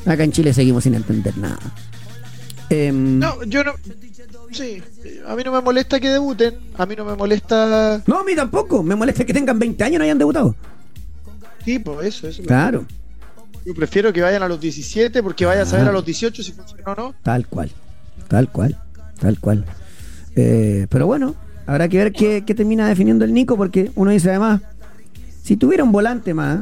[0.07, 1.59] Acá en Chile seguimos sin entender nada.
[2.71, 3.73] Em, No, yo no.
[4.53, 4.83] Sí,
[5.27, 6.55] a mí no me molesta que debuten.
[6.77, 8.03] A mí no me molesta.
[8.07, 8.83] no, a mí tampoco.
[8.83, 10.55] Me molesta que tengan 20 años y no hayan debutado.
[11.65, 12.43] Tipo, eso, eso.
[12.43, 12.87] Claro.
[13.65, 16.53] Yo prefiero que vayan a los 17 porque vaya a saber a los 18 si
[16.53, 17.15] funciona o no.
[17.23, 17.71] Tal cual,
[18.29, 18.77] tal cual,
[19.21, 19.65] tal cual.
[20.35, 21.35] Eh, pero bueno,
[21.67, 24.63] habrá que ver qué, qué termina definiendo el Nico, porque uno dice además,
[25.43, 26.61] si tuviera un volante más,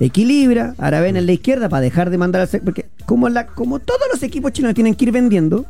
[0.00, 4.02] equilibra, Aravena en la izquierda para dejar de mandar al porque como, la, como todos
[4.12, 5.64] los equipos chinos tienen que ir vendiendo,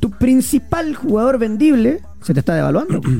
[0.00, 3.00] tu principal jugador vendible se te está devaluando.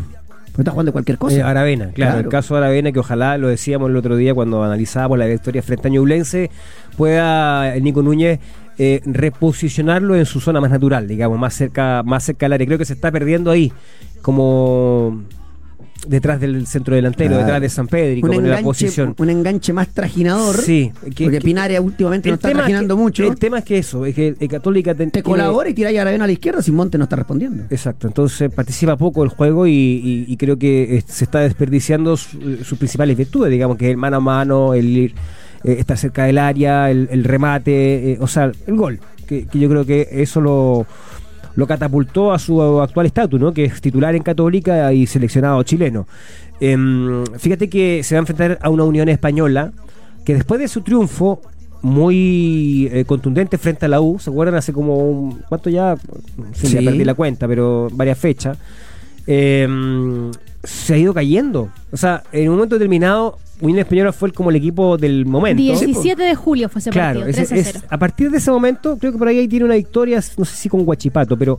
[0.56, 1.36] Porque estás jugando cualquier cosa.
[1.36, 2.18] Eh, Aravena, claro, Claro.
[2.20, 5.62] el caso de Aravena que ojalá lo decíamos el otro día cuando analizábamos la victoria
[5.62, 6.50] frente a Ñublense,
[6.96, 8.40] pueda el Nico Núñez
[8.78, 12.66] eh, reposicionarlo en su zona más natural, digamos, más cerca, más cerca del área.
[12.66, 13.70] Creo que se está perdiendo ahí,
[14.22, 15.24] como
[16.08, 17.42] detrás del centro delantero, Claro.
[17.44, 19.14] detrás de San Pedro, en la posición.
[19.18, 20.56] un enganche más trajinador.
[20.56, 23.24] Sí, que- porque que- Pinaria últimamente no está es trajinando que- mucho.
[23.24, 25.90] El tema es que eso, es que el Católica ten- te tiene- colabora y tira
[25.90, 27.64] a Aravena a la izquierda si Monte no está respondiendo.
[27.70, 32.16] Exacto, entonces participa poco el juego y, y- y creo que eh, se está desperdiciando
[32.16, 35.14] su- sus principales virtudes, digamos que el mano a mano, el ir,
[35.64, 39.58] eh, estar cerca del área, el, el remate, eh, o sea, el gol, que, que
[39.58, 40.86] yo creo que eso lo,
[41.56, 43.52] lo catapultó a su actual estatus, ¿no?
[43.52, 46.06] que es titular en Católica y seleccionado chileno.
[46.60, 49.72] Em, fíjate que se va a enfrentar a una Unión Española
[50.24, 51.40] que después de su triunfo
[51.82, 54.18] muy eh, contundente frente a la U.
[54.18, 54.56] ¿Se acuerdan?
[54.56, 54.96] Hace como.
[54.96, 55.96] un- ¿Cuánto ya?
[56.52, 56.84] Sí, ya Sí.
[56.84, 58.58] perdí la cuenta, pero varias fechas.
[59.26, 59.66] Eh,
[60.66, 61.70] se ha ido cayendo.
[61.92, 65.62] O sea, en un momento determinado, Unión Española fue como el equipo del momento.
[65.62, 67.86] 17 de julio fue ese Claro, partido, es- 3 a es- 0.
[67.88, 70.56] a partir de ese momento, creo que por ahí, ahí tiene una victoria, no sé
[70.56, 71.58] si con Guachipato, pero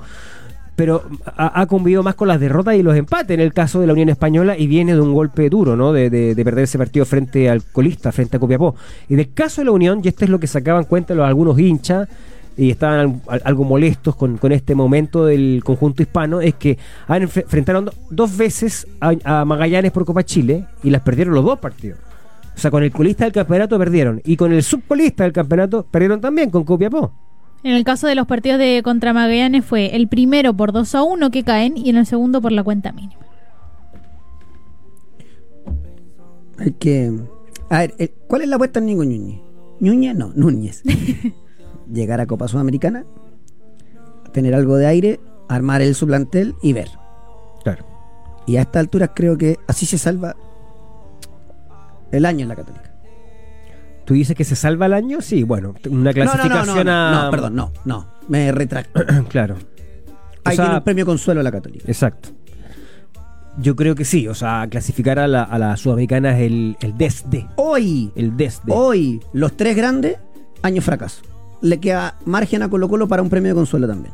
[0.75, 1.01] pero
[1.35, 3.93] ha, ha convivido más con las derrotas y los empates en el caso de la
[3.93, 5.91] Unión Española y viene de un golpe duro, ¿no?
[5.91, 8.75] De, de- de perder ese partido frente al colista, frente a Copiapó.
[9.09, 11.57] Y del caso de la Unión, y esto es lo que sacaban cuenta los algunos
[11.57, 12.07] hinchas
[12.57, 16.77] y estaban al- al- algo molestos con, con este momento del conjunto hispano, es que
[17.07, 21.45] han enfrentaron do- dos veces a, a Magallanes por Copa Chile y las perdieron los
[21.45, 21.99] dos partidos.
[22.55, 24.19] O sea, con el colista del campeonato perdieron.
[24.25, 27.13] Y con el subcolista del campeonato perdieron también con Copiapó.
[27.63, 31.03] En el caso de los partidos de contra Magallanes fue el primero por 2 a
[31.03, 33.21] 1 que caen y en el segundo por la cuenta mínima.
[36.57, 37.11] Hay que.
[37.69, 39.39] A ver, eh, ¿cuál es la apuesta en Nico Núñez?
[39.79, 40.81] Núñez, no, Núñez.
[41.91, 43.05] Llegar a Copa Sudamericana,
[44.33, 45.19] tener algo de aire,
[45.49, 46.89] armar el suplantel y ver.
[47.63, 47.85] Claro.
[48.45, 50.35] Y a estas alturas creo que así se salva
[52.11, 52.93] el año en la Católica.
[54.05, 55.19] ¿Tú dices que se salva el año?
[55.21, 57.23] Sí, bueno, una clasificación no, no, no, a.
[57.25, 58.07] no, perdón, no, no.
[58.29, 59.03] Me retracto.
[59.29, 59.55] claro.
[59.55, 59.57] O
[60.45, 61.83] Ahí sea, tiene un premio consuelo la Católica.
[61.87, 62.29] Exacto.
[63.59, 66.95] Yo creo que sí, o sea, clasificar a la, a la sudamericana es el, el
[66.97, 67.47] desde.
[67.57, 68.71] Hoy, El desde.
[68.71, 70.17] hoy, los tres grandes,
[70.61, 71.21] año fracaso.
[71.61, 74.13] Le queda margen a Colo Colo para un premio de consuelo también.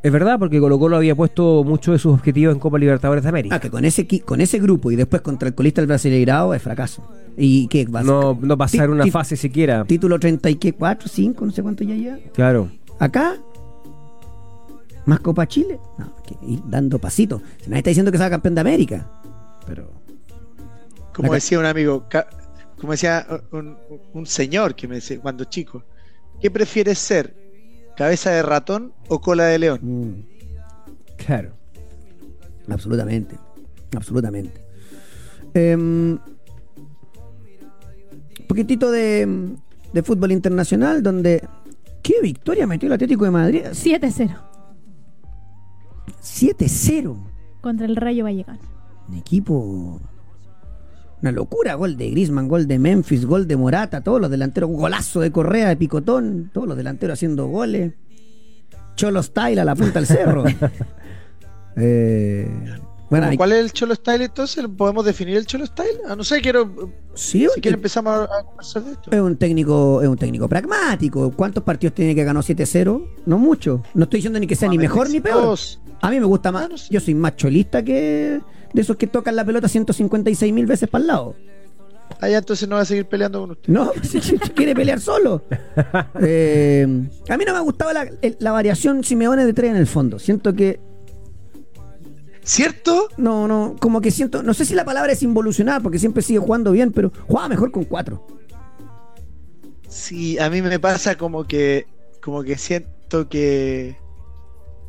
[0.00, 3.28] Es verdad, porque Colo Colo había puesto muchos de sus objetivos en Copa Libertadores de
[3.28, 3.56] América.
[3.56, 6.62] Ah, que con ese, con ese grupo y después contra el colista del Brasileirao es
[6.62, 7.02] fracaso.
[7.36, 8.12] ¿Y qué va a ser?
[8.12, 9.84] no, no pasar una fase siquiera.
[9.84, 12.18] Título 30 y qué, 4, 5, no sé cuánto ya lleva.
[12.32, 12.70] Claro.
[13.00, 13.36] Acá,
[15.04, 15.80] más Copa Chile.
[15.98, 17.42] No, que ir dando pasitos.
[17.58, 19.10] Si nadie está diciendo que sea campeón de América.
[19.66, 19.90] Pero.
[21.12, 22.04] Como decía un amigo,
[22.80, 23.76] como decía un,
[24.12, 25.84] un señor que me decía cuando chico,
[26.40, 27.34] ¿qué prefieres ser?
[27.96, 29.80] ¿Cabeza de ratón o cola de león?
[29.82, 31.52] mm, Claro.
[32.70, 33.36] absolutamente.
[33.96, 34.60] Absolutamente.
[35.54, 36.18] Em,
[38.46, 39.56] poquitito de,
[39.92, 41.42] de fútbol internacional donde.
[42.02, 43.62] ¿Qué victoria metió el Atlético de Madrid?
[43.72, 44.36] 7-0
[46.22, 47.16] 7-0.
[47.60, 48.60] contra el Rayo Vallecano.
[49.08, 50.00] Un equipo.
[51.22, 51.74] Una locura.
[51.74, 54.70] Gol de Grisman, gol de Memphis, gol de Morata, todos los delanteros.
[54.70, 57.92] Golazo de Correa, de Picotón, todos los delanteros haciendo goles.
[58.96, 60.44] Cholo Style a la punta del cerro.
[61.80, 62.48] Eh,
[63.10, 64.66] bueno, ¿Cuál es el Cholo Style entonces?
[64.76, 65.98] ¿Podemos definir el Cholo Style?
[66.08, 66.92] Ah, no sé, quiero.
[67.14, 69.10] sí, Si un- quieren empezamos a, a conversar de esto.
[69.12, 71.30] es un técnico, es un técnico pragmático.
[71.30, 73.06] ¿Cuántos partidos tiene que ganó 7-0?
[73.26, 73.82] No mucho.
[73.94, 75.40] No estoy diciendo ni que sea ni mejor ni peor.
[75.42, 75.80] Dos.
[76.02, 76.64] A mí me gusta más.
[76.64, 76.92] Ah, no sé.
[76.92, 78.40] Yo soy más cholista que
[78.72, 81.34] de esos que tocan la pelota 156 mil veces para el lado.
[82.20, 83.72] Ya entonces no va a seguir peleando con usted.
[83.72, 85.44] No, si quiere pelear solo.
[86.20, 86.86] Eh,
[87.28, 90.18] a mí no me gustaba la, la variación Simeone de tres en el fondo.
[90.18, 90.80] Siento que.
[92.42, 93.08] ¿Cierto?
[93.18, 94.42] No, no, como que siento.
[94.42, 97.70] No sé si la palabra es involucionar, porque siempre sigue jugando bien, pero juega mejor
[97.70, 98.26] con cuatro.
[99.88, 101.86] Sí, a mí me pasa como que.
[102.22, 103.96] Como que siento que.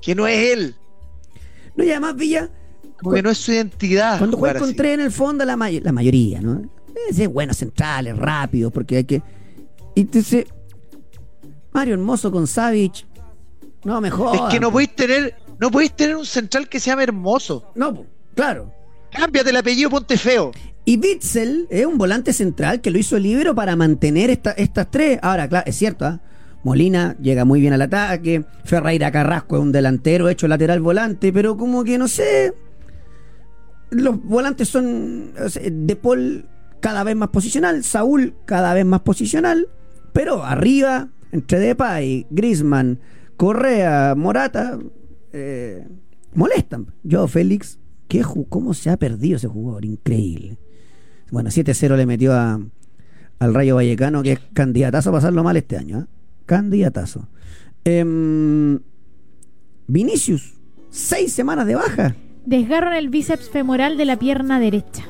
[0.02, 0.76] Que no es él.
[1.76, 2.50] No, y además Villa,
[3.02, 4.18] Como que no es su identidad.
[4.18, 6.62] cuando juega con tres en el fondo, la, may- la mayoría, ¿no?
[7.10, 9.22] Es buenos centrales, rápidos, porque hay que.
[9.96, 10.46] Y entonces.
[11.72, 13.06] Mario Hermoso con Savage.
[13.84, 14.36] No, mejor.
[14.36, 15.36] Es que no podéis tener.
[15.60, 17.72] No podéis tener un central que se llame hermoso.
[17.76, 18.72] No, claro.
[19.12, 20.52] Cámbiate el apellido, ponte feo.
[20.86, 25.20] Y Bitzel es un volante central que lo hizo libero para mantener esta- estas tres.
[25.22, 26.20] Ahora, claro, es cierto, ¿ah?
[26.64, 28.44] Molina llega muy bien al ataque.
[28.66, 32.54] Ferreira Carrasco es un delantero hecho lateral volante, pero como que no sé.
[33.92, 35.34] Los volantes son
[35.72, 36.46] De Paul
[36.80, 39.68] cada vez más posicional, Saúl cada vez más posicional,
[40.14, 43.00] pero arriba, entre Depay, Grisman,
[43.38, 44.80] Correa, Morata,
[45.34, 45.88] eh,
[46.34, 46.88] molestan.
[47.04, 49.86] Yo, Félix, ¿qué ¿cómo se ha perdido ese jugador?
[49.86, 50.58] Increíble.
[51.32, 52.60] Bueno, 7-0 le metió a,
[53.40, 56.00] al Rayo Vallecano, que es candidatazo a pasarlo mal este año.
[56.00, 56.08] ¿ah?
[56.46, 57.28] Candidatazo.
[57.84, 58.80] Em,
[59.88, 60.56] Vinicius,
[60.90, 62.16] seis semanas de baja.
[62.46, 65.04] Desgarro en el bíceps femoral de la pierna derecha.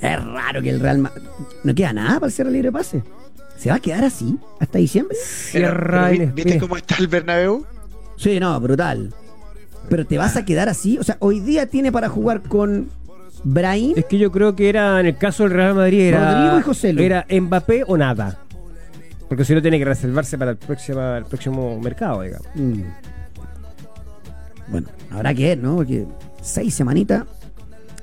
[0.00, 1.22] Es raro que el Real Madrid...
[1.64, 3.02] No queda nada para el Cierre Libre de Pase.
[3.56, 5.16] ¿Se va a quedar así hasta diciembre?
[5.20, 7.66] Cierra Pero, el ¿vi- ¿Viste cómo está el Bernabéu?
[8.16, 9.12] Sí, no, brutal.
[9.88, 10.98] Pero te vas a quedar así.
[10.98, 12.90] O sea, hoy día tiene para jugar con
[13.42, 13.94] Brahim.
[13.96, 16.62] Es que yo creo que era, en el caso del Real Madrid, era, Rodrigo y
[16.62, 17.02] José Lu.
[17.02, 18.38] era Mbappé o nada.
[19.28, 22.46] Porque si no tiene que reservarse para el próximo, el próximo mercado, digamos.
[22.54, 22.82] Mm.
[24.70, 25.76] Bueno, habrá que ver, ¿no?
[25.76, 26.06] Porque
[26.42, 27.24] seis semanitas.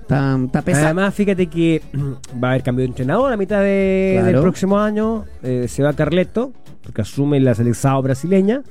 [0.01, 0.85] Está, está pesado.
[0.85, 1.81] Además, fíjate que
[2.43, 4.27] va a haber cambio de entrenador a mitad de- Claro.
[4.31, 5.25] del próximo año.
[5.43, 8.61] Eh, se va Carleto, porque asume la selección brasileña.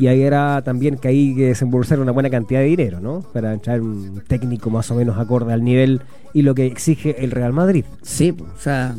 [0.00, 3.20] Y ahí era también que hay que desembolsar una buena cantidad de dinero, ¿no?
[3.32, 7.32] Para entrar un técnico más o menos acorde al nivel y lo que exige el
[7.32, 7.84] Real Madrid.
[8.02, 8.94] Sí, o sea,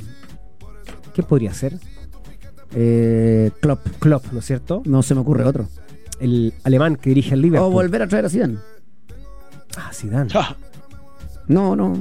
[1.13, 1.77] ¿Qué podría ser?
[2.75, 3.79] eh, Klopp.
[3.99, 4.81] Klopp, ¿no es cierto?
[4.85, 5.67] No se me ocurre otro.
[6.19, 7.69] El alemán que dirige el Liverpool.
[7.69, 8.57] O volver a traer a Zidane.
[9.77, 10.29] Ah, Zidane.
[10.33, 10.55] Ah,
[11.47, 11.93] No, no.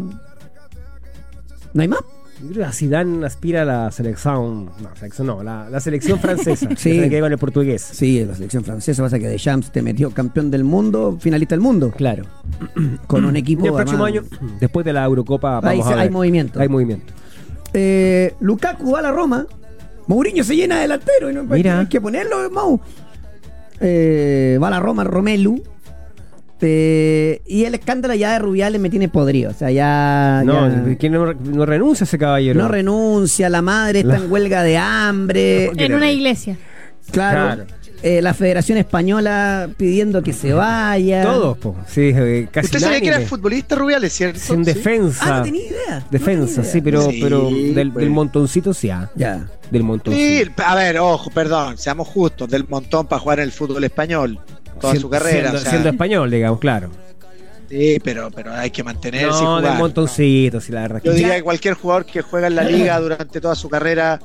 [1.74, 2.00] ¿No hay más?
[2.42, 6.68] Yo creo que Zidane aspira a la selección, no, selección no, la, la selección francesa.
[6.76, 7.08] Sí.
[7.10, 7.82] que con el portugués.
[7.82, 11.90] Sí, la selección francesa pasa que Deschamps te metió campeón del mundo, finalista del mundo,
[11.90, 12.24] Claro.
[13.08, 13.64] con un equipo.
[13.64, 14.22] Y el próximo año,
[14.60, 15.98] después de la Eurocopa, vamos a ver.
[15.98, 16.60] hay movimiento.
[16.60, 17.12] Hay movimiento.
[17.74, 19.46] Eh, Lukaku va a la Roma.
[20.06, 21.80] Mourinho se llena de delantero y no Mira.
[21.80, 22.80] hay que ponerlo, Mau.
[23.80, 25.62] Eh, va a la Roma, Romelu.
[26.60, 29.50] Eh, y el escándalo ya de Rubiales me tiene podrido.
[29.50, 30.42] O sea, ya.
[30.44, 32.60] No, ya- ¿quién no, no renuncia ese caballero?
[32.60, 35.70] no renuncia, la madre está La- en huelga de hambre.
[35.76, 36.56] En una iglesia.
[37.12, 37.54] Claro.
[37.54, 37.77] Claro.
[38.00, 41.22] Eh, la Federación Española pidiendo que se vaya.
[41.24, 41.74] Todos, po.
[41.88, 44.38] Sí, eh, casi Usted sabía que era futbolista Rubiales, ¿cierto?
[44.38, 44.72] Sin Sí.
[44.72, 45.24] defensa.
[45.26, 46.06] Ah, no tenía idea.
[46.08, 48.02] Defensa, No tenía sí, pero, Sí, pero del, pues.
[48.04, 49.48] del montoncito sí, ah, Ya.
[49.70, 50.24] Del montoncito.
[50.54, 54.38] Sí, a ver, ojo, perdón, seamos justos, del montón para jugar en el fútbol español,
[54.80, 55.32] toda Siendo- su carrera.
[55.50, 56.90] Siendo, o sea, siendo español, digamos, claro.
[57.68, 59.72] sí, pero, pero hay que mantenerse y No, jugar.
[59.72, 61.00] del montoncito, sí, la verdad.
[61.02, 64.20] Yo diría que cualquier jugador que juega en la liga durante toda su carrera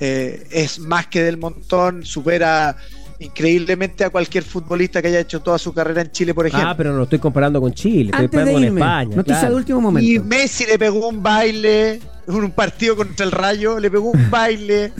[0.00, 2.76] eh, es más que del montón, supera
[3.24, 6.68] increíblemente a cualquier futbolista que haya hecho toda su carrera en Chile, por ejemplo.
[6.68, 9.16] Ah, pero no lo estoy comparando con Chile, estoy Antes de comparando con irme, España.
[9.16, 9.54] noticia claro.
[9.54, 10.24] de último y momento.
[10.24, 14.92] Messi le pegó un baile un partido contra el Rayo, le pegó un baile.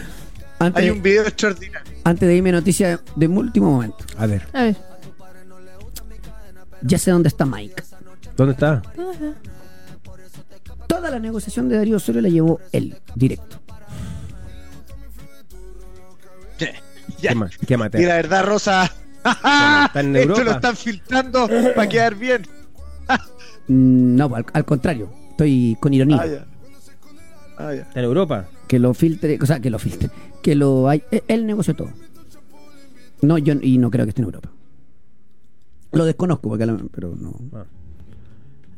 [0.58, 1.92] Antes, Hay un video extraordinario.
[2.04, 4.04] antes de irme, noticia de último momento.
[4.16, 4.76] A ver, A ver.
[6.82, 7.82] Ya sé dónde está Mike.
[8.36, 8.82] ¿dónde está?
[10.86, 13.61] Toda la negociación de Darío Osorio la llevó él, directo.
[17.22, 17.34] Ya.
[17.60, 18.90] ¿Qué, qué Y la verdad, Rosa,
[19.94, 22.42] en esto lo están filtrando para quedar bien.
[23.68, 25.08] Mm, No, al, al contrario.
[25.30, 26.18] Estoy con ironía.
[26.20, 26.44] Ah, ya.
[27.58, 27.82] Ah, ya.
[27.82, 28.46] ¿Está en Europa?
[28.66, 30.10] Que lo filtre, o sea, que lo filtre.
[30.42, 31.02] Que lo hay.
[31.10, 31.90] eh, Él negoció todo.
[33.20, 34.50] No, yo y no creo que esté en Europa.
[35.92, 37.34] Lo desconozco, porque a la- pero no.
[37.54, 37.64] Ah.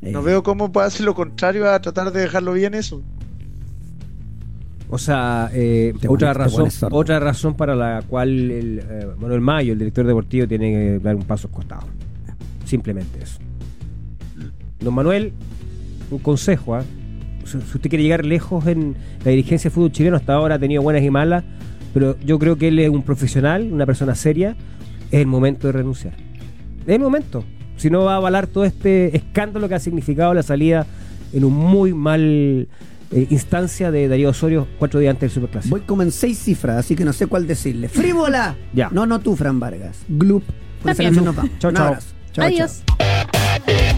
[0.02, 3.02] Eh, No veo cómo puede hacer lo contrario a tratar de dejarlo bien eso.
[4.88, 9.78] O sea, eh, otra razón otra razón para la cual el, eh, Manuel Mayo, el
[9.78, 11.86] director deportivo, tiene que dar un paso al costado.
[12.64, 13.38] Simplemente eso.
[14.80, 15.32] Don Manuel,
[16.10, 16.78] un consejo,
[17.44, 18.94] si si usted quiere llegar lejos en
[19.24, 21.44] la dirigencia del fútbol chileno, hasta ahora ha tenido buenas y malas,
[21.92, 24.56] pero yo creo que él es un profesional, una persona seria,
[25.10, 26.14] es el momento de renunciar.
[26.86, 27.44] Es el momento.
[27.76, 30.86] Si no va a avalar todo este escándalo que ha significado la salida
[31.32, 32.68] en un muy mal
[33.10, 35.76] eh, instancia de Darío Osorio cuatro días antes del Superclásico.
[35.76, 37.88] Voy como en seis cifras, así que no sé cuál decirle.
[37.88, 38.56] ¡Frívola!
[38.72, 38.88] Ya.
[38.90, 39.98] No, no tú, Fran Vargas.
[40.08, 40.44] Gloop.
[40.82, 41.50] Con esa vamos.
[41.58, 41.86] Chao, Un chao.
[41.86, 42.08] abrazo.
[42.32, 42.82] Chao, Adiós.
[42.86, 43.93] chao.